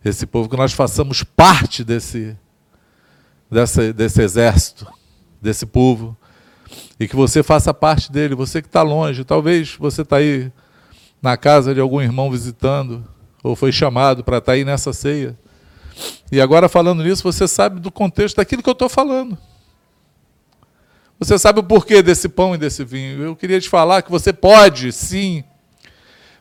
Esse 0.04 0.26
povo, 0.26 0.50
que 0.50 0.58
nós 0.58 0.74
façamos 0.74 1.24
parte 1.24 1.84
desse, 1.84 2.36
desse, 3.50 3.94
desse 3.94 4.22
exército, 4.24 4.92
desse 5.40 5.66
povo, 5.66 6.18
e 7.00 7.08
que 7.08 7.16
você 7.16 7.44
faça 7.44 7.74
parte 7.74 8.12
dele, 8.12 8.34
você 8.34 8.60
que 8.60 8.68
está 8.68 8.82
longe, 8.82 9.24
talvez 9.24 9.76
você 9.76 10.02
está 10.02 10.18
aí 10.18 10.52
na 11.22 11.38
casa 11.38 11.74
de 11.74 11.80
algum 11.80 12.02
irmão 12.02 12.32
visitando, 12.32 13.04
ou 13.44 13.56
foi 13.56 13.72
chamado 13.72 14.24
para 14.24 14.38
estar 14.38 14.52
tá 14.52 14.56
aí 14.56 14.66
nessa 14.66 14.94
ceia. 14.94 15.38
E 16.32 16.40
agora 16.40 16.70
falando 16.70 17.04
nisso, 17.04 17.24
você 17.24 17.48
sabe 17.48 17.80
do 17.80 17.92
contexto 17.92 18.38
daquilo 18.38 18.62
que 18.62 18.70
eu 18.70 18.74
estou 18.74 18.90
falando. 18.90 19.38
Você 21.20 21.38
sabe 21.40 21.60
o 21.60 21.64
porquê 21.64 22.04
desse 22.04 22.30
pão 22.30 22.54
e 22.54 22.58
desse 22.58 22.84
vinho. 22.84 23.24
Eu 23.24 23.36
queria 23.36 23.60
te 23.60 23.68
falar 23.68 24.04
que 24.04 24.12
você 24.12 24.32
pode, 24.32 24.92
sim, 24.92 25.44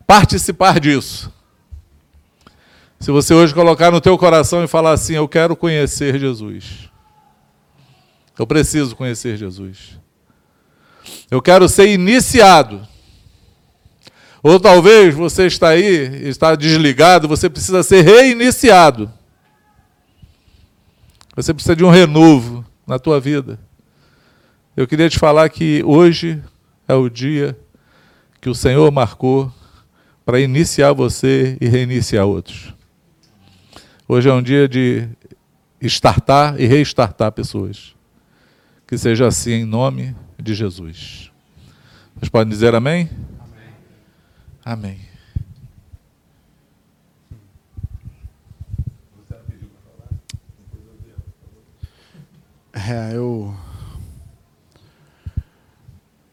participar 0.06 0.78
disso. 0.78 1.32
Se 3.00 3.10
você 3.10 3.32
hoje 3.32 3.54
colocar 3.54 3.90
no 3.90 4.00
teu 4.00 4.16
coração 4.18 4.64
e 4.64 4.68
falar 4.68 4.92
assim, 4.92 5.14
eu 5.14 5.28
quero 5.28 5.56
conhecer 5.56 6.18
Jesus. 6.18 6.90
Eu 8.38 8.46
preciso 8.46 8.94
conhecer 8.94 9.36
Jesus. 9.36 9.98
Eu 11.30 11.40
quero 11.40 11.68
ser 11.68 11.88
iniciado. 11.88 12.86
Ou 14.48 14.60
talvez 14.60 15.12
você 15.12 15.48
está 15.48 15.70
aí, 15.70 16.28
está 16.28 16.54
desligado, 16.54 17.26
você 17.26 17.50
precisa 17.50 17.82
ser 17.82 18.02
reiniciado. 18.02 19.10
Você 21.34 21.52
precisa 21.52 21.74
de 21.74 21.82
um 21.82 21.90
renovo 21.90 22.64
na 22.86 22.96
tua 22.96 23.18
vida. 23.18 23.58
Eu 24.76 24.86
queria 24.86 25.10
te 25.10 25.18
falar 25.18 25.48
que 25.48 25.82
hoje 25.84 26.40
é 26.86 26.94
o 26.94 27.08
dia 27.08 27.58
que 28.40 28.48
o 28.48 28.54
Senhor 28.54 28.88
marcou 28.92 29.52
para 30.24 30.38
iniciar 30.38 30.92
você 30.92 31.58
e 31.60 31.66
reiniciar 31.66 32.24
outros. 32.24 32.72
Hoje 34.06 34.28
é 34.28 34.32
um 34.32 34.40
dia 34.40 34.68
de 34.68 35.08
startar 35.80 36.54
e 36.60 36.66
restartar 36.66 37.32
pessoas. 37.32 37.96
Que 38.86 38.96
seja 38.96 39.26
assim 39.26 39.54
em 39.54 39.64
nome 39.64 40.14
de 40.40 40.54
Jesus. 40.54 41.32
Vocês 42.14 42.28
podem 42.28 42.48
dizer 42.48 42.76
amém? 42.76 43.10
Amém. 44.66 44.98
É, 52.72 53.12
eu. 53.14 53.54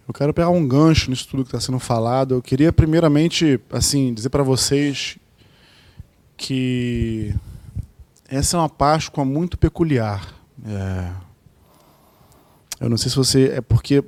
Eu 0.07 0.13
quero 0.15 0.33
pegar 0.33 0.49
um 0.49 0.67
gancho 0.67 1.11
nisso 1.11 1.27
tudo 1.27 1.43
que 1.43 1.49
está 1.49 1.59
sendo 1.59 1.77
falado. 1.77 2.33
Eu 2.33 2.41
queria, 2.41 2.73
primeiramente, 2.73 3.61
assim, 3.69 4.11
dizer 4.11 4.29
para 4.29 4.41
vocês 4.41 5.19
que 6.35 7.35
essa 8.27 8.57
é 8.57 8.59
uma 8.59 8.67
Páscoa 8.67 9.23
muito 9.23 9.59
peculiar. 9.59 10.33
É... 10.65 11.11
Eu 12.79 12.89
não 12.89 12.97
sei 12.97 13.11
se 13.11 13.15
você. 13.15 13.49
É 13.49 13.61
porque. 13.61 14.03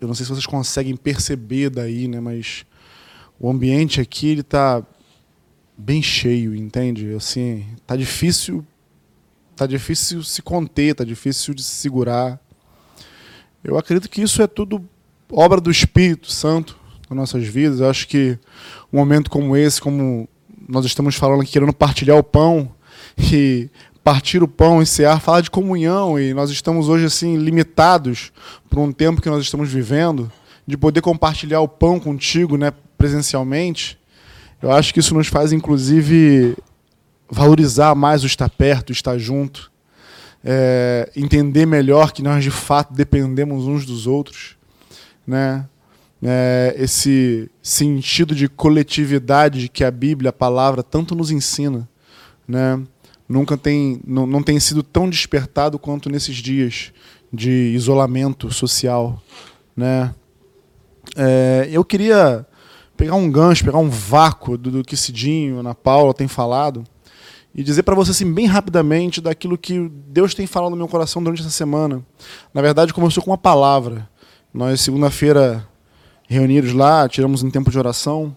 Eu 0.00 0.06
não 0.06 0.14
sei 0.14 0.24
se 0.24 0.30
vocês 0.30 0.46
conseguem 0.46 0.96
perceber 0.96 1.70
daí, 1.70 2.06
né? 2.06 2.20
Mas 2.20 2.64
o 3.38 3.50
ambiente 3.50 4.00
aqui 4.00 4.28
ele 4.28 4.40
está 4.40 4.82
bem 5.76 6.02
cheio, 6.02 6.54
entende? 6.54 7.14
Assim, 7.14 7.66
tá 7.86 7.96
difícil, 7.96 8.64
tá 9.54 9.66
difícil 9.66 10.22
se 10.22 10.42
conter, 10.42 10.94
tá 10.94 11.04
difícil 11.04 11.54
de 11.54 11.62
se 11.62 11.76
segurar. 11.76 12.40
Eu 13.62 13.78
acredito 13.78 14.08
que 14.08 14.22
isso 14.22 14.42
é 14.42 14.46
tudo 14.46 14.84
obra 15.30 15.60
do 15.60 15.70
Espírito 15.70 16.30
Santo 16.30 16.78
nas 17.08 17.16
nossas 17.16 17.46
vidas. 17.46 17.80
Eu 17.80 17.88
acho 17.88 18.08
que 18.08 18.38
um 18.92 18.98
momento 18.98 19.30
como 19.30 19.56
esse, 19.56 19.80
como 19.80 20.28
nós 20.68 20.84
estamos 20.84 21.14
falando 21.14 21.42
aqui, 21.42 21.52
querendo 21.52 21.72
partilhar 21.72 22.16
o 22.16 22.24
pão, 22.24 22.72
e 23.32 23.68
partir 24.02 24.42
o 24.42 24.48
pão 24.48 24.80
e 24.80 24.86
cear, 24.86 25.20
falar 25.20 25.40
de 25.40 25.50
comunhão, 25.50 26.18
e 26.18 26.32
nós 26.32 26.50
estamos 26.50 26.88
hoje 26.88 27.04
assim 27.04 27.36
limitados 27.36 28.32
por 28.68 28.78
um 28.78 28.92
tempo 28.92 29.20
que 29.20 29.28
nós 29.28 29.42
estamos 29.42 29.70
vivendo, 29.70 30.30
de 30.66 30.76
poder 30.76 31.00
compartilhar 31.00 31.60
o 31.60 31.68
pão 31.68 31.98
contigo, 31.98 32.56
né, 32.56 32.72
presencialmente. 32.98 33.98
Eu 34.60 34.72
acho 34.72 34.92
que 34.92 35.00
isso 35.00 35.14
nos 35.14 35.28
faz 35.28 35.52
inclusive 35.52 36.56
valorizar 37.30 37.94
mais 37.94 38.24
o 38.24 38.26
estar 38.26 38.50
perto, 38.50 38.90
o 38.90 38.92
estar 38.92 39.16
junto, 39.16 39.70
é, 40.44 41.10
entender 41.14 41.64
melhor 41.64 42.12
que 42.12 42.22
nós 42.22 42.42
de 42.42 42.50
fato 42.50 42.92
dependemos 42.92 43.66
uns 43.66 43.86
dos 43.86 44.06
outros, 44.06 44.56
né? 45.26 45.66
É, 46.20 46.74
esse 46.76 47.48
sentido 47.62 48.34
de 48.34 48.48
coletividade 48.48 49.68
que 49.68 49.84
a 49.84 49.90
Bíblia, 49.90 50.30
a 50.30 50.32
palavra, 50.32 50.82
tanto 50.82 51.14
nos 51.14 51.30
ensina, 51.30 51.88
né? 52.46 52.82
nunca 53.28 53.56
tem, 53.56 54.00
não, 54.06 54.26
não 54.26 54.42
tem 54.42 54.58
sido 54.58 54.82
tão 54.82 55.08
despertado 55.08 55.78
quanto 55.78 56.08
nesses 56.08 56.36
dias 56.36 56.92
de 57.32 57.72
isolamento 57.74 58.50
social, 58.50 59.22
né? 59.76 60.14
É, 61.14 61.68
eu 61.70 61.84
queria 61.84 62.46
pegar 62.98 63.14
um 63.14 63.30
gancho, 63.30 63.64
pegar 63.64 63.78
um 63.78 63.88
vácuo 63.88 64.58
do, 64.58 64.70
do 64.70 64.84
que 64.84 64.96
Cidinho, 64.96 65.60
Ana 65.60 65.74
Paula 65.74 66.12
tem 66.12 66.28
falado 66.28 66.84
e 67.54 67.62
dizer 67.62 67.82
para 67.84 67.94
você 67.94 68.10
assim 68.10 68.30
bem 68.30 68.46
rapidamente 68.46 69.20
daquilo 69.20 69.56
que 69.56 69.88
Deus 70.08 70.34
tem 70.34 70.46
falado 70.46 70.72
no 70.72 70.76
meu 70.76 70.88
coração 70.88 71.22
durante 71.22 71.40
essa 71.40 71.50
semana. 71.50 72.04
Na 72.52 72.60
verdade, 72.60 72.92
começou 72.92 73.22
com 73.22 73.30
uma 73.30 73.38
palavra. 73.38 74.08
Nós 74.52 74.80
segunda-feira 74.80 75.66
reunidos 76.28 76.72
lá, 76.72 77.08
tiramos 77.08 77.42
um 77.42 77.50
tempo 77.50 77.70
de 77.70 77.78
oração 77.78 78.36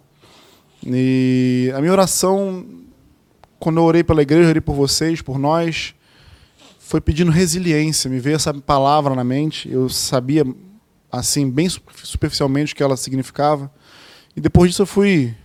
e 0.85 1.71
a 1.75 1.81
minha 1.81 1.91
oração 1.91 2.65
quando 3.59 3.77
eu 3.77 3.83
orei 3.83 4.03
pela 4.03 4.21
igreja, 4.21 4.49
orei 4.49 4.61
por 4.61 4.73
vocês, 4.73 5.21
por 5.21 5.37
nós, 5.37 5.93
foi 6.79 6.99
pedindo 6.99 7.31
resiliência. 7.31 8.09
Me 8.09 8.19
veio 8.19 8.35
essa 8.35 8.51
palavra 8.53 9.13
na 9.13 9.23
mente. 9.23 9.71
Eu 9.71 9.87
sabia, 9.87 10.43
assim, 11.11 11.49
bem 11.49 11.69
superficialmente 11.69 12.73
o 12.73 12.75
que 12.75 12.81
ela 12.81 12.97
significava. 12.97 13.71
E 14.35 14.41
depois 14.41 14.69
disso 14.69 14.83
eu 14.83 14.87
fui 14.87 15.35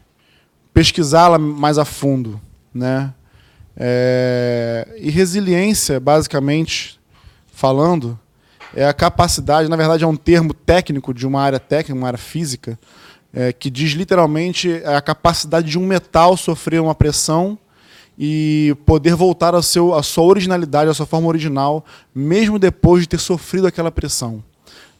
pesquisá-la 0.72 1.38
mais 1.38 1.78
a 1.78 1.84
fundo, 1.84 2.40
né? 2.72 3.12
É... 3.76 4.96
E 4.98 5.10
resiliência, 5.10 5.98
basicamente 5.98 7.00
falando, 7.52 8.18
é 8.74 8.86
a 8.86 8.92
capacidade, 8.92 9.68
na 9.68 9.76
verdade 9.76 10.04
é 10.04 10.06
um 10.06 10.16
termo 10.16 10.52
técnico 10.52 11.14
de 11.14 11.26
uma 11.26 11.40
área 11.40 11.58
técnica, 11.58 11.98
uma 11.98 12.06
área 12.06 12.18
física, 12.18 12.78
é, 13.32 13.52
que 13.52 13.70
diz 13.70 13.92
literalmente 13.92 14.82
a 14.84 15.00
capacidade 15.00 15.68
de 15.68 15.78
um 15.78 15.86
metal 15.86 16.36
sofrer 16.36 16.80
uma 16.80 16.94
pressão 16.94 17.58
e 18.18 18.74
poder 18.86 19.14
voltar 19.14 19.54
ao 19.54 19.62
seu, 19.62 19.94
à 19.94 20.02
sua 20.02 20.24
originalidade, 20.24 20.90
à 20.90 20.94
sua 20.94 21.06
forma 21.06 21.28
original, 21.28 21.84
mesmo 22.14 22.58
depois 22.58 23.02
de 23.02 23.08
ter 23.08 23.20
sofrido 23.20 23.66
aquela 23.66 23.90
pressão. 23.90 24.42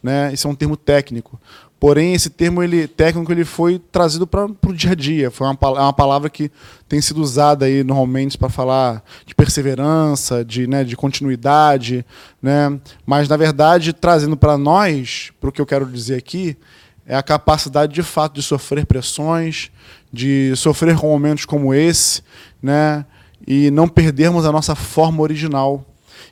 Né? 0.01 0.31
Isso 0.33 0.47
é 0.47 0.51
um 0.51 0.55
termo 0.55 0.77
técnico. 0.77 1.39
Porém, 1.79 2.13
esse 2.13 2.29
termo 2.29 2.63
ele, 2.63 2.87
técnico 2.87 3.31
ele 3.31 3.45
foi 3.45 3.79
trazido 3.91 4.25
para 4.25 4.45
o 4.45 4.73
dia 4.73 4.91
a 4.91 4.95
dia. 4.95 5.29
Foi 5.29 5.45
uma, 5.45 5.57
é 5.61 5.81
uma 5.81 5.93
palavra 5.93 6.27
que 6.29 6.51
tem 6.89 6.99
sido 6.99 7.21
usada 7.21 7.65
aí 7.65 7.83
normalmente 7.83 8.37
para 8.37 8.49
falar 8.49 9.03
de 9.25 9.35
perseverança, 9.35 10.43
de, 10.43 10.65
né, 10.65 10.83
de 10.83 10.95
continuidade. 10.95 12.03
Né? 12.41 12.79
Mas, 13.05 13.29
na 13.29 13.37
verdade, 13.37 13.93
trazendo 13.93 14.35
para 14.35 14.57
nós, 14.57 15.31
para 15.39 15.49
o 15.49 15.51
que 15.51 15.61
eu 15.61 15.65
quero 15.67 15.85
dizer 15.85 16.15
aqui, 16.15 16.57
é 17.05 17.15
a 17.15 17.23
capacidade 17.23 17.93
de 17.93 18.03
fato 18.03 18.33
de 18.33 18.43
sofrer 18.43 18.85
pressões, 18.85 19.71
de 20.11 20.53
sofrer 20.55 20.97
com 20.97 21.07
momentos 21.07 21.45
como 21.45 21.73
esse, 21.73 22.21
né? 22.61 23.05
E 23.47 23.71
não 23.71 23.87
perdermos 23.87 24.45
a 24.45 24.51
nossa 24.51 24.75
forma 24.75 25.21
original. 25.21 25.85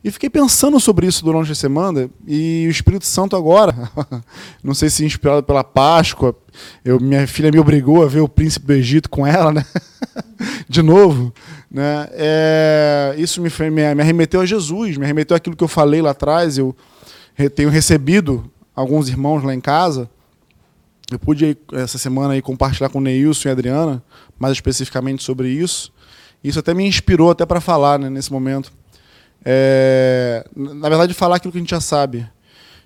E 0.06 0.12
fiquei 0.12 0.30
pensando 0.30 0.80
sobre 0.80 1.08
isso 1.08 1.26
durante 1.26 1.52
a 1.52 1.56
semana 1.56 2.08
e 2.28 2.66
o 2.68 2.70
Espírito 2.70 3.08
Santo 3.08 3.36
agora, 3.36 3.74
não 4.64 4.76
sei 4.76 4.88
se 4.88 5.04
inspirado 5.04 5.42
pela 5.42 5.64
Páscoa, 5.64 6.36
eu, 6.84 7.00
minha 7.00 7.26
filha 7.26 7.52
me 7.52 7.58
obrigou 7.58 8.04
a 8.04 8.08
ver 8.08 8.20
o 8.20 8.30
Príncipe 8.30 8.68
do 8.68 8.74
Egito 8.74 9.10
com 9.10 9.26
ela, 9.26 9.52
né? 9.52 9.66
De 10.70 10.84
novo, 10.84 11.34
né? 11.72 12.08
É, 12.12 13.16
isso 13.18 13.42
me, 13.42 13.50
me, 13.50 13.96
me 13.96 14.02
arremeteu 14.02 14.42
a 14.42 14.46
Jesus, 14.46 14.96
me 14.96 15.06
arremeteu 15.06 15.36
aquilo 15.36 15.56
que 15.56 15.64
eu 15.64 15.68
falei 15.68 16.04
lá 16.04 16.12
atrás. 16.12 16.60
Eu 16.60 16.76
tenho 17.56 17.70
recebido 17.70 18.50
alguns 18.76 19.10
irmãos 19.10 19.44
lá 19.44 19.56
em 19.56 19.60
casa 19.60 20.08
eu 21.12 21.20
pude 21.20 21.56
essa 21.72 21.98
semana 21.98 22.34
aí 22.34 22.42
compartilhar 22.42 22.90
com 22.90 22.98
o 22.98 23.02
Neilson 23.02 23.48
e 23.48 23.50
a 23.50 23.52
Adriana, 23.52 24.04
mais 24.40 24.54
especificamente 24.54 25.24
sobre 25.24 25.50
isso. 25.50 25.94
Isso 26.44 26.60
até 26.60 26.74
me 26.74 26.86
inspirou 26.86 27.30
até 27.30 27.46
para 27.46 27.62
falar 27.62 28.00
né, 28.00 28.10
nesse 28.10 28.32
momento. 28.32 28.72
É, 29.46 30.44
na 30.56 30.90
verdade, 30.90 31.14
falar 31.14 31.36
aquilo 31.36 31.52
que 31.52 31.60
a 31.60 31.62
gente 31.62 31.70
já 31.70 31.80
sabe, 31.80 32.28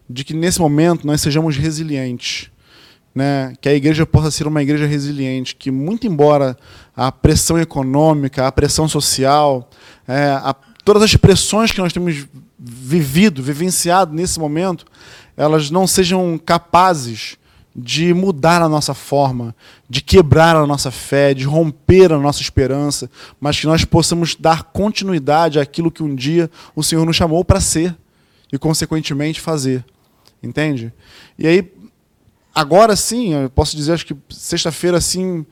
de 0.09 0.23
que 0.23 0.33
nesse 0.33 0.59
momento 0.59 1.07
nós 1.07 1.21
sejamos 1.21 1.55
resilientes, 1.55 2.51
né? 3.15 3.53
que 3.61 3.69
a 3.69 3.73
igreja 3.73 4.05
possa 4.05 4.29
ser 4.29 4.45
uma 4.45 4.61
igreja 4.61 4.85
resiliente, 4.85 5.55
que 5.55 5.71
muito 5.71 6.05
embora 6.05 6.57
a 6.95 7.11
pressão 7.11 7.57
econômica, 7.57 8.45
a 8.45 8.51
pressão 8.51 8.89
social, 8.89 9.69
é, 10.07 10.31
a, 10.31 10.53
todas 10.83 11.03
as 11.03 11.15
pressões 11.15 11.71
que 11.71 11.79
nós 11.79 11.93
temos 11.93 12.27
vivido, 12.57 13.41
vivenciado 13.41 14.13
nesse 14.13 14.37
momento, 14.37 14.85
elas 15.37 15.71
não 15.71 15.87
sejam 15.87 16.37
capazes 16.37 17.37
de 17.79 18.13
mudar 18.13 18.61
a 18.61 18.67
nossa 18.69 18.93
forma, 18.93 19.55
de 19.89 20.01
quebrar 20.01 20.55
a 20.55 20.67
nossa 20.67 20.91
fé, 20.91 21.33
de 21.33 21.45
romper 21.45 22.11
a 22.11 22.19
nossa 22.19 22.41
esperança, 22.41 23.09
mas 23.39 23.59
que 23.59 23.65
nós 23.65 23.85
possamos 23.85 24.35
dar 24.35 24.63
continuidade 24.63 25.59
àquilo 25.59 25.91
que 25.91 26.03
um 26.03 26.13
dia 26.13 26.49
o 26.75 26.83
Senhor 26.83 27.05
nos 27.05 27.15
chamou 27.15 27.43
para 27.45 27.61
ser 27.61 27.95
e, 28.51 28.57
consequentemente, 28.57 29.39
fazer. 29.39 29.85
Entende? 30.43 30.93
E 31.37 31.47
aí, 31.47 31.71
agora 32.53 32.95
sim, 32.95 33.33
eu 33.33 33.49
posso 33.49 33.75
dizer, 33.75 33.93
acho 33.93 34.05
que 34.05 34.15
sexta-feira, 34.29 34.97
assim, 34.97 35.45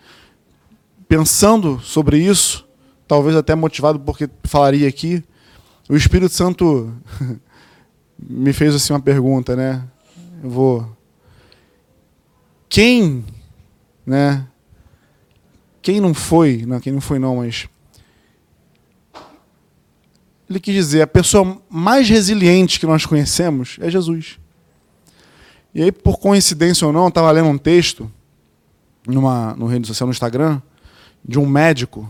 pensando 1.07 1.79
sobre 1.81 2.17
isso, 2.19 2.67
talvez 3.07 3.35
até 3.35 3.55
motivado 3.55 3.99
porque 3.99 4.29
falaria 4.43 4.87
aqui, 4.87 5.23
o 5.89 5.95
Espírito 5.95 6.33
Santo 6.33 6.93
me 8.19 8.51
fez 8.51 8.75
assim 8.75 8.91
uma 8.91 8.99
pergunta, 8.99 9.55
né? 9.55 9.83
Eu 10.43 10.49
vou 10.49 10.96
quem, 12.69 13.25
né? 14.05 14.47
Quem 15.81 16.01
não 16.01 16.13
foi, 16.13 16.65
não, 16.65 16.79
quem 16.79 16.91
não 16.91 17.01
foi 17.01 17.17
não, 17.17 17.37
mas 17.37 17.67
ele 20.49 20.59
quis 20.59 20.73
dizer: 20.73 21.01
a 21.01 21.07
pessoa 21.07 21.61
mais 21.69 22.09
resiliente 22.09 22.79
que 22.79 22.85
nós 22.85 23.05
conhecemos 23.05 23.77
é 23.81 23.89
Jesus. 23.89 24.39
E 25.73 25.83
aí, 25.83 25.91
por 25.91 26.17
coincidência 26.17 26.87
ou 26.87 26.93
não, 26.93 27.03
eu 27.03 27.09
estava 27.09 27.29
lendo 27.31 27.49
um 27.49 27.57
texto 27.57 28.11
numa, 29.05 29.53
no 29.55 29.67
rede 29.67 29.87
social, 29.87 30.07
no 30.07 30.11
Instagram, 30.11 30.61
de 31.23 31.37
um 31.37 31.45
médico 31.45 32.09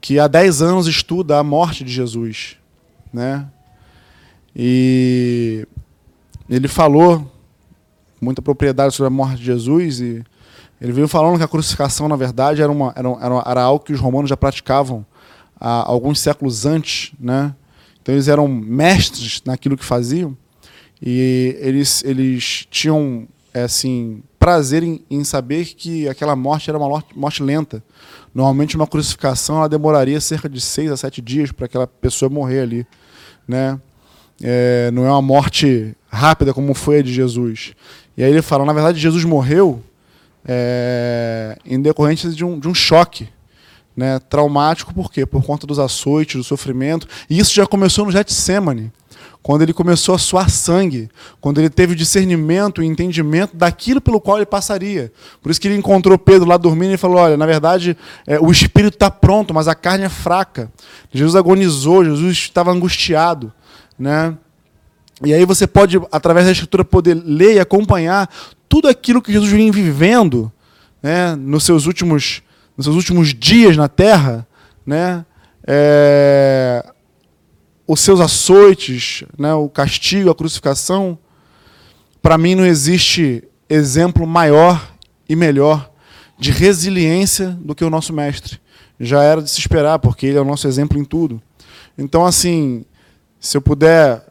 que 0.00 0.18
há 0.18 0.26
10 0.26 0.62
anos 0.62 0.86
estuda 0.86 1.38
a 1.38 1.42
morte 1.42 1.84
de 1.84 1.92
Jesus. 1.92 2.56
Né? 3.12 3.46
E 4.54 5.66
ele 6.50 6.68
falou 6.68 7.31
muita 8.22 8.40
propriedade 8.40 8.94
sobre 8.94 9.08
a 9.08 9.10
morte 9.10 9.38
de 9.38 9.44
Jesus 9.44 10.00
e 10.00 10.22
ele 10.80 10.92
veio 10.92 11.08
falando 11.08 11.36
que 11.36 11.44
a 11.44 11.48
crucificação, 11.48 12.08
na 12.08 12.16
verdade, 12.16 12.62
era, 12.62 12.70
uma, 12.70 12.92
era, 12.96 13.08
era, 13.08 13.42
era 13.46 13.62
algo 13.62 13.84
que 13.84 13.92
os 13.92 14.00
romanos 14.00 14.30
já 14.30 14.36
praticavam 14.36 15.04
há 15.60 15.88
alguns 15.88 16.18
séculos 16.20 16.64
antes. 16.64 17.12
Né? 17.20 17.54
Então 18.00 18.14
eles 18.14 18.28
eram 18.28 18.48
mestres 18.48 19.42
naquilo 19.44 19.76
que 19.76 19.84
faziam 19.84 20.36
e 21.00 21.56
eles, 21.60 22.02
eles 22.04 22.66
tinham 22.70 23.26
é, 23.52 23.62
assim, 23.62 24.22
prazer 24.38 24.82
em, 24.82 25.04
em, 25.10 25.22
saber 25.24 25.66
que 25.66 26.08
aquela 26.08 26.34
morte 26.34 26.70
era 26.70 26.78
uma 26.78 27.02
morte 27.14 27.42
lenta. 27.42 27.82
Normalmente 28.34 28.76
uma 28.76 28.86
crucificação 28.86 29.58
ela 29.58 29.68
demoraria 29.68 30.20
cerca 30.20 30.48
de 30.48 30.60
seis 30.60 30.90
a 30.90 30.96
sete 30.96 31.20
dias 31.20 31.52
para 31.52 31.66
aquela 31.66 31.86
pessoa 31.86 32.28
morrer 32.28 32.60
ali, 32.60 32.86
né? 33.46 33.80
É, 34.42 34.90
não 34.92 35.06
é 35.06 35.10
uma 35.10 35.22
morte 35.22 35.96
rápida 36.08 36.52
como 36.52 36.74
foi 36.74 36.98
a 36.98 37.02
de 37.02 37.12
Jesus. 37.12 37.74
E 38.16 38.22
aí 38.22 38.30
ele 38.30 38.42
fala, 38.42 38.64
na 38.64 38.72
verdade 38.72 38.98
Jesus 38.98 39.24
morreu 39.24 39.82
é, 40.44 41.56
em 41.64 41.80
decorrência 41.80 42.30
de 42.30 42.44
um, 42.44 42.58
de 42.58 42.68
um 42.68 42.74
choque, 42.74 43.28
né? 43.96 44.18
Traumático 44.18 44.94
por 44.94 45.12
quê? 45.12 45.26
Por 45.26 45.44
conta 45.44 45.66
dos 45.66 45.78
açoites, 45.78 46.36
do 46.36 46.44
sofrimento. 46.44 47.06
E 47.28 47.38
isso 47.38 47.54
já 47.54 47.66
começou 47.66 48.04
no 48.04 48.12
Getsemane 48.12 48.90
quando 49.42 49.62
ele 49.62 49.72
começou 49.72 50.14
a 50.14 50.18
suar 50.18 50.48
sangue, 50.48 51.10
quando 51.40 51.58
ele 51.58 51.68
teve 51.68 51.94
discernimento 51.94 52.82
e 52.82 52.86
entendimento 52.86 53.56
daquilo 53.56 54.00
pelo 54.00 54.20
qual 54.20 54.38
ele 54.38 54.46
passaria. 54.46 55.12
Por 55.42 55.50
isso 55.50 55.60
que 55.60 55.66
ele 55.66 55.76
encontrou 55.76 56.16
Pedro 56.16 56.48
lá 56.48 56.56
dormindo 56.56 56.94
e 56.94 56.96
falou: 56.96 57.18
Olha, 57.18 57.36
na 57.36 57.44
verdade, 57.44 57.96
é, 58.26 58.38
o 58.38 58.50
espírito 58.52 58.94
está 58.94 59.10
pronto, 59.10 59.52
mas 59.52 59.66
a 59.66 59.74
carne 59.74 60.04
é 60.04 60.08
fraca. 60.08 60.70
Jesus 61.12 61.34
agonizou, 61.34 62.04
Jesus 62.04 62.36
estava 62.36 62.70
angustiado. 62.70 63.52
Né? 63.98 64.36
E 65.24 65.32
aí 65.32 65.44
você 65.44 65.66
pode, 65.66 66.00
através 66.10 66.46
da 66.46 66.52
Escritura, 66.52 66.84
poder 66.84 67.14
ler 67.14 67.54
e 67.54 67.60
acompanhar 67.60 68.28
tudo 68.68 68.88
aquilo 68.88 69.22
que 69.22 69.32
Jesus 69.32 69.50
vinha 69.50 69.70
vivendo 69.70 70.50
né, 71.02 71.36
nos, 71.36 71.64
seus 71.64 71.86
últimos, 71.86 72.42
nos 72.76 72.86
seus 72.86 72.96
últimos 72.96 73.32
dias 73.34 73.76
na 73.76 73.88
terra. 73.88 74.46
Né? 74.84 75.24
É, 75.66 76.84
os 77.86 78.00
seus 78.00 78.20
açoites, 78.20 79.24
né, 79.38 79.54
o 79.54 79.68
castigo, 79.68 80.30
a 80.30 80.34
crucificação, 80.34 81.18
para 82.20 82.38
mim 82.38 82.54
não 82.54 82.64
existe 82.64 83.44
exemplo 83.68 84.26
maior 84.26 84.92
e 85.28 85.36
melhor 85.36 85.90
de 86.38 86.50
resiliência 86.50 87.50
do 87.60 87.74
que 87.74 87.84
o 87.84 87.90
nosso 87.90 88.12
mestre. 88.12 88.60
Já 88.98 89.22
era 89.22 89.42
de 89.42 89.50
se 89.50 89.60
esperar, 89.60 89.98
porque 89.98 90.26
ele 90.26 90.38
é 90.38 90.40
o 90.40 90.44
nosso 90.44 90.66
exemplo 90.66 90.98
em 90.98 91.04
tudo. 91.04 91.40
Então, 91.96 92.24
assim, 92.24 92.84
se 93.38 93.56
eu 93.56 93.60
puder 93.60 94.24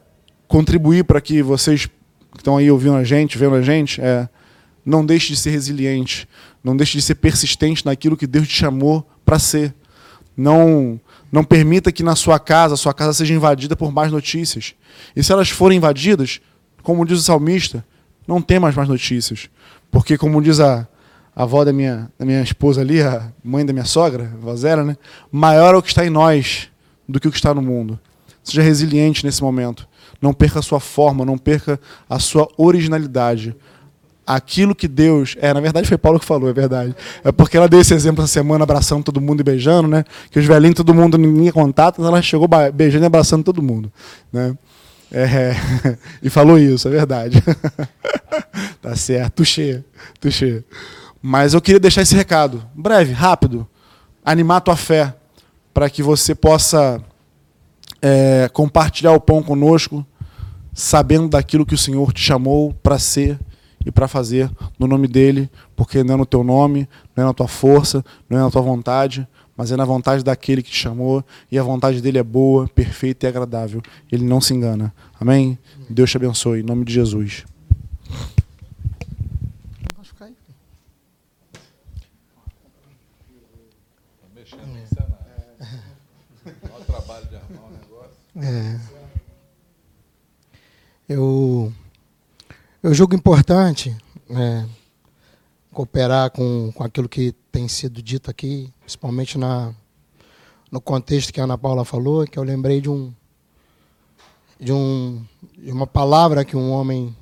contribuir 0.52 1.04
para 1.04 1.18
que 1.18 1.40
vocês 1.40 1.86
que 1.86 1.92
estão 2.36 2.58
aí 2.58 2.70
ouvindo 2.70 2.96
a 2.96 3.02
gente, 3.02 3.38
vendo 3.38 3.54
a 3.54 3.62
gente, 3.62 3.98
é, 4.02 4.28
não 4.84 5.04
deixe 5.04 5.28
de 5.28 5.36
ser 5.36 5.48
resiliente, 5.48 6.28
não 6.62 6.76
deixe 6.76 6.98
de 6.98 7.02
ser 7.02 7.14
persistente 7.14 7.86
naquilo 7.86 8.18
que 8.18 8.26
Deus 8.26 8.46
te 8.46 8.54
chamou 8.54 9.08
para 9.24 9.38
ser. 9.38 9.74
Não 10.36 11.00
não 11.32 11.42
permita 11.42 11.90
que 11.90 12.02
na 12.02 12.14
sua 12.14 12.38
casa, 12.38 12.76
sua 12.76 12.92
casa 12.92 13.14
seja 13.14 13.32
invadida 13.32 13.74
por 13.74 13.90
más 13.90 14.12
notícias. 14.12 14.74
E 15.16 15.22
se 15.22 15.32
elas 15.32 15.48
forem 15.48 15.78
invadidas, 15.78 16.42
como 16.82 17.06
diz 17.06 17.18
o 17.20 17.22
salmista, 17.22 17.82
não 18.28 18.42
tem 18.42 18.58
mais 18.58 18.74
más 18.74 18.86
notícias. 18.86 19.48
Porque, 19.90 20.18
como 20.18 20.42
diz 20.42 20.60
a, 20.60 20.86
a 21.34 21.44
avó 21.44 21.64
da 21.64 21.72
minha, 21.72 22.12
da 22.18 22.26
minha 22.26 22.42
esposa 22.42 22.82
ali, 22.82 23.00
a 23.00 23.32
mãe 23.42 23.64
da 23.64 23.72
minha 23.72 23.86
sogra, 23.86 24.30
a 24.34 24.36
vozera, 24.36 24.84
né? 24.84 24.98
maior 25.30 25.74
é 25.74 25.78
o 25.78 25.82
que 25.82 25.88
está 25.88 26.04
em 26.04 26.10
nós 26.10 26.68
do 27.08 27.18
que 27.18 27.28
o 27.28 27.30
que 27.30 27.38
está 27.38 27.54
no 27.54 27.62
mundo. 27.62 27.98
Seja 28.44 28.60
resiliente 28.60 29.24
nesse 29.24 29.42
momento. 29.42 29.88
Não 30.22 30.32
perca 30.32 30.60
a 30.60 30.62
sua 30.62 30.80
forma, 30.80 31.24
não 31.24 31.36
perca 31.36 31.78
a 32.08 32.18
sua 32.18 32.48
originalidade 32.56 33.54
aquilo 34.26 34.74
que 34.74 34.88
Deus. 34.88 35.36
É, 35.40 35.52
na 35.52 35.60
verdade 35.60 35.88
foi 35.88 35.98
Paulo 35.98 36.18
que 36.18 36.24
falou, 36.24 36.48
é 36.48 36.52
verdade. 36.52 36.94
É 37.22 37.32
porque 37.32 37.56
ela 37.56 37.68
deu 37.68 37.80
esse 37.80 37.92
exemplo 37.94 38.22
essa 38.22 38.32
semana, 38.32 38.64
abraçando 38.64 39.04
todo 39.04 39.20
mundo 39.20 39.40
e 39.40 39.44
beijando, 39.44 39.88
né? 39.88 40.04
Que 40.30 40.38
os 40.38 40.46
velhinhos, 40.46 40.76
todo 40.76 40.94
mundo, 40.94 41.18
ninguém 41.18 41.50
contato, 41.52 42.04
ela 42.04 42.22
chegou 42.22 42.48
beijando 42.72 43.04
e 43.04 43.06
abraçando 43.06 43.44
todo 43.44 43.62
mundo. 43.62 43.92
Né? 44.32 44.56
É, 45.10 45.54
e 46.22 46.30
falou 46.30 46.58
isso, 46.58 46.88
é 46.88 46.90
verdade. 46.90 47.42
tá 48.80 48.96
certo, 48.96 49.34
tuxê, 49.34 49.82
tuxê. 50.20 50.64
Mas 51.20 51.54
eu 51.54 51.60
queria 51.60 51.78
deixar 51.78 52.02
esse 52.02 52.14
recado, 52.14 52.64
breve, 52.74 53.12
rápido, 53.12 53.66
animar 54.24 54.56
a 54.56 54.60
tua 54.60 54.76
fé, 54.76 55.14
para 55.72 55.88
que 55.88 56.02
você 56.02 56.34
possa 56.34 57.00
é, 58.00 58.50
compartilhar 58.52 59.12
o 59.12 59.20
pão 59.20 59.42
conosco, 59.42 60.04
sabendo 60.72 61.28
daquilo 61.28 61.66
que 61.66 61.74
o 61.74 61.78
Senhor 61.78 62.12
te 62.12 62.20
chamou 62.20 62.72
para 62.82 62.98
ser 62.98 63.38
e 63.84 63.90
para 63.90 64.08
fazer 64.08 64.50
no 64.78 64.86
nome 64.86 65.08
dele, 65.08 65.50
porque 65.76 66.02
não 66.02 66.14
é 66.14 66.16
no 66.16 66.26
teu 66.26 66.44
nome, 66.44 66.88
não 67.14 67.24
é 67.24 67.26
na 67.26 67.34
tua 67.34 67.48
força, 67.48 68.04
não 68.28 68.38
é 68.38 68.42
na 68.42 68.50
tua 68.50 68.62
vontade, 68.62 69.26
mas 69.56 69.70
é 69.70 69.76
na 69.76 69.84
vontade 69.84 70.24
daquele 70.24 70.62
que 70.62 70.70
te 70.70 70.76
chamou, 70.76 71.24
e 71.50 71.58
a 71.58 71.62
vontade 71.62 72.00
dele 72.00 72.18
é 72.18 72.22
boa, 72.22 72.68
perfeita 72.68 73.26
e 73.26 73.28
agradável. 73.28 73.82
Ele 74.10 74.24
não 74.24 74.40
se 74.40 74.54
engana. 74.54 74.94
Amém? 75.20 75.58
Deus 75.90 76.10
te 76.10 76.16
abençoe, 76.16 76.60
em 76.60 76.62
nome 76.62 76.84
de 76.84 76.92
Jesus. 76.92 77.44
É. 88.34 88.91
Eu 91.12 91.70
eu 92.82 92.94
julgo 92.94 93.14
importante 93.14 93.94
é, 94.30 94.64
cooperar 95.70 96.30
com, 96.30 96.72
com 96.72 96.82
aquilo 96.82 97.06
que 97.06 97.32
tem 97.52 97.68
sido 97.68 98.02
dito 98.02 98.30
aqui, 98.30 98.72
principalmente 98.80 99.36
na, 99.36 99.74
no 100.70 100.80
contexto 100.80 101.30
que 101.32 101.40
a 101.40 101.44
Ana 101.44 101.58
Paula 101.58 101.84
falou, 101.84 102.26
que 102.26 102.38
eu 102.38 102.42
lembrei 102.42 102.80
de 102.80 102.88
um 102.88 103.12
de, 104.58 104.72
um, 104.72 105.22
de 105.58 105.70
uma 105.70 105.86
palavra 105.86 106.44
que 106.44 106.56
um 106.56 106.70
homem 106.70 107.14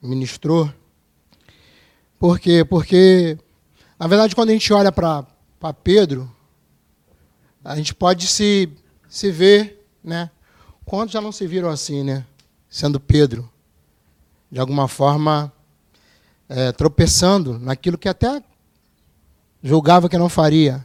ministrou. 0.00 0.72
Por 2.18 2.40
quê? 2.40 2.64
Porque, 2.64 3.36
na 3.98 4.06
verdade, 4.06 4.34
quando 4.34 4.48
a 4.48 4.52
gente 4.52 4.72
olha 4.72 4.90
para 4.90 5.26
Pedro, 5.84 6.30
a 7.62 7.76
gente 7.76 7.94
pode 7.94 8.26
se, 8.26 8.70
se 9.08 9.30
ver, 9.30 9.86
né? 10.02 10.30
Quantos 10.86 11.12
já 11.12 11.20
não 11.20 11.32
se 11.32 11.46
viram 11.46 11.68
assim, 11.68 12.02
né? 12.02 12.24
Sendo 12.70 12.98
Pedro 12.98 13.50
de 14.50 14.58
alguma 14.58 14.88
forma, 14.88 15.52
é, 16.48 16.72
tropeçando 16.72 17.58
naquilo 17.58 17.96
que 17.96 18.08
até 18.08 18.42
julgava 19.62 20.08
que 20.08 20.18
não 20.18 20.28
faria. 20.28 20.84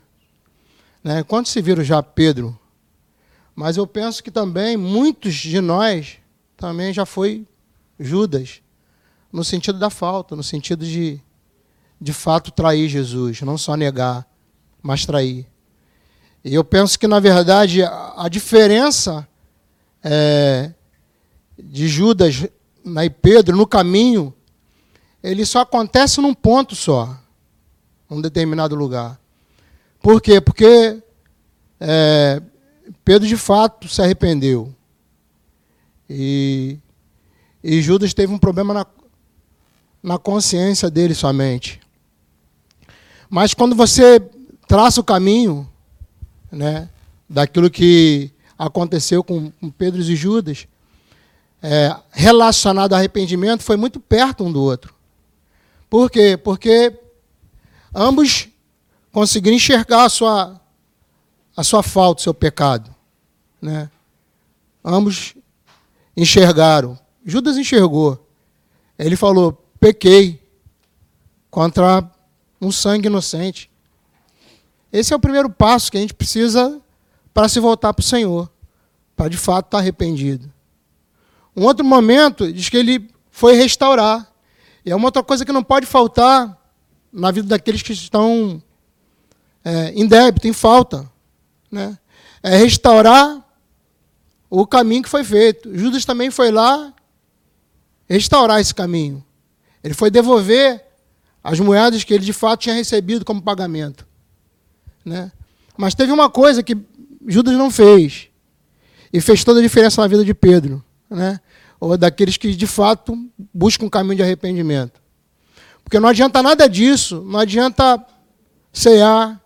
Né? 1.03 1.23
Quantos 1.23 1.51
se 1.51 1.61
viram 1.61 1.83
já 1.83 2.03
Pedro? 2.03 2.57
Mas 3.55 3.77
eu 3.77 3.87
penso 3.87 4.23
que 4.23 4.29
também 4.29 4.77
muitos 4.77 5.33
de 5.33 5.59
nós 5.61 6.17
também 6.55 6.93
já 6.93 7.05
foi 7.05 7.47
Judas, 7.99 8.61
no 9.31 9.43
sentido 9.43 9.79
da 9.79 9.89
falta, 9.89 10.35
no 10.35 10.43
sentido 10.43 10.85
de, 10.85 11.19
de 11.99 12.13
fato, 12.13 12.51
trair 12.51 12.87
Jesus, 12.87 13.41
não 13.41 13.57
só 13.57 13.75
negar, 13.75 14.27
mas 14.81 15.05
trair. 15.05 15.47
E 16.43 16.53
eu 16.53 16.63
penso 16.63 16.99
que, 16.99 17.07
na 17.07 17.19
verdade, 17.19 17.81
a, 17.83 18.27
diferença 18.29 19.27
é, 20.03 20.73
de 21.57 21.87
Judas 21.87 22.45
e 22.85 23.09
Pedro, 23.09 23.55
no 23.55 23.65
caminho, 23.65 24.33
ele 25.23 25.45
só 25.45 25.61
acontece 25.61 26.21
num 26.21 26.33
ponto 26.33 26.75
só, 26.75 27.17
num 28.09 28.21
determinado 28.21 28.75
lugar. 28.75 29.19
Por 30.01 30.21
quê? 30.21 30.39
Porque 30.39 31.01
é, 31.79 32.41
Pedro 33.03 33.27
de 33.27 33.37
fato 33.37 33.87
se 33.87 34.01
arrependeu. 34.01 34.73
E, 36.09 36.77
e 37.63 37.81
Judas 37.81 38.13
teve 38.13 38.31
um 38.31 38.37
problema 38.37 38.73
na, 38.73 38.85
na 40.03 40.17
consciência 40.19 40.89
dele 40.89 41.15
somente. 41.15 41.79
Mas 43.29 43.53
quando 43.53 43.75
você 43.75 44.19
traça 44.67 45.01
o 45.01 45.03
caminho 45.03 45.67
né, 46.51 46.87
daquilo 47.27 47.69
que 47.69 48.31
aconteceu 48.57 49.23
com, 49.23 49.51
com 49.51 49.69
Pedro 49.71 50.01
e 50.01 50.15
Judas, 50.15 50.67
é, 51.67 51.95
relacionado 52.11 52.93
ao 52.93 52.99
arrependimento 52.99 53.63
foi 53.63 53.75
muito 53.75 53.99
perto 53.99 54.43
um 54.43 54.51
do 54.51 54.61
outro. 54.61 54.93
Por 55.89 56.11
quê? 56.11 56.37
Porque 56.37 56.93
ambos 57.93 58.47
conseguiram 59.11 59.55
enxergar 59.55 60.05
a 60.05 60.09
sua, 60.09 60.61
a 61.57 61.63
sua 61.63 61.81
falta, 61.81 62.19
o 62.19 62.23
seu 62.23 62.33
pecado. 62.33 62.93
Né? 63.61 63.89
ambos 64.85 65.33
enxergaram. 66.15 66.97
Judas 67.25 67.57
enxergou. 67.57 68.23
Ele 68.99 69.15
falou: 69.15 69.53
pequei 69.79 70.39
contra 71.49 72.07
um 72.61 72.71
sangue 72.71 73.07
inocente. 73.07 73.71
Esse 74.93 75.13
é 75.13 75.15
o 75.15 75.19
primeiro 75.19 75.49
passo 75.49 75.91
que 75.91 75.97
a 75.97 76.01
gente 76.01 76.13
precisa 76.13 76.79
para 77.33 77.49
se 77.49 77.59
voltar 77.59 77.91
para 77.93 78.03
o 78.03 78.05
Senhor, 78.05 78.49
para 79.15 79.29
de 79.29 79.37
fato 79.37 79.65
estar 79.65 79.79
arrependido. 79.79 80.53
Um 81.55 81.63
outro 81.63 81.85
momento 81.85 82.51
diz 82.51 82.69
que 82.69 82.77
ele 82.77 83.09
foi 83.31 83.55
restaurar. 83.55 84.31
E 84.85 84.91
é 84.91 84.95
uma 84.95 85.05
outra 85.05 85.23
coisa 85.23 85.45
que 85.45 85.51
não 85.51 85.63
pode 85.63 85.85
faltar 85.85 86.57
na 87.11 87.31
vida 87.31 87.47
daqueles 87.47 87.81
que 87.81 87.93
estão 87.93 88.61
é, 89.63 89.91
em 89.95 90.05
débito, 90.05 90.47
em 90.47 90.53
falta. 90.53 91.09
Né? 91.71 91.97
É 92.43 92.57
restaurar 92.57 93.43
o 94.49 94.67
caminho 94.67 95.03
que 95.03 95.09
foi 95.09 95.23
feito. 95.23 95.75
Judas 95.77 96.05
também 96.05 96.29
foi 96.29 96.51
lá 96.51 96.93
restaurar 98.07 98.59
esse 98.59 98.73
caminho. 98.73 99.23
Ele 99.83 99.93
foi 99.93 100.11
devolver 100.11 100.83
as 101.43 101.59
moedas 101.59 102.03
que 102.03 102.13
ele 102.13 102.25
de 102.25 102.33
fato 102.33 102.61
tinha 102.61 102.75
recebido 102.75 103.23
como 103.23 103.41
pagamento. 103.41 104.05
Né? 105.03 105.31
Mas 105.77 105.93
teve 105.93 106.11
uma 106.11 106.29
coisa 106.29 106.63
que 106.63 106.77
Judas 107.27 107.55
não 107.55 107.69
fez. 107.69 108.27
E 109.11 109.21
fez 109.21 109.43
toda 109.43 109.59
a 109.59 109.63
diferença 109.63 110.01
na 110.01 110.07
vida 110.07 110.25
de 110.25 110.33
Pedro. 110.33 110.83
Né? 111.09 111.39
Ou 111.85 111.95
daqueles 111.95 112.35
que 112.35 112.55
de 112.55 112.65
fato 112.65 113.15
buscam 113.53 113.85
um 113.85 113.89
caminho 113.89 114.15
de 114.15 114.23
arrependimento. 114.23 114.99
Porque 115.83 115.99
não 115.99 116.09
adianta 116.09 116.41
nada 116.41 116.67
disso, 116.67 117.21
não 117.21 117.39
adianta 117.39 118.03
cear 118.73 119.39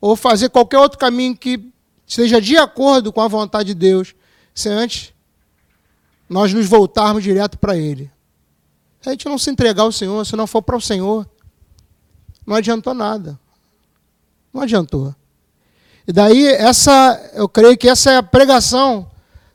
ou 0.00 0.16
fazer 0.16 0.48
qualquer 0.48 0.78
outro 0.78 0.98
caminho 0.98 1.36
que 1.36 1.70
esteja 2.06 2.40
de 2.40 2.56
acordo 2.56 3.12
com 3.12 3.20
a 3.20 3.28
vontade 3.28 3.66
de 3.66 3.74
Deus, 3.74 4.14
se 4.54 4.70
antes 4.70 5.12
nós 6.26 6.50
nos 6.54 6.66
voltarmos 6.66 7.22
direto 7.22 7.58
para 7.58 7.76
Ele. 7.76 8.10
Se 9.02 9.10
a 9.10 9.12
gente 9.12 9.26
não 9.26 9.36
se 9.36 9.50
entregar 9.50 9.82
ao 9.82 9.92
Senhor, 9.92 10.24
se 10.24 10.34
não 10.36 10.46
for 10.46 10.62
para 10.62 10.78
o 10.78 10.80
Senhor, 10.80 11.28
não 12.46 12.56
adiantou 12.56 12.94
nada. 12.94 13.38
Não 14.50 14.62
adiantou. 14.62 15.14
E 16.08 16.12
daí, 16.12 16.46
essa, 16.46 17.32
eu 17.34 17.46
creio 17.46 17.76
que 17.76 17.86
essa 17.86 18.12
é 18.12 18.16
a 18.16 18.22
pregação, 18.22 19.09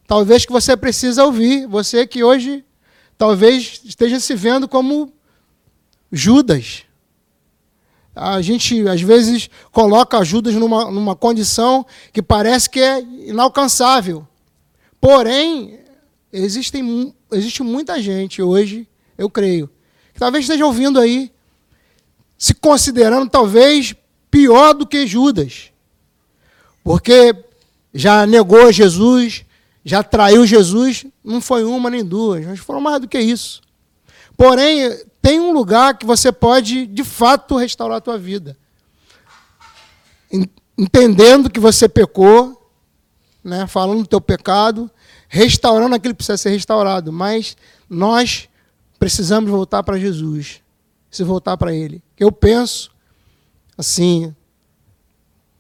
talvez 0.08 0.46
que 0.46 0.52
você 0.52 0.76
precisa 0.76 1.24
ouvir. 1.24 1.68
Você 1.68 2.06
que 2.06 2.24
hoje 2.24 2.64
talvez 3.18 3.82
esteja 3.86 4.20
se 4.20 4.36
vendo 4.36 4.68
como 4.68 5.12
Judas. 6.12 6.84
A 8.16 8.42
gente, 8.42 8.88
às 8.88 9.02
vezes, 9.02 9.50
coloca 9.72 10.24
Judas 10.24 10.54
numa, 10.54 10.90
numa 10.90 11.16
condição 11.16 11.86
que 12.14 12.22
parece 12.22 12.70
que 12.70 12.80
é 12.80 13.02
inalcançável. 13.02 14.26
Porém, 15.02 15.80
existem, 16.32 17.14
existe 17.32 17.62
muita 17.62 18.02
gente 18.02 18.42
hoje, 18.42 18.88
eu 19.18 19.30
creio, 19.30 19.70
que 20.14 20.20
talvez 20.20 20.46
esteja 20.46 20.66
ouvindo 20.66 20.98
aí, 20.98 21.30
se 22.38 22.54
considerando 22.54 23.30
talvez 23.30 23.94
pior 24.32 24.74
do 24.74 24.88
que 24.88 25.06
Judas. 25.06 25.72
Porque 26.84 27.36
já 27.94 28.26
negou 28.26 28.72
Jesus, 28.72 29.46
já 29.86 30.02
traiu 30.02 30.48
Jesus, 30.48 31.06
não 31.24 31.40
foi 31.40 31.64
uma 31.64 31.92
nem 31.92 32.04
duas, 32.04 32.44
mas 32.44 32.60
foram 32.60 32.82
mais 32.82 33.00
do 33.00 33.08
que 33.08 33.20
isso. 33.20 33.62
Porém, 34.36 35.00
tem 35.22 35.40
um 35.40 35.54
lugar 35.54 35.96
que 35.96 36.08
você 36.08 36.32
pode, 36.32 36.88
de 36.88 37.04
fato, 37.04 37.56
restaurar 37.56 38.00
a 38.00 38.02
tua 38.02 38.18
vida. 38.18 38.58
Entendendo 40.76 41.52
que 41.52 41.60
você 41.60 41.88
pecou, 41.88 42.70
né, 43.44 43.68
falando 43.68 44.00
do 44.00 44.08
teu 44.08 44.20
pecado, 44.20 44.90
restaurando 45.30 45.94
aquilo 45.94 46.16
que 46.16 46.18
precisa 46.18 46.38
ser 46.38 46.50
restaurado. 46.50 47.14
Mas 47.14 47.56
nós 47.88 48.50
precisamos 48.98 49.52
voltar 49.52 49.84
para 49.84 50.00
Jesus, 50.00 50.62
se 51.12 51.24
voltar 51.24 51.58
para 51.58 51.74
Ele. 51.74 52.02
Eu 52.20 52.32
penso, 52.32 52.90
assim, 53.78 54.36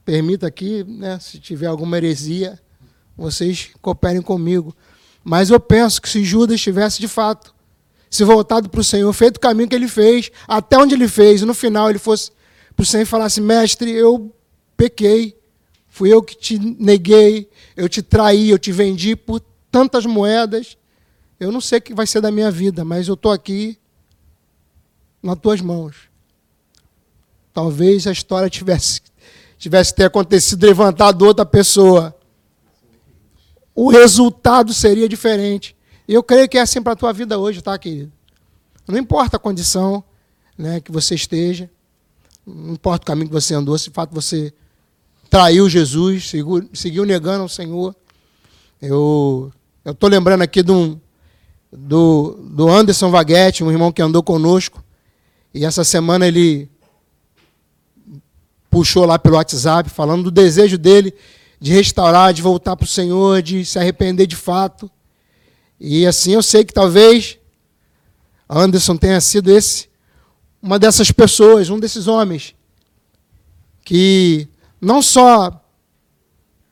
permita 0.03 0.47
aqui, 0.47 0.84
né, 0.84 1.19
se 1.19 1.39
tiver 1.39 1.67
alguma 1.67 1.95
heresia, 1.97 2.59
vocês 3.18 3.70
cooperem 3.82 4.22
comigo. 4.22 4.76
Mas 5.24 5.49
eu 5.49 5.59
penso 5.59 6.01
que 6.01 6.09
se 6.09 6.24
Judas 6.24 6.61
tivesse 6.61 6.99
de 6.99 7.07
fato 7.07 7.53
se 8.09 8.24
voltado 8.24 8.70
para 8.70 8.80
o 8.80 8.84
Senhor, 8.84 9.11
feito 9.11 9.38
o 9.38 9.39
caminho 9.39 9.68
que 9.68 9.76
ele 9.76 9.88
fez, 9.88 10.32
até 10.47 10.78
onde 10.78 10.95
ele 10.95 11.07
fez, 11.07 11.41
e 11.41 11.45
no 11.45 11.53
final 11.53 11.89
ele 11.89 11.99
fosse 11.99 12.32
para 12.76 12.84
o 12.84 12.86
Senhor 12.86 13.03
e 13.03 13.05
falasse: 13.05 13.41
Mestre, 13.41 13.91
eu 13.91 14.34
pequei, 14.78 15.38
fui 15.88 16.13
eu 16.13 16.22
que 16.22 16.36
te 16.36 16.59
neguei, 16.59 17.49
eu 17.76 17.89
te 17.89 18.01
traí, 18.01 18.49
eu 18.49 18.59
te 18.59 18.72
vendi 18.72 19.16
por 19.16 19.41
tantas 19.72 20.05
moedas. 20.05 20.78
Eu 21.38 21.51
não 21.51 21.59
sei 21.59 21.80
o 21.80 21.82
que 21.82 21.93
vai 21.93 22.07
ser 22.07 22.22
da 22.22 22.32
minha 22.32 22.49
vida, 22.49 22.86
mas 22.86 23.07
eu 23.07 23.16
estou 23.16 23.32
aqui 23.32 23.78
nas 25.22 25.38
tuas 25.38 25.59
mãos. 25.59 25.95
Talvez 27.53 28.07
a 28.07 28.11
história 28.11 28.49
tivesse, 28.49 29.01
tivesse 29.57 29.93
ter 29.93 30.05
acontecido 30.05 30.66
levantado 30.66 31.26
outra 31.26 31.45
pessoa. 31.45 32.16
O 33.76 33.89
resultado 33.89 34.73
seria 34.73 35.09
diferente. 35.09 35.76
E 36.07 36.13
eu 36.13 36.23
creio 36.23 36.47
que 36.47 36.57
é 36.57 36.61
assim 36.61 36.82
para 36.82 36.93
a 36.93 36.95
tua 36.95 37.11
vida 37.11 37.38
hoje, 37.38 37.61
tá, 37.61 37.78
querido? 37.78 38.11
Não 38.88 38.97
importa 38.97 39.36
a 39.36 39.39
condição 39.39 40.01
né, 40.57 40.80
que 40.80 40.91
você 40.91 41.15
esteja, 41.15 41.69
não 42.45 42.73
importa 42.73 43.03
o 43.03 43.07
caminho 43.07 43.28
que 43.28 43.34
você 43.34 43.53
andou, 43.53 43.78
se 43.78 43.89
de 43.89 43.93
fato 43.93 44.13
você 44.13 44.53
traiu 45.30 45.67
Jesus, 45.67 46.32
seguiu, 46.73 47.03
negando 47.03 47.41
ao 47.41 47.49
Senhor. 47.49 47.95
Eu 48.82 49.51
estou 49.84 50.07
lembrando 50.07 50.43
aqui 50.43 50.61
de 50.61 50.71
um, 50.71 50.99
do, 51.71 52.38
do 52.41 52.69
Anderson 52.69 53.09
Vaguete, 53.09 53.63
um 53.63 53.71
irmão 53.71 53.91
que 53.91 54.01
andou 54.01 54.21
conosco, 54.21 54.84
e 55.53 55.65
essa 55.65 55.84
semana 55.84 56.28
ele 56.28 56.69
puxou 58.69 59.05
lá 59.05 59.17
pelo 59.17 59.36
WhatsApp, 59.36 59.89
falando 59.89 60.23
do 60.23 60.32
desejo 60.32 60.78
dele 60.78 61.13
de 61.59 61.71
restaurar, 61.71 62.33
de 62.33 62.41
voltar 62.41 62.75
para 62.75 62.85
o 62.85 62.87
Senhor, 62.87 63.41
de 63.41 63.65
se 63.65 63.79
arrepender 63.79 64.27
de 64.27 64.35
fato. 64.35 64.89
E 65.79 66.05
assim 66.05 66.31
eu 66.33 66.43
sei 66.43 66.63
que 66.63 66.73
talvez 66.73 67.37
Anderson 68.49 68.97
tenha 68.97 69.19
sido 69.19 69.51
esse 69.51 69.89
uma 70.61 70.79
dessas 70.79 71.11
pessoas, 71.11 71.69
um 71.69 71.79
desses 71.79 72.07
homens 72.07 72.55
que 73.83 74.47
não 74.81 74.99
só 74.99 75.63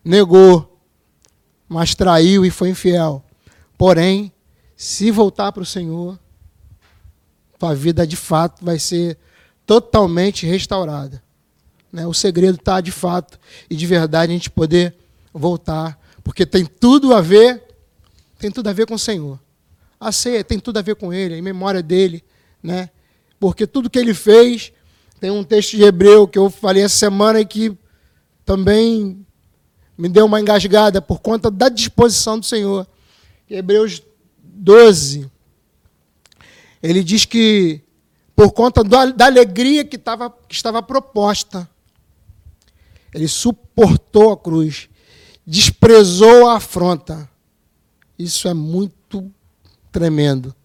negou, 0.03 0.79
mas 1.69 1.93
traiu 1.93 2.43
e 2.43 2.49
foi 2.49 2.69
infiel. 2.69 3.23
Porém, 3.77 4.31
se 4.75 5.11
voltar 5.11 5.51
para 5.51 5.61
o 5.61 5.65
Senhor, 5.65 6.19
tua 7.59 7.75
vida 7.75 8.05
de 8.05 8.15
fato 8.15 8.65
vai 8.65 8.79
ser 8.79 9.17
totalmente 9.65 10.45
restaurada. 10.45 11.23
Né? 11.94 12.06
O 12.08 12.14
segredo 12.14 12.56
está 12.56 12.82
de 12.82 12.91
fato 12.91 13.39
e 13.70 13.76
de 13.76 13.86
verdade 13.86 14.34
a 14.34 14.36
gente 14.36 14.50
poder 14.50 14.96
voltar, 15.32 15.98
porque 16.24 16.46
tem 16.46 16.66
tudo 16.66 17.14
a 17.14 17.22
ver 17.22 17.64
tem 18.44 18.52
tudo 18.52 18.68
a 18.68 18.74
ver 18.74 18.86
com 18.86 18.96
o 18.96 19.00
Senhor. 19.00 19.39
A 19.98 20.12
ceia 20.12 20.44
tem 20.44 20.60
tudo 20.60 20.78
a 20.78 20.82
ver 20.82 20.96
com 20.96 21.14
Ele, 21.14 21.38
em 21.38 21.41
memória 21.41 21.82
dele, 21.82 22.22
né? 22.62 22.89
Porque 23.39 23.66
tudo 23.66 23.89
que 23.89 23.98
ele 23.98 24.14
fez, 24.14 24.74
tem 25.18 25.32
um 25.32 25.46
texto 25.46 25.78
de 25.78 25.84
Hebreu 25.84 26.28
que 26.28 26.38
eu 26.38 26.50
falei 26.50 26.84
essa 26.84 26.98
semana 26.98 27.39
e 27.39 27.46
que 27.46 27.78
também 28.44 29.26
me 29.98 30.10
deu 30.10 30.26
uma 30.26 30.41
engasgada 30.41 31.02
por 31.02 31.22
conta 31.22 31.50
da 31.50 31.70
disposição 31.70 32.38
do 32.38 32.46
Senhor. 32.46 32.86
Hebreus 33.50 34.04
12, 34.44 35.32
ele 36.82 37.02
diz 37.02 37.24
que 37.24 37.82
por 38.36 38.52
conta 38.52 38.84
da 38.84 39.26
alegria 39.26 39.86
que, 39.86 39.98
tava, 39.98 40.30
que 40.30 40.54
estava 40.54 40.84
proposta, 40.84 41.70
ele 43.14 43.28
suportou 43.28 44.32
a 44.32 44.38
cruz, 44.38 44.89
desprezou 45.45 46.47
a 46.47 46.57
afronta 46.57 47.30
isso 48.18 48.47
é 48.47 48.53
muito 48.53 49.32
tremendo. 49.91 50.55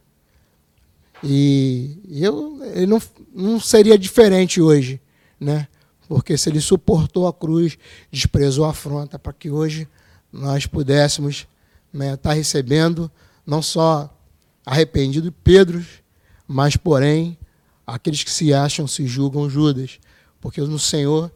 E 1.23 1.99
eu, 2.09 2.61
ele 2.75 2.87
não, 2.87 3.03
não 3.35 3.61
seria 3.61 3.99
diferente 3.99 4.61
hoje, 4.61 5.01
né? 5.41 5.67
Porque 6.07 6.39
se 6.39 6.49
ele 6.49 6.61
suportou 6.61 7.27
a 7.27 7.33
cruz, 7.33 7.77
desprezou 8.11 8.65
a 8.65 8.71
afronta, 8.71 9.19
para 9.19 9.33
que 9.33 9.51
hoje 9.51 9.89
nós 10.33 10.67
pudéssemos 10.67 11.47
né, 11.93 12.15
estar 12.15 12.31
tá 12.31 12.35
recebendo 12.35 13.11
não 13.45 13.61
só 13.61 14.15
arrependido 14.65 15.33
Pedro, 15.33 15.85
mas 16.47 16.77
porém 16.77 17.37
aqueles 17.87 18.23
que 18.23 18.31
se 18.31 18.55
acham, 18.55 18.87
se 18.87 19.07
julgam 19.07 19.51
Judas. 19.51 19.99
Porque 20.41 20.61
no 20.61 20.79
Senhor 20.79 21.33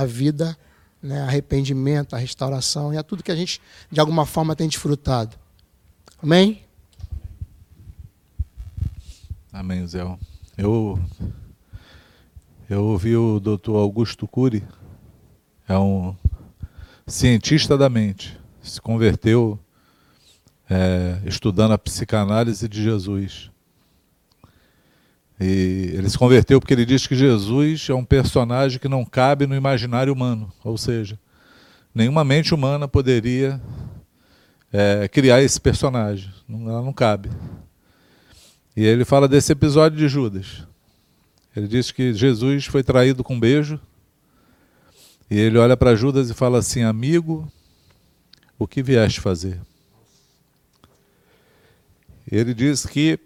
a 0.00 0.04
vida, 0.04 0.56
né, 1.02 1.22
arrependimento, 1.22 2.14
a 2.14 2.18
restauração, 2.18 2.92
e 2.92 2.96
é 2.96 3.02
tudo 3.02 3.22
que 3.22 3.32
a 3.32 3.36
gente 3.36 3.60
de 3.90 4.00
alguma 4.00 4.26
forma 4.26 4.56
tem 4.56 4.68
desfrutado. 4.68 5.36
Amém? 6.22 6.62
Amém, 9.52 9.86
Zé. 9.86 10.02
Eu, 10.56 10.98
eu 12.68 12.84
ouvi 12.84 13.16
o 13.16 13.40
doutor 13.40 13.76
Augusto 13.76 14.26
Cury, 14.26 14.62
é 15.68 15.78
um 15.78 16.14
cientista 17.06 17.76
da 17.78 17.88
mente, 17.88 18.38
se 18.60 18.80
converteu 18.80 19.58
é, 20.68 21.20
estudando 21.24 21.72
a 21.72 21.78
psicanálise 21.78 22.68
de 22.68 22.82
Jesus. 22.82 23.50
E 25.38 25.90
ele 25.94 26.08
se 26.08 26.18
converteu 26.18 26.60
porque 26.60 26.72
ele 26.72 26.86
diz 26.86 27.06
que 27.06 27.14
Jesus 27.14 27.88
é 27.90 27.94
um 27.94 28.04
personagem 28.04 28.78
que 28.78 28.88
não 28.88 29.04
cabe 29.04 29.46
no 29.46 29.54
imaginário 29.54 30.12
humano, 30.12 30.50
ou 30.64 30.78
seja, 30.78 31.18
nenhuma 31.94 32.24
mente 32.24 32.54
humana 32.54 32.88
poderia 32.88 33.60
é, 34.72 35.08
criar 35.08 35.42
esse 35.42 35.60
personagem, 35.60 36.32
ela 36.48 36.82
não 36.82 36.92
cabe. 36.92 37.30
E 38.76 38.84
ele 38.84 39.04
fala 39.04 39.28
desse 39.28 39.52
episódio 39.52 39.98
de 39.98 40.08
Judas. 40.08 40.66
Ele 41.54 41.66
diz 41.66 41.90
que 41.90 42.12
Jesus 42.12 42.66
foi 42.66 42.82
traído 42.82 43.24
com 43.24 43.34
um 43.34 43.40
beijo, 43.40 43.80
e 45.30 45.38
ele 45.38 45.58
olha 45.58 45.76
para 45.76 45.96
Judas 45.96 46.30
e 46.30 46.34
fala 46.34 46.58
assim: 46.58 46.82
Amigo, 46.82 47.50
o 48.58 48.66
que 48.66 48.82
vieste 48.82 49.20
fazer? 49.20 49.60
Ele 52.30 52.52
diz 52.52 52.84
que 52.84 53.18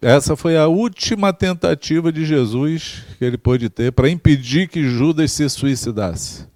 essa 0.00 0.36
foi 0.36 0.56
a 0.56 0.68
última 0.68 1.32
tentativa 1.32 2.12
de 2.12 2.24
Jesus 2.24 3.04
que 3.18 3.24
ele 3.24 3.36
pôde 3.36 3.68
ter 3.68 3.92
para 3.92 4.08
impedir 4.08 4.68
que 4.68 4.88
Judas 4.88 5.32
se 5.32 5.48
suicidasse. 5.48 6.46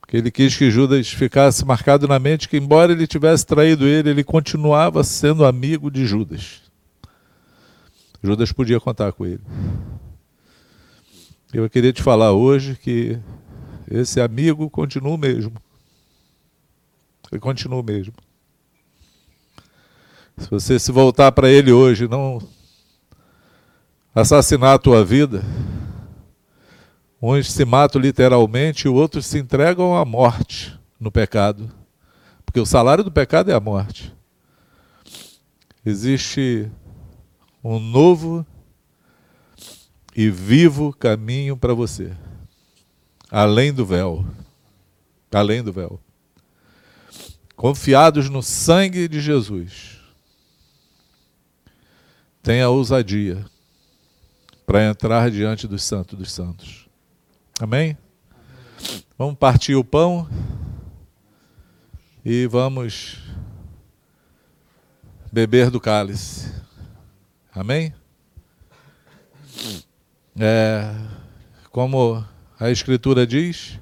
Porque 0.00 0.16
ele 0.16 0.30
quis 0.30 0.56
que 0.56 0.70
Judas 0.70 1.08
ficasse 1.08 1.64
marcado 1.64 2.06
na 2.06 2.18
mente 2.18 2.48
que, 2.48 2.56
embora 2.56 2.92
ele 2.92 3.06
tivesse 3.06 3.44
traído 3.44 3.86
ele, 3.86 4.10
ele 4.10 4.22
continuava 4.22 5.02
sendo 5.02 5.44
amigo 5.44 5.90
de 5.90 6.06
Judas. 6.06 6.62
Judas 8.22 8.52
podia 8.52 8.78
contar 8.78 9.12
com 9.12 9.26
ele. 9.26 9.42
Eu 11.52 11.68
queria 11.68 11.92
te 11.92 12.02
falar 12.02 12.32
hoje 12.32 12.76
que 12.76 13.18
esse 13.90 14.20
amigo 14.20 14.70
continua 14.70 15.14
o 15.14 15.18
mesmo. 15.18 15.52
Ele 17.30 17.40
continua 17.40 17.80
o 17.80 17.82
mesmo. 17.82 18.14
Se 20.36 20.50
você 20.50 20.78
se 20.78 20.90
voltar 20.90 21.30
para 21.30 21.48
ele 21.48 21.70
hoje, 21.70 22.08
não 22.08 22.42
assassinar 24.12 24.74
a 24.74 24.78
tua 24.78 25.04
vida, 25.04 25.44
uns 27.22 27.52
se 27.52 27.64
matam 27.64 28.00
literalmente 28.00 28.86
e 28.86 28.90
outros 28.90 29.26
se 29.26 29.38
entregam 29.38 29.96
à 29.96 30.04
morte 30.04 30.78
no 30.98 31.10
pecado. 31.10 31.70
Porque 32.44 32.58
o 32.58 32.66
salário 32.66 33.04
do 33.04 33.12
pecado 33.12 33.50
é 33.50 33.54
a 33.54 33.60
morte. 33.60 34.12
Existe 35.86 36.70
um 37.62 37.78
novo 37.78 38.44
e 40.16 40.30
vivo 40.30 40.92
caminho 40.92 41.56
para 41.56 41.74
você. 41.74 42.12
Além 43.30 43.72
do 43.72 43.86
véu. 43.86 44.24
Além 45.32 45.62
do 45.62 45.72
véu. 45.72 46.00
Confiados 47.56 48.28
no 48.28 48.42
sangue 48.42 49.06
de 49.08 49.20
Jesus 49.20 49.93
tenha 52.44 52.68
ousadia 52.68 53.42
para 54.66 54.84
entrar 54.84 55.30
diante 55.30 55.66
dos 55.66 55.82
santos 55.82 56.18
dos 56.18 56.30
santos. 56.30 56.86
Amém? 57.58 57.96
Vamos 59.16 59.36
partir 59.36 59.74
o 59.74 59.82
pão 59.82 60.28
e 62.22 62.46
vamos 62.46 63.18
beber 65.32 65.70
do 65.70 65.80
cálice. 65.80 66.52
Amém? 67.50 67.94
É, 70.38 70.94
como 71.70 72.22
a 72.60 72.70
Escritura 72.70 73.26
diz, 73.26 73.80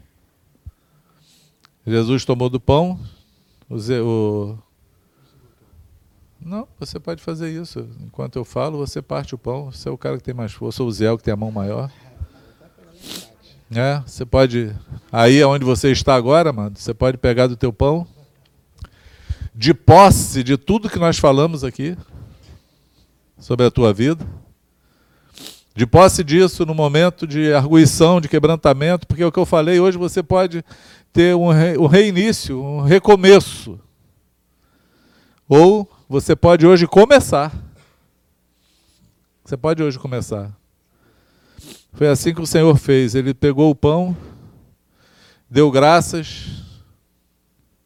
Jesus 1.85 2.25
tomou 2.25 2.49
do 2.49 2.61
pão, 2.61 3.01
o, 3.69 3.77
o 3.77 4.59
não, 6.45 6.67
você 6.79 6.99
pode 6.99 7.23
fazer 7.23 7.51
isso. 7.51 7.89
Enquanto 8.01 8.37
eu 8.37 8.45
falo, 8.45 8.79
você 8.79 9.01
parte 9.01 9.35
o 9.35 9.39
pão. 9.39 9.71
Você 9.71 9.89
é 9.89 9.93
o 9.93 9.99
cara 9.99 10.17
que 10.17 10.25
tem 10.25 10.35
mais 10.35 10.53
força, 10.53 10.83
ou 10.83 10.89
o 10.89 10.93
Zé 10.93 11.17
que 11.17 11.23
tem 11.23 11.33
a 11.33 11.37
mão 11.37 11.51
maior. 11.51 11.91
É, 13.75 14.03
você 14.07 14.27
pode. 14.27 14.75
Aí 15.11 15.43
onde 15.45 15.65
você 15.65 15.91
está 15.91 16.15
agora, 16.15 16.53
mano, 16.53 16.77
você 16.77 16.93
pode 16.93 17.17
pegar 17.17 17.47
do 17.47 17.57
teu 17.57 17.73
pão. 17.73 18.07
De 19.55 19.73
posse 19.73 20.43
de 20.43 20.57
tudo 20.57 20.91
que 20.91 20.99
nós 20.99 21.19
falamos 21.19 21.63
aqui 21.63 21.97
sobre 23.39 23.67
a 23.67 23.71
tua 23.71 23.93
vida. 23.93 24.27
De 25.75 25.87
posse 25.87 26.23
disso 26.23 26.67
no 26.67 26.75
momento 26.75 27.27
de 27.27 27.53
arguição, 27.53 28.21
de 28.21 28.29
quebrantamento, 28.29 29.07
porque 29.07 29.23
é 29.23 29.27
o 29.27 29.33
que 29.33 29.39
eu 29.39 29.47
falei, 29.47 29.81
hoje 29.81 29.97
você 29.97 30.23
pode 30.23 30.63
ter 31.13 31.35
um, 31.35 31.49
re, 31.49 31.79
um 31.79 31.87
reinício, 31.87 32.63
um 32.63 32.81
recomeço. 32.81 33.79
Ou 35.49 35.89
você 36.13 36.37
pode 36.37 36.67
hoje 36.67 36.87
começar. 36.87 37.51
Você 39.43 39.57
pode 39.57 39.83
hoje 39.83 39.99
começar. 39.99 40.55
Foi 41.95 42.07
assim 42.07 42.35
que 42.35 42.43
o 42.43 42.47
Senhor 42.47 42.77
fez. 42.77 43.15
Ele 43.15 43.33
pegou 43.33 43.71
o 43.71 43.75
pão, 43.75 44.15
deu 45.49 45.71
graças. 45.71 46.67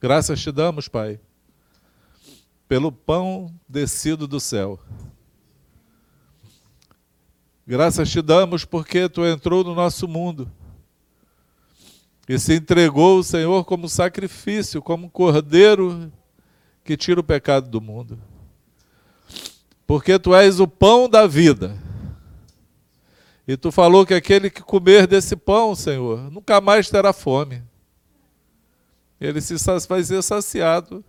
Graças 0.01 0.41
te 0.41 0.51
damos, 0.51 0.89
Pai, 0.89 1.21
pelo 2.67 2.91
pão 2.91 3.55
descido 3.69 4.27
do 4.27 4.41
céu. 4.41 4.81
Graças 7.65 8.11
te 8.11 8.21
damos 8.21 8.65
porque 8.65 9.09
tu 9.09 9.25
entrou 9.25 9.63
no 9.63 9.73
nosso 9.73 10.09
mundo 10.09 10.51
e 12.29 12.37
se 12.41 12.55
entregou 12.55 13.21
o 13.21 13.23
Senhor 13.23 13.65
como 13.65 13.89
sacrifício, 13.89 14.83
como 14.83 15.09
cordeiro 15.09 16.11
que 16.87 16.97
tira 16.97 17.21
o 17.21 17.25
pecado 17.25 17.69
do 17.69 17.81
mundo. 17.81 18.19
Porque 19.87 20.19
tu 20.19 20.35
és 20.35 20.61
o 20.61 20.69
pão 20.69 21.09
da 21.09 21.27
vida. 21.27 21.77
E 23.47 23.57
tu 23.57 23.71
falou 23.71 24.07
que 24.07 24.15
aquele 24.15 24.49
que 24.49 24.63
comer 24.63 25.07
desse 25.07 25.37
pão, 25.37 25.75
Senhor, 25.75 26.31
nunca 26.31 26.61
mais 26.61 26.89
terá 26.89 27.13
fome. 27.13 27.63
Ele 29.21 29.41
se 29.41 29.55
vai 29.89 30.03
ser 30.03 30.23
saciado. 30.23 31.05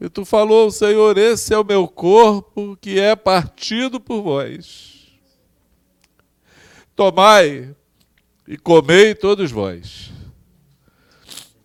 E 0.00 0.08
tu 0.08 0.24
falou, 0.24 0.70
Senhor, 0.70 1.18
esse 1.18 1.52
é 1.52 1.58
o 1.58 1.64
meu 1.64 1.88
corpo 1.88 2.76
que 2.80 3.00
é 3.00 3.16
partido 3.16 4.00
por 4.00 4.22
vós. 4.22 5.08
Tomai 6.94 7.74
e 8.46 8.56
comei 8.56 9.14
todos 9.14 9.50
vós. 9.50 10.17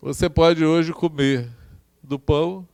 Você 0.03 0.29
pode 0.29 0.65
hoje 0.65 0.91
comer 0.91 1.49
do 2.03 2.19
pão 2.19 2.67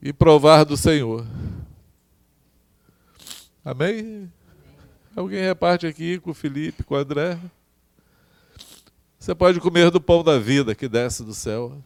e 0.00 0.12
provar 0.12 0.62
do 0.62 0.76
Senhor. 0.76 1.26
Amém? 3.64 4.32
Alguém 5.16 5.42
reparte 5.42 5.84
aqui 5.84 6.20
com 6.20 6.30
o 6.30 6.34
Felipe, 6.34 6.84
com 6.84 6.94
o 6.94 6.96
André? 6.96 7.36
Você 9.18 9.34
pode 9.34 9.58
comer 9.58 9.90
do 9.90 10.00
pão 10.00 10.22
da 10.22 10.38
vida 10.38 10.76
que 10.76 10.86
desce 10.86 11.24
do 11.24 11.34
céu. 11.34 11.82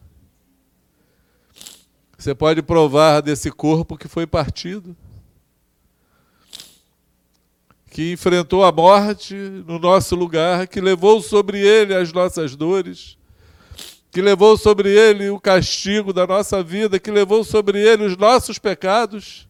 Você 2.15 2.35
pode 2.35 2.61
provar 2.61 3.21
desse 3.21 3.49
corpo 3.49 3.97
que 3.97 4.07
foi 4.07 4.27
partido 4.27 4.95
que 7.89 8.11
enfrentou 8.11 8.63
a 8.63 8.71
morte 8.71 9.33
no 9.33 9.79
nosso 9.79 10.15
lugar, 10.15 10.67
que 10.67 10.79
levou 10.79 11.21
sobre 11.21 11.59
ele 11.59 11.95
as 11.95 12.13
nossas 12.13 12.55
dores, 12.55 13.17
que 14.11 14.21
levou 14.21 14.57
sobre 14.57 14.89
ele 14.89 15.29
o 15.29 15.39
castigo 15.39 16.13
da 16.13 16.25
nossa 16.25 16.61
vida, 16.61 16.99
que 16.99 17.09
levou 17.09 17.43
sobre 17.43 17.79
ele 17.79 18.05
os 18.05 18.15
nossos 18.15 18.59
pecados. 18.59 19.47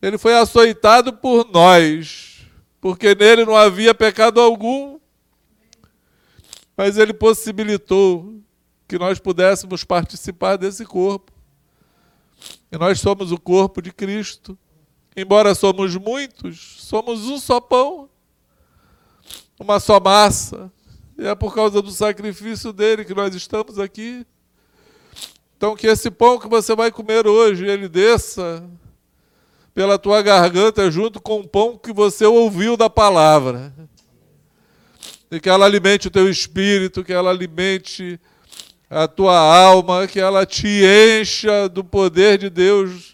Ele 0.00 0.18
foi 0.18 0.34
açoitado 0.34 1.12
por 1.12 1.48
nós, 1.52 2.46
porque 2.80 3.14
nele 3.14 3.44
não 3.44 3.56
havia 3.56 3.94
pecado 3.94 4.40
algum, 4.40 4.98
mas 6.76 6.98
ele 6.98 7.12
possibilitou 7.12 8.40
que 8.88 8.98
nós 8.98 9.20
pudéssemos 9.20 9.84
participar 9.84 10.56
desse 10.56 10.84
corpo. 10.84 11.30
E 12.70 12.76
nós 12.76 13.00
somos 13.00 13.30
o 13.30 13.38
corpo 13.38 13.80
de 13.80 13.92
Cristo. 13.92 14.58
Embora 15.14 15.54
somos 15.54 15.94
muitos, 15.96 16.78
somos 16.78 17.26
um 17.28 17.38
só 17.38 17.60
pão, 17.60 18.08
uma 19.60 19.78
só 19.78 20.00
massa. 20.00 20.72
E 21.18 21.26
é 21.26 21.34
por 21.34 21.54
causa 21.54 21.82
do 21.82 21.90
sacrifício 21.90 22.72
dele 22.72 23.04
que 23.04 23.14
nós 23.14 23.34
estamos 23.34 23.78
aqui. 23.78 24.26
Então, 25.56 25.76
que 25.76 25.86
esse 25.86 26.10
pão 26.10 26.38
que 26.38 26.48
você 26.48 26.74
vai 26.74 26.90
comer 26.90 27.26
hoje, 27.26 27.66
ele 27.66 27.88
desça 27.88 28.64
pela 29.74 29.98
tua 29.98 30.22
garganta 30.22 30.90
junto 30.90 31.20
com 31.20 31.40
o 31.40 31.48
pão 31.48 31.76
que 31.76 31.92
você 31.92 32.24
ouviu 32.24 32.76
da 32.76 32.88
palavra. 32.88 33.72
E 35.30 35.38
que 35.38 35.48
ela 35.48 35.66
alimente 35.66 36.08
o 36.08 36.10
teu 36.10 36.28
espírito, 36.28 37.04
que 37.04 37.12
ela 37.12 37.30
alimente 37.30 38.18
a 38.88 39.06
tua 39.06 39.38
alma, 39.38 40.06
que 40.06 40.18
ela 40.18 40.44
te 40.44 40.82
encha 41.20 41.68
do 41.68 41.84
poder 41.84 42.38
de 42.38 42.50
Deus 42.50 43.11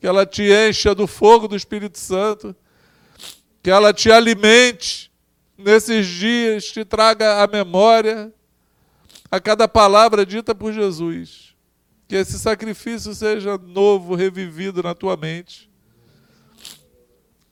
que 0.00 0.06
ela 0.06 0.26
te 0.26 0.42
encha 0.42 0.94
do 0.94 1.06
fogo 1.06 1.48
do 1.48 1.56
Espírito 1.56 1.98
Santo, 1.98 2.54
que 3.62 3.70
ela 3.70 3.92
te 3.92 4.10
alimente 4.10 5.10
nesses 5.56 6.06
dias, 6.06 6.66
te 6.66 6.84
traga 6.84 7.42
à 7.42 7.46
memória 7.46 8.32
a 9.30 9.40
cada 9.40 9.66
palavra 9.66 10.24
dita 10.24 10.54
por 10.54 10.72
Jesus. 10.72 11.54
Que 12.08 12.14
esse 12.14 12.38
sacrifício 12.38 13.14
seja 13.14 13.58
novo, 13.58 14.14
revivido 14.14 14.82
na 14.82 14.94
tua 14.94 15.16
mente. 15.16 15.68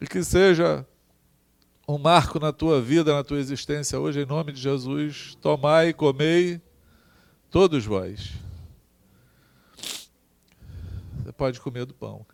E 0.01 0.07
que 0.07 0.23
seja 0.23 0.87
um 1.89 1.99
marco 1.99 2.39
na 2.39 2.53
tua 2.53 2.81
vida, 2.81 3.15
na 3.15 3.25
tua 3.25 3.39
existência 3.39 3.99
hoje, 3.99 4.21
em 4.21 4.27
nome 4.27 4.53
de 4.53 4.61
Jesus. 4.61 5.37
Tomai 5.41 5.89
e 5.89 5.93
comei, 5.93 6.61
todos 7.51 7.85
vós. 7.85 8.33
Você 11.23 11.33
pode 11.33 11.61
comer 11.61 11.85
do 11.85 11.95
pão. 11.95 12.25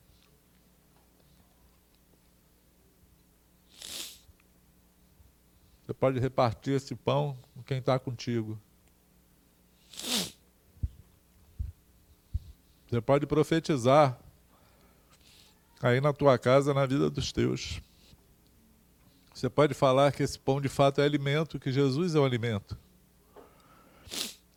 Você 5.90 5.94
pode 5.94 6.20
repartir 6.20 6.74
esse 6.74 6.94
pão 6.94 7.36
com 7.52 7.64
quem 7.64 7.78
está 7.78 7.98
contigo. 7.98 8.56
Você 12.88 13.00
pode 13.00 13.26
profetizar 13.26 14.16
aí 15.82 16.00
na 16.00 16.12
tua 16.12 16.38
casa, 16.38 16.72
na 16.72 16.86
vida 16.86 17.10
dos 17.10 17.32
teus. 17.32 17.80
Você 19.34 19.50
pode 19.50 19.74
falar 19.74 20.12
que 20.12 20.22
esse 20.22 20.38
pão 20.38 20.60
de 20.60 20.68
fato 20.68 21.00
é 21.00 21.04
alimento, 21.04 21.58
que 21.58 21.72
Jesus 21.72 22.14
é 22.14 22.20
o 22.20 22.24
alimento. 22.24 22.78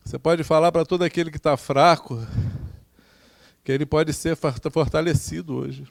Você 0.06 0.20
pode 0.20 0.44
falar 0.44 0.72
para 0.72 0.86
todo 0.86 1.02
aquele 1.02 1.32
que 1.32 1.38
está 1.38 1.58
fraco 1.58 2.20
que 3.64 3.72
ele 3.72 3.88
pode 3.88 4.14
ser 4.14 4.36
fortalecido 4.36 5.56
hoje. 5.56 5.88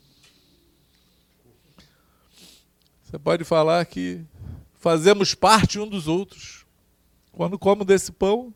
Você 3.02 3.18
pode 3.18 3.42
falar 3.42 3.84
que 3.84 4.24
fazemos 4.82 5.32
parte 5.32 5.78
um 5.78 5.88
dos 5.88 6.08
outros. 6.08 6.66
Quando 7.30 7.56
como 7.56 7.84
desse 7.84 8.10
pão, 8.10 8.52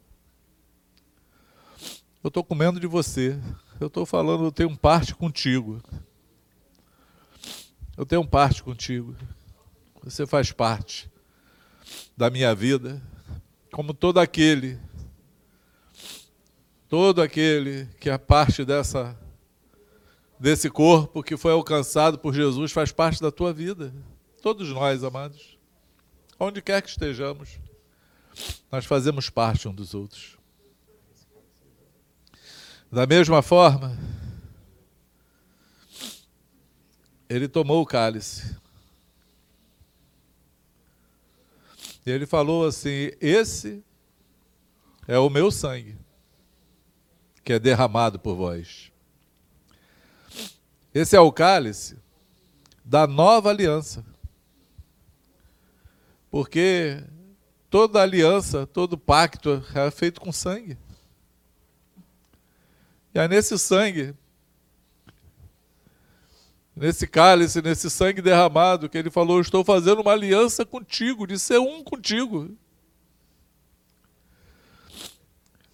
eu 2.23 2.29
estou 2.29 2.43
comendo 2.43 2.81
de 2.81 2.87
você. 2.89 3.39
Eu 3.79 3.87
estou 3.87 4.05
falando, 4.05 4.45
eu 4.45 4.51
tenho 4.51 4.77
parte 4.77 5.15
contigo. 5.15 5.81
Eu 7.97 8.05
tenho 8.05 8.27
parte 8.27 8.61
contigo. 8.61 9.15
Você 10.03 10.27
faz 10.27 10.51
parte 10.51 11.09
da 12.17 12.29
minha 12.29 12.53
vida, 12.57 13.01
como 13.71 13.95
todo 13.95 14.19
aquele, 14.19 14.81
todo 16.89 17.23
aquele 17.23 17.87
que 18.01 18.11
é 18.11 18.19
parte 18.19 18.65
dessa 18.65 19.17
desse 20.39 20.69
corpo 20.69 21.23
que 21.23 21.37
foi 21.37 21.53
alcançado 21.53 22.19
por 22.19 22.35
Jesus 22.35 22.73
faz 22.73 22.91
parte 22.91 23.23
da 23.23 23.31
tua 23.31 23.53
vida. 23.53 23.95
Todos 24.43 24.69
nós, 24.71 25.03
amados, 25.05 25.56
onde 26.39 26.63
quer 26.63 26.83
que 26.83 26.89
estejamos, 26.89 27.59
nós 28.71 28.85
fazemos 28.85 29.31
parte 29.31 29.69
um 29.69 29.75
dos 29.75 29.95
outros. 29.95 30.37
Da 32.91 33.07
mesma 33.07 33.43
forma, 33.43 33.97
ele 37.29 37.49
tomou 37.49 37.83
o 37.83 37.87
cálice 37.87 38.57
E 42.07 42.11
ele 42.11 42.25
falou 42.25 42.65
assim: 42.65 43.11
Esse 43.21 43.85
é 45.09 45.19
o 45.19 45.29
meu 45.29 45.51
sangue, 45.51 45.99
que 47.43 47.53
é 47.53 47.59
derramado 47.59 48.21
por 48.21 48.37
vós. 48.37 48.93
Esse 50.95 51.17
é 51.17 51.21
o 51.21 51.33
cálice 51.33 51.99
da 52.85 53.09
nova 53.09 53.51
aliança. 53.51 54.05
Porque 56.37 57.03
toda 57.71 58.03
aliança, 58.03 58.67
todo 58.67 58.99
pacto 58.99 59.65
é 59.75 59.91
feito 59.91 60.21
com 60.21 60.31
sangue. 60.31 60.77
E 63.15 63.19
é 63.19 63.27
nesse 63.27 63.59
sangue 63.59 64.15
nesse 66.77 67.07
cálice, 67.07 67.63
nesse 67.63 67.89
sangue 67.89 68.21
derramado, 68.21 68.87
que 68.87 68.99
ele 68.99 69.11
falou: 69.11 69.41
Estou 69.41 69.65
fazendo 69.65 70.03
uma 70.03 70.13
aliança 70.13 70.63
contigo, 70.67 71.27
de 71.27 71.39
ser 71.39 71.59
um 71.59 71.83
contigo. 71.83 72.55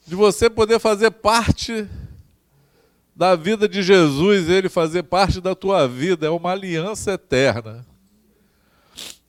De 0.07 0.15
você 0.15 0.49
poder 0.49 0.79
fazer 0.79 1.11
parte 1.11 1.89
da 3.17 3.35
vida 3.35 3.69
de 3.69 3.83
Jesus, 3.83 4.49
ele 4.49 4.69
fazer 4.69 5.03
parte 5.03 5.41
da 5.41 5.57
tua 5.57 5.89
vida, 5.89 6.29
é 6.29 6.31
uma 6.31 6.53
aliança 6.53 7.15
eterna. 7.15 7.85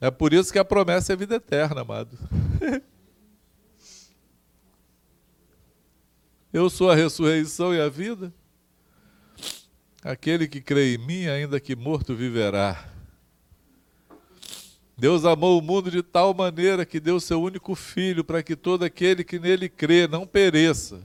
É 0.04 0.12
por 0.12 0.34
isso 0.34 0.52
que 0.52 0.60
a 0.60 0.66
promessa 0.66 1.14
é 1.14 1.16
vida 1.16 1.36
eterna, 1.36 1.80
amado. 1.80 2.20
Eu 6.52 6.70
sou 6.70 6.92
a 6.92 6.96
ressurreição 6.96 7.74
e 7.74 7.80
a 7.80 7.88
vida. 7.88 8.34
Aquele 10.04 10.46
que 10.46 10.60
crê 10.60 10.96
em 10.96 10.98
mim, 10.98 11.28
ainda 11.28 11.58
que 11.58 11.74
morto, 11.74 12.14
viverá. 12.14 12.86
Deus 14.98 15.24
amou 15.24 15.58
o 15.58 15.62
mundo 15.62 15.90
de 15.90 16.04
tal 16.04 16.34
maneira 16.34 16.86
que 16.86 17.00
deu 17.00 17.18
seu 17.18 17.42
único 17.42 17.74
filho 17.74 18.26
para 18.26 18.44
que 18.44 18.58
todo 18.58 18.84
aquele 18.84 19.24
que 19.24 19.40
nele 19.40 19.70
crê 19.70 20.06
não 20.06 20.28
pereça, 20.28 21.02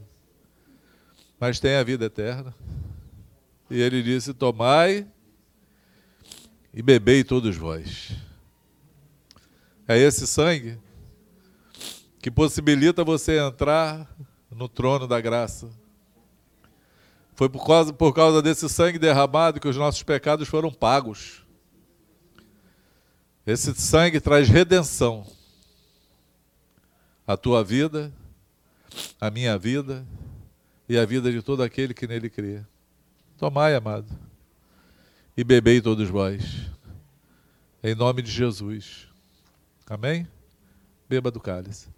mas 1.38 1.60
tenha 1.60 1.78
a 1.78 1.84
vida 1.84 2.06
eterna. 2.06 2.52
E 3.70 3.80
ele 3.80 4.02
disse: 4.02 4.34
Tomai 4.34 5.06
e 6.74 6.82
bebei 6.82 7.22
todos 7.22 7.56
vós. 7.56 8.26
É 9.88 9.98
esse 9.98 10.26
sangue 10.26 10.78
que 12.20 12.30
possibilita 12.30 13.02
você 13.02 13.40
entrar 13.40 14.06
no 14.50 14.68
trono 14.68 15.08
da 15.08 15.20
graça 15.20 15.70
foi 17.38 17.48
por 17.48 17.64
causa, 17.64 17.92
por 17.92 18.12
causa 18.12 18.42
desse 18.42 18.68
sangue 18.68 18.98
derramado 18.98 19.60
que 19.60 19.68
os 19.68 19.76
nossos 19.76 20.02
pecados 20.02 20.48
foram 20.48 20.72
pagos. 20.72 21.44
Esse 23.46 23.72
sangue 23.76 24.20
traz 24.20 24.48
redenção. 24.48 25.24
A 27.24 27.36
tua 27.36 27.62
vida, 27.62 28.12
a 29.20 29.30
minha 29.30 29.56
vida 29.56 30.04
e 30.88 30.98
a 30.98 31.06
vida 31.06 31.30
de 31.30 31.40
todo 31.40 31.62
aquele 31.62 31.94
que 31.94 32.08
nele 32.08 32.28
crê. 32.28 32.60
Tomai, 33.36 33.72
amado, 33.76 34.08
e 35.36 35.44
bebei 35.44 35.80
todos 35.80 36.08
vós. 36.08 36.42
Em 37.84 37.94
nome 37.94 38.20
de 38.20 38.32
Jesus. 38.32 39.07
Amém? 39.88 40.28
Beba 41.08 41.30
do 41.30 41.40
cálice. 41.40 41.88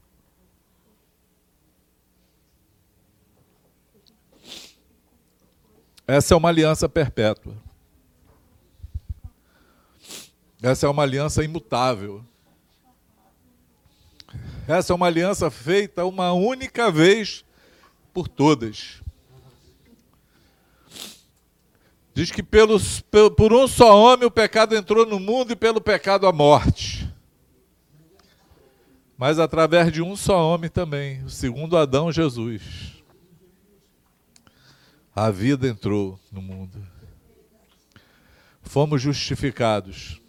Essa 6.07 6.34
é 6.34 6.36
uma 6.36 6.49
aliança 6.49 6.88
perpétua. 6.88 7.57
Essa 10.62 10.86
é 10.86 10.88
uma 10.88 11.03
aliança 11.03 11.43
imutável. 11.43 12.24
Essa 14.68 14.93
é 14.93 14.97
uma 14.97 15.07
aliança 15.07 15.51
feita 15.51 16.05
uma 16.05 16.32
única 16.32 16.93
vez 16.93 17.45
por 18.14 18.28
todas. 18.28 19.03
Diz 22.14 22.30
que 22.30 22.43
pelos, 22.43 23.01
por 23.36 23.53
um 23.53 23.66
só 23.66 23.97
homem 23.97 24.26
o 24.26 24.30
pecado 24.30 24.76
entrou 24.76 25.05
no 25.05 25.18
mundo 25.18 25.53
e 25.53 25.57
pelo 25.57 25.80
pecado 25.80 26.26
a 26.26 26.32
morte. 26.32 27.10
Mas 29.21 29.39
através 29.39 29.93
de 29.93 30.01
um 30.01 30.16
só 30.16 30.51
homem 30.51 30.71
também, 30.71 31.23
o 31.25 31.29
segundo 31.29 31.77
Adão, 31.77 32.11
Jesus 32.11 33.03
a 35.14 35.31
vida 35.31 35.68
entrou 35.68 36.18
no 36.33 36.41
mundo. 36.41 36.83
Fomos 38.62 39.03
justificados 39.03 40.23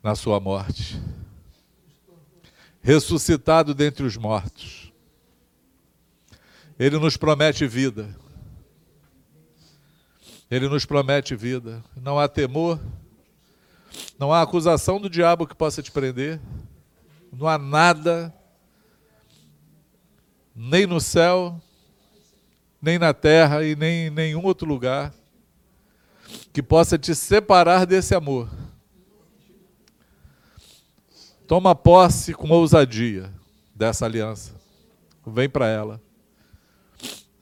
na 0.00 0.14
sua 0.14 0.38
morte, 0.38 1.02
ressuscitado 2.80 3.74
dentre 3.74 4.06
os 4.06 4.16
mortos. 4.16 4.92
Ele 6.78 6.96
nos 7.00 7.16
promete 7.16 7.66
vida. 7.66 8.16
Ele 10.48 10.68
nos 10.68 10.86
promete 10.86 11.34
vida. 11.34 11.82
Não 11.96 12.20
há 12.20 12.28
temor, 12.28 12.78
não 14.18 14.32
há 14.32 14.42
acusação 14.42 15.00
do 15.00 15.08
diabo 15.08 15.46
que 15.46 15.54
possa 15.54 15.82
te 15.82 15.90
prender, 15.90 16.40
não 17.32 17.46
há 17.46 17.56
nada, 17.56 18.34
nem 20.54 20.86
no 20.86 21.00
céu, 21.00 21.60
nem 22.82 22.98
na 22.98 23.14
terra 23.14 23.64
e 23.64 23.76
nem 23.76 24.06
em 24.06 24.10
nenhum 24.10 24.44
outro 24.44 24.66
lugar 24.66 25.12
que 26.52 26.62
possa 26.62 26.98
te 26.98 27.14
separar 27.14 27.86
desse 27.86 28.14
amor. 28.14 28.48
Toma 31.46 31.74
posse 31.74 32.32
com 32.32 32.48
ousadia 32.50 33.32
dessa 33.74 34.04
aliança. 34.04 34.54
Vem 35.26 35.48
para 35.48 35.66
ela. 35.66 36.00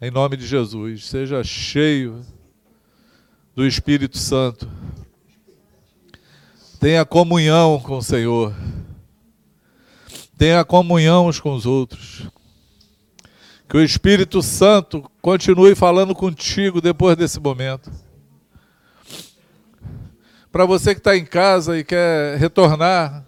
Em 0.01 0.11
nome 0.11 0.37
de 0.37 0.47
Jesus, 0.47 1.07
seja 1.07 1.43
cheio 1.43 2.25
do 3.55 3.67
Espírito 3.67 4.17
Santo. 4.17 4.71
Tenha 6.81 7.05
comunhão 7.05 7.81
com 7.81 7.99
o 7.99 8.03
Senhor. 8.03 8.55
Tenha 10.37 10.65
comunhão 10.65 11.27
uns 11.27 11.41
com 11.41 11.53
os 11.53 11.67
outros. 11.67 12.31
Que 13.69 13.77
o 13.77 13.83
Espírito 13.83 14.41
Santo 14.41 15.11
continue 15.21 15.75
falando 15.75 16.15
contigo 16.15 16.81
depois 16.81 17.17
desse 17.17 17.41
momento. 17.41 17.91
Para 20.53 20.65
você 20.65 20.95
que 20.95 21.01
está 21.01 21.17
em 21.17 21.27
casa 21.27 21.77
e 21.77 21.83
quer 21.83 22.39
retornar 22.39 23.27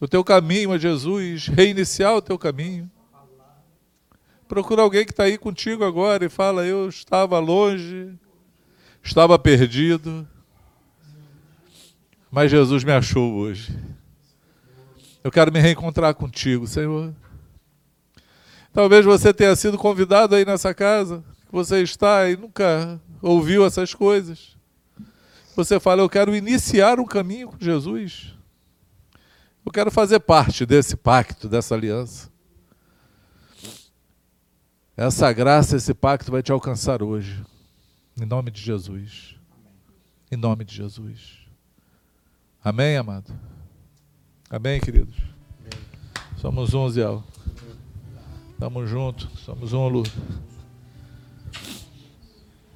o 0.00 0.08
teu 0.08 0.24
caminho 0.24 0.72
a 0.72 0.78
Jesus, 0.78 1.46
reiniciar 1.46 2.16
o 2.16 2.22
teu 2.22 2.38
caminho. 2.38 2.90
Procura 4.48 4.80
alguém 4.80 5.04
que 5.04 5.12
está 5.12 5.24
aí 5.24 5.36
contigo 5.36 5.84
agora 5.84 6.24
e 6.24 6.30
fala: 6.30 6.64
Eu 6.64 6.88
estava 6.88 7.38
longe, 7.38 8.14
estava 9.02 9.38
perdido, 9.38 10.26
mas 12.32 12.50
Jesus 12.50 12.82
me 12.82 12.90
achou 12.90 13.34
hoje. 13.34 13.78
Eu 15.22 15.30
quero 15.30 15.52
me 15.52 15.60
reencontrar 15.60 16.14
contigo, 16.14 16.66
Senhor. 16.66 17.14
Talvez 18.72 19.04
você 19.04 19.34
tenha 19.34 19.54
sido 19.54 19.76
convidado 19.76 20.34
aí 20.34 20.42
nessa 20.42 20.72
casa, 20.72 21.22
que 21.44 21.52
você 21.52 21.82
está 21.82 22.30
e 22.30 22.36
nunca 22.38 22.98
ouviu 23.20 23.66
essas 23.66 23.92
coisas. 23.92 24.56
Você 25.54 25.78
fala, 25.78 26.00
eu 26.00 26.08
quero 26.08 26.34
iniciar 26.34 26.98
um 26.98 27.04
caminho 27.04 27.48
com 27.48 27.58
Jesus. 27.60 28.34
Eu 29.64 29.70
quero 29.70 29.90
fazer 29.90 30.18
parte 30.20 30.64
desse 30.64 30.96
pacto, 30.96 31.50
dessa 31.50 31.74
aliança. 31.74 32.32
Essa 34.96 35.30
graça, 35.34 35.76
esse 35.76 35.92
pacto 35.92 36.32
vai 36.32 36.42
te 36.42 36.50
alcançar 36.50 37.02
hoje. 37.02 37.44
Em 38.18 38.24
nome 38.24 38.50
de 38.50 38.62
Jesus. 38.62 39.36
Em 40.30 40.36
nome 40.36 40.64
de 40.64 40.74
Jesus. 40.74 41.41
Amém, 42.64 42.96
amado? 42.96 43.34
Amém, 44.48 44.78
queridos? 44.78 45.16
Amém. 45.58 45.84
Somos 46.36 46.72
um, 46.72 46.88
Zé. 46.88 47.02
Estamos 48.52 48.88
juntos. 48.88 49.28
Somos 49.40 49.72
um, 49.72 49.88
Lu. 49.88 50.04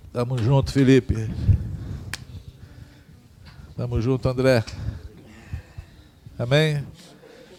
Estamos 0.06 0.40
juntos, 0.40 0.72
Felipe. 0.72 1.30
Estamos 3.70 4.02
juntos, 4.02 4.26
André. 4.28 4.64
Amém? 6.36 6.84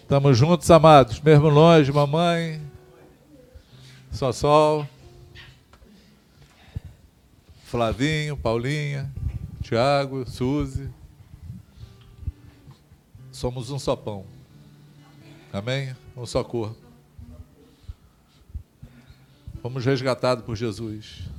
Estamos 0.02 0.38
juntos, 0.38 0.70
amados. 0.70 1.22
Mesmo 1.22 1.48
longe, 1.48 1.94
mamãe. 1.94 2.62
Só 4.12 4.34
Sol. 4.34 4.86
Flavinho, 7.64 8.36
Paulinha, 8.36 9.10
Tiago, 9.62 10.30
Suzy 10.30 10.97
somos 13.38 13.70
um 13.70 13.78
só 13.78 13.96
pão. 13.96 14.26
Amém? 15.54 15.96
Um 16.16 16.26
só 16.26 16.44
corpo. 16.44 16.76
Fomos 19.62 19.86
resgatados 19.86 20.44
por 20.44 20.56
Jesus. 20.56 21.30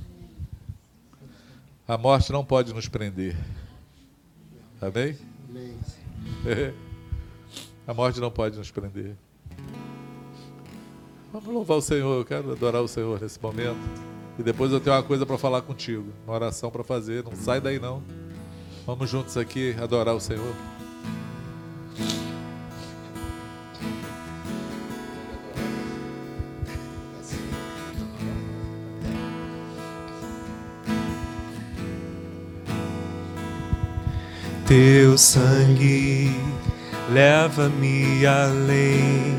A 1.85 1.97
morte 1.97 2.31
não 2.31 2.45
pode 2.45 2.73
nos 2.73 2.87
prender. 2.87 3.35
Amém? 4.81 5.17
A 7.85 7.93
morte 7.93 8.21
não 8.21 8.31
pode 8.31 8.57
nos 8.57 8.71
prender. 8.71 9.17
Vamos 11.33 11.53
louvar 11.53 11.77
o 11.79 11.81
Senhor. 11.81 12.19
Eu 12.19 12.25
quero 12.25 12.53
adorar 12.53 12.81
o 12.81 12.87
Senhor 12.87 13.19
nesse 13.19 13.41
momento. 13.41 13.77
E 14.37 14.43
depois 14.43 14.71
eu 14.71 14.79
tenho 14.79 14.95
uma 14.95 15.03
coisa 15.03 15.25
para 15.25 15.37
falar 15.37 15.63
contigo. 15.63 16.13
Uma 16.25 16.35
oração 16.35 16.71
para 16.71 16.83
fazer. 16.83 17.25
Não 17.25 17.35
sai 17.35 17.59
daí 17.59 17.77
não. 17.77 18.01
Vamos 18.85 19.09
juntos 19.09 19.35
aqui 19.35 19.75
adorar 19.81 20.15
o 20.15 20.21
Senhor. 20.21 20.55
Teu 34.69 35.17
sangue 35.17 36.31
leva-me 37.11 38.23
além 38.23 39.35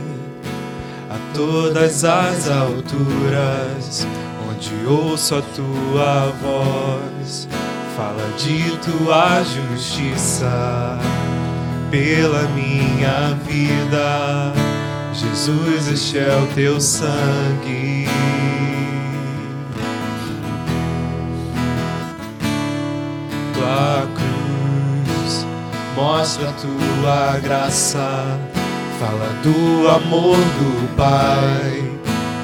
a 1.09 1.17
todas 1.33 2.05
as 2.05 2.51
alturas, 2.51 4.09
onde 4.49 4.73
ouço 4.89 5.37
a 5.37 5.43
tua 5.43 6.33
voz, 6.43 7.47
fala 7.97 8.29
de 8.39 8.77
tua 8.79 9.45
justiça 9.45 10.99
pela 11.93 12.43
minha 12.49 13.39
vida. 13.47 14.53
Jesus, 15.15 15.93
este 15.93 16.19
é 16.19 16.37
o 16.43 16.47
teu 16.57 16.81
sangue. 16.81 18.09
Tua 23.55 24.09
cruz 24.13 24.30
mostra 26.01 26.49
a 26.49 26.53
tua 26.53 27.39
graça, 27.41 28.39
fala 28.99 29.29
do 29.43 29.89
amor 29.89 30.37
do 30.37 30.97
Pai 30.97 31.83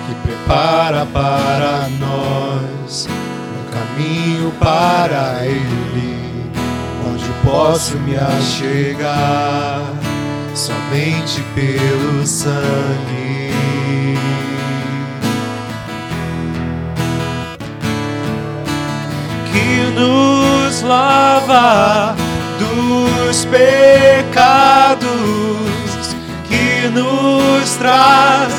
que 0.06 0.14
prepara 0.26 1.06
para 1.06 1.88
nós 1.98 3.08
um 3.08 3.70
caminho 3.72 4.52
para 4.60 5.46
Ele 5.46 6.16
posso 7.46 7.96
me 7.98 8.16
achegar 8.16 9.80
somente 10.52 11.40
pelo 11.54 12.26
sangue. 12.26 13.52
Que 19.52 20.00
nos 20.00 20.82
lava 20.82 22.25
dos 22.58 23.44
pecados, 23.44 25.06
que 26.48 26.88
nos 26.88 27.76
traz 27.76 28.52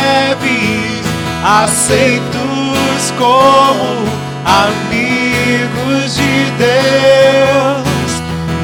neve, 0.01 1.03
aceitos 1.45 3.13
como 3.19 4.09
amigos 4.45 6.17
de 6.17 6.51
Deus. 6.59 8.11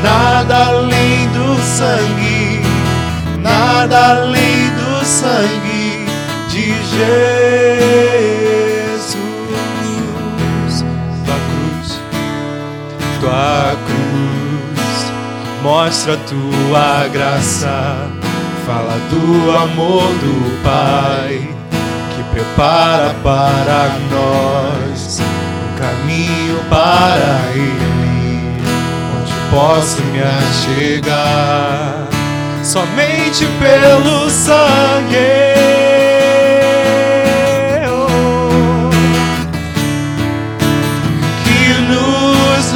Nada 0.02 0.66
além 0.66 1.28
do 1.28 1.56
sangue, 1.62 2.62
nada 3.42 4.20
além 4.20 4.70
do 4.70 5.04
sangue 5.04 6.06
de 6.48 6.74
Jesus. 6.74 7.56
Tua 11.20 11.38
cruz, 11.48 12.00
tua 13.20 13.76
cruz, 13.86 15.12
mostra 15.62 16.16
tua 16.18 17.08
graça, 17.08 18.08
fala 18.66 18.98
do 19.10 19.56
amor 19.56 20.02
do 20.02 20.62
Pai 20.62 21.48
que 22.14 22.22
prepara 22.34 23.14
para 23.22 23.90
nós 24.10 25.20
um 25.20 25.78
caminho 25.78 26.58
para 26.68 27.52
Ele, 27.54 28.60
onde 29.20 29.32
posso 29.50 30.02
me 30.06 30.20
achegar 30.20 32.08
somente 32.64 33.46
pelo 33.60 34.28
sangue. 34.28 35.56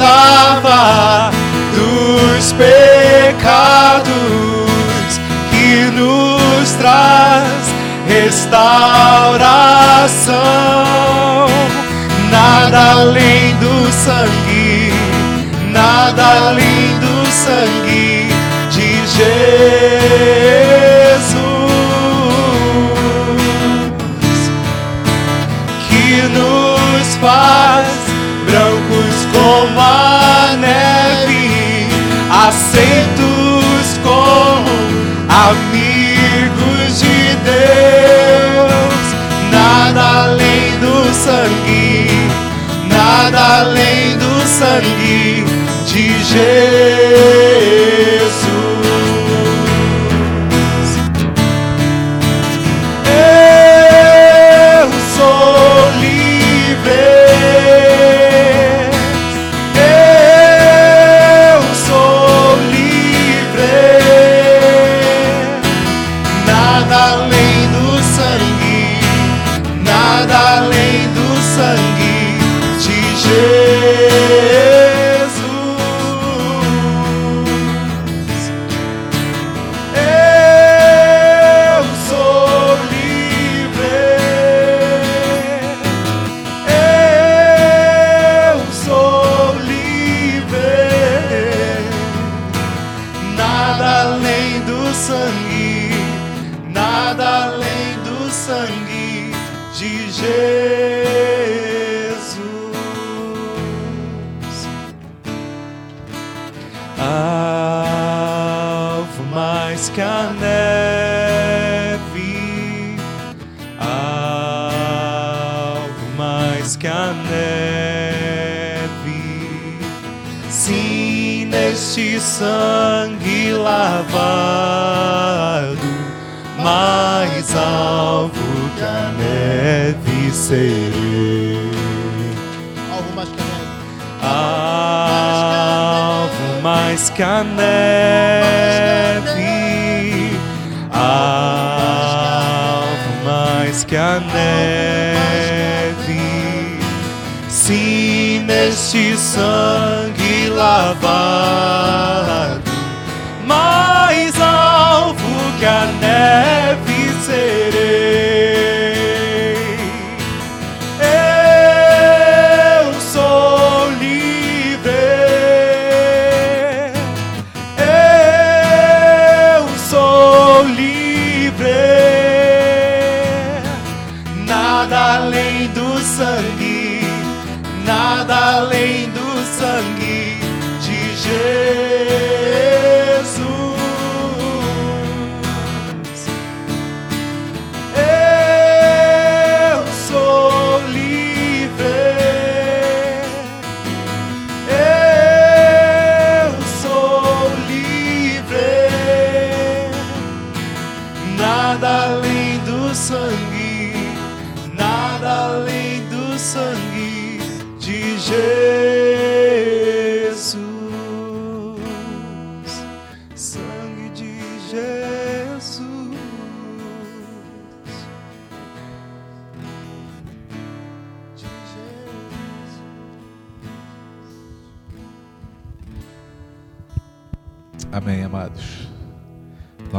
lava 0.01 1.31
dos 1.75 2.53
pecados, 2.53 4.11
filhos 6.01 6.71
traz 6.79 7.73
restauração. 8.07 9.41
Nada 12.31 12.91
além 12.91 13.55
do 13.57 13.91
sangue, 13.91 14.93
nada 15.71 16.23
além 16.47 16.97
do 16.99 17.25
sangue 17.31 18.27
de 18.69 19.05
Jesus 19.07 19.21
que 25.87 26.21
nos 26.29 27.15
faz 27.17 27.87
brancos 28.45 29.27
como 29.33 29.79
a 29.79 30.55
neve, 30.57 31.87
aceitos 32.47 33.99
como 34.03 34.71
a 35.29 35.53
minha 35.71 35.80
de 36.99 37.35
Deus. 37.43 39.05
Nada 39.51 40.01
além 40.25 40.79
do 40.79 41.13
sangue, 41.13 42.07
nada 42.89 43.59
além 43.61 44.17
do 44.17 44.47
sangue 44.47 45.45
de 45.85 46.23
Jesus. 46.23 47.10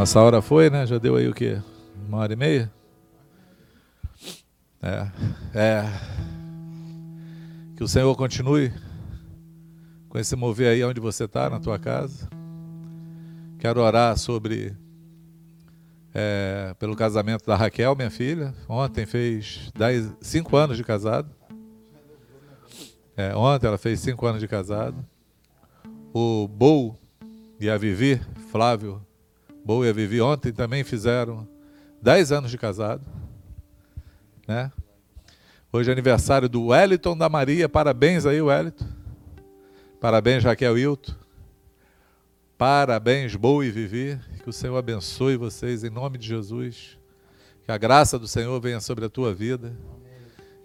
Nossa 0.02 0.20
hora 0.20 0.42
foi, 0.42 0.68
né? 0.68 0.84
Já 0.84 0.98
deu 0.98 1.14
aí 1.14 1.28
o 1.28 1.32
quê? 1.32 1.62
Uma 2.08 2.18
hora 2.18 2.32
e 2.32 2.34
meia? 2.34 2.72
É. 4.82 5.06
É. 5.54 5.84
Que 7.76 7.84
o 7.84 7.86
Senhor 7.86 8.12
continue 8.16 8.72
com 10.08 10.18
esse 10.18 10.34
mover 10.34 10.72
aí 10.72 10.82
onde 10.82 10.98
você 10.98 11.22
está, 11.22 11.48
na 11.48 11.60
tua 11.60 11.78
casa. 11.78 12.28
Quero 13.60 13.80
orar 13.80 14.18
sobre 14.18 14.76
é, 16.12 16.74
pelo 16.80 16.96
casamento 16.96 17.46
da 17.46 17.54
Raquel, 17.54 17.94
minha 17.94 18.10
filha. 18.10 18.52
Ontem 18.68 19.06
fez 19.06 19.70
10, 19.72 20.16
5 20.20 20.56
anos 20.56 20.76
de 20.76 20.82
casado. 20.82 21.30
É, 23.16 23.36
ontem 23.36 23.68
ela 23.68 23.78
fez 23.78 24.00
5 24.00 24.26
anos 24.26 24.40
de 24.40 24.48
casado. 24.48 24.96
O 26.12 26.48
Bou 26.48 26.98
e 27.60 27.70
a 27.70 27.78
Vivi, 27.78 28.20
Flávio 28.50 29.00
Bou 29.64 29.86
e 29.86 29.88
a 29.88 29.92
Vivi, 29.92 30.20
ontem 30.20 30.52
também 30.52 30.82
fizeram 30.82 31.46
10 32.02 32.32
anos 32.32 32.50
de 32.50 32.58
casado. 32.58 33.06
Né? 34.46 34.72
Hoje 35.72 35.88
é 35.88 35.92
aniversário 35.92 36.48
do 36.48 36.66
Wellington 36.66 37.16
da 37.16 37.28
Maria. 37.28 37.68
Parabéns 37.68 38.26
aí, 38.26 38.42
Wellington. 38.42 38.86
Parabéns, 40.00 40.42
Raquel 40.42 40.76
Hilton. 40.76 41.14
Parabéns, 42.58 43.36
Bou 43.36 43.62
e 43.62 43.70
Vivi. 43.70 44.18
Que 44.42 44.50
o 44.50 44.52
Senhor 44.52 44.76
abençoe 44.76 45.36
vocês 45.36 45.84
em 45.84 45.90
nome 45.90 46.18
de 46.18 46.26
Jesus. 46.26 46.98
Que 47.64 47.70
a 47.70 47.78
graça 47.78 48.18
do 48.18 48.26
Senhor 48.26 48.60
venha 48.60 48.80
sobre 48.80 49.04
a 49.04 49.08
tua 49.08 49.32
vida. 49.32 49.78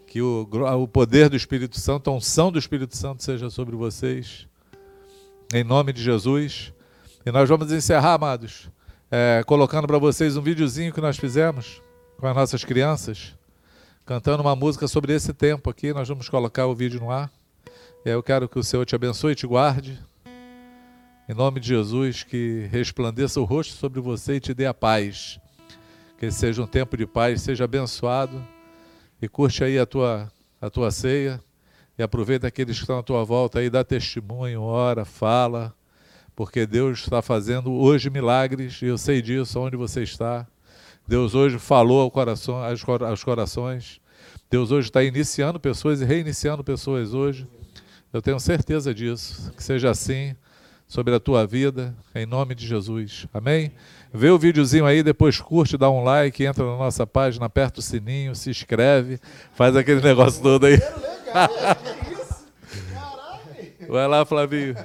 Que 0.07 0.23
o, 0.23 0.49
o 0.81 0.87
poder 0.87 1.29
do 1.29 1.35
Espírito 1.35 1.79
Santo, 1.79 2.09
a 2.09 2.13
unção 2.13 2.51
do 2.51 2.57
Espírito 2.57 2.97
Santo 2.97 3.23
seja 3.23 3.51
sobre 3.51 3.75
vocês. 3.75 4.47
Em 5.53 5.63
nome 5.63 5.93
de 5.93 6.01
Jesus. 6.01 6.73
E 7.23 7.31
nós 7.31 7.47
vamos 7.47 7.71
encerrar, 7.71 8.13
amados, 8.13 8.71
é, 9.09 9.41
colocando 9.45 9.87
para 9.87 9.97
vocês 9.97 10.35
um 10.35 10.41
videozinho 10.41 10.93
que 10.93 10.99
nós 10.99 11.17
fizemos 11.17 11.81
com 12.17 12.27
as 12.27 12.35
nossas 12.35 12.63
crianças, 12.63 13.35
cantando 14.05 14.41
uma 14.41 14.55
música 14.55 14.87
sobre 14.87 15.13
esse 15.13 15.33
tempo 15.33 15.69
aqui. 15.69 15.93
Nós 15.93 16.07
vamos 16.07 16.27
colocar 16.27 16.65
o 16.65 16.75
vídeo 16.75 16.99
no 16.99 17.11
ar. 17.11 17.31
Aí 18.05 18.11
eu 18.11 18.23
quero 18.23 18.47
que 18.49 18.59
o 18.59 18.63
Senhor 18.63 18.85
te 18.85 18.95
abençoe 18.95 19.33
e 19.33 19.35
te 19.35 19.47
guarde. 19.47 19.99
Em 21.29 21.33
nome 21.33 21.59
de 21.59 21.67
Jesus, 21.67 22.23
que 22.23 22.67
resplandeça 22.71 23.39
o 23.39 23.43
rosto 23.43 23.73
sobre 23.73 23.99
você 23.99 24.35
e 24.35 24.39
te 24.39 24.53
dê 24.53 24.65
a 24.65 24.73
paz. 24.73 25.39
Que 26.17 26.31
seja 26.31 26.61
um 26.61 26.67
tempo 26.67 26.97
de 26.97 27.05
paz, 27.05 27.41
seja 27.41 27.65
abençoado. 27.65 28.41
E 29.21 29.27
curte 29.27 29.63
aí 29.63 29.77
a 29.77 29.85
tua, 29.85 30.31
a 30.61 30.69
tua 30.69 30.89
ceia. 30.89 31.41
E 31.97 32.03
aproveita 32.03 32.47
aqueles 32.47 32.77
que 32.77 32.83
estão 32.83 32.99
à 32.99 33.03
tua 33.03 33.23
volta 33.23 33.59
aí, 33.59 33.69
dá 33.69 33.83
testemunho, 33.83 34.61
ora, 34.61 35.03
fala. 35.03 35.73
Porque 36.37 36.65
Deus 36.67 36.99
está 36.99 37.19
fazendo 37.21 37.73
hoje 37.73 38.09
milagres, 38.11 38.79
e 38.81 38.85
eu 38.85 38.97
sei 38.97 39.21
disso, 39.23 39.59
onde 39.59 39.75
você 39.75 40.03
está. 40.03 40.45
Deus 41.07 41.33
hoje 41.33 41.57
falou 41.57 41.99
ao 41.99 42.11
coração, 42.11 42.63
aos 42.63 42.83
cora- 42.83 43.09
aos 43.09 43.23
corações. 43.23 43.99
Deus 44.49 44.69
hoje 44.71 44.87
está 44.87 45.03
iniciando 45.03 45.59
pessoas 45.59 45.99
e 45.99 46.05
reiniciando 46.05 46.63
pessoas 46.63 47.13
hoje. 47.13 47.47
Eu 48.13 48.21
tenho 48.21 48.39
certeza 48.39 48.93
disso. 48.93 49.51
Que 49.57 49.63
seja 49.63 49.89
assim. 49.89 50.35
sobre 50.89 51.13
a 51.13 51.19
tua 51.19 51.45
vida, 51.45 51.93
em 52.15 52.25
nome 52.25 52.55
de 52.55 52.65
Jesus. 52.65 53.27
Amém? 53.33 53.73
Vê 54.13 54.29
o 54.29 54.37
videozinho 54.39 54.85
aí, 54.85 55.03
depois 55.03 55.37
curte, 55.41 55.77
dá 55.77 55.89
um 55.89 56.01
like, 56.01 56.45
entra 56.45 56.63
na 56.63 56.77
nossa 56.77 57.05
página, 57.05 57.45
aperta 57.47 57.81
o 57.81 57.83
sininho, 57.83 58.33
se 58.33 58.49
inscreve, 58.49 59.19
faz 59.53 59.75
aquele 59.75 59.99
negócio 60.05 60.41
todo 60.41 60.65
aí. 60.65 60.79
Vai 63.89 64.07
lá, 64.07 64.25
Flavinho. 64.25 64.75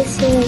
Como 0.00 0.08
se 0.08 0.28
disse. 0.28 0.39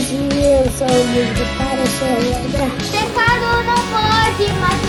Hoje 0.00 0.16
eu 0.16 0.64
sou 0.78 0.88
livre 1.12 1.44
para 1.58 1.84
celebrar. 1.84 2.72
Pecado 2.90 3.48
não 3.66 3.80
pode, 3.92 4.46
mas 4.58 4.80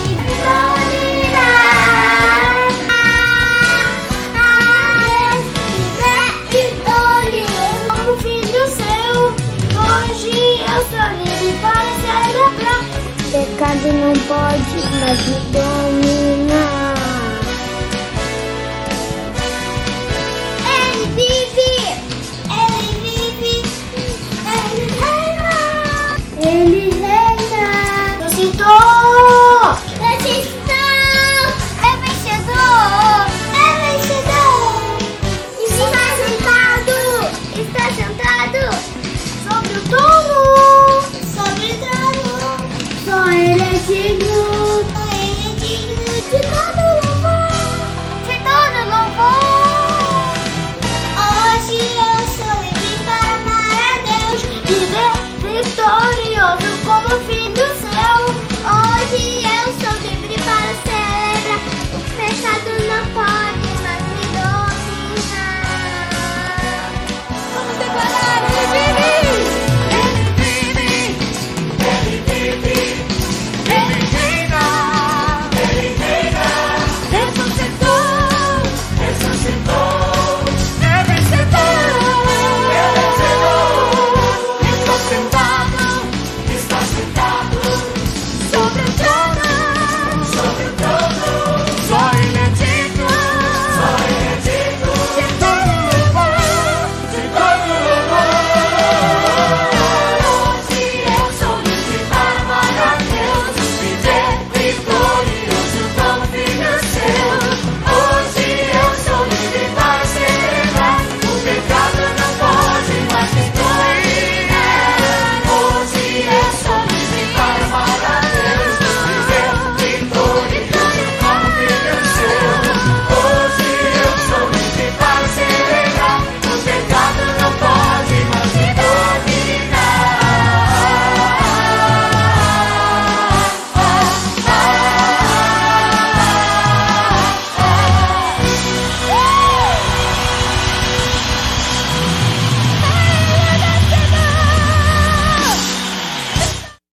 fim 8.22 8.40
do 8.40 8.64
céu. 8.70 9.18
Hoje 9.82 10.32
eu 10.62 10.80
sou 10.88 11.08
livre 11.18 11.52
para 11.60 11.90
celebrar. 12.00 12.82
Pecado 13.30 13.88
não 13.92 14.16
pode, 14.26 14.76
mais 14.98 15.20
me 15.28 15.36
dou 15.52 15.91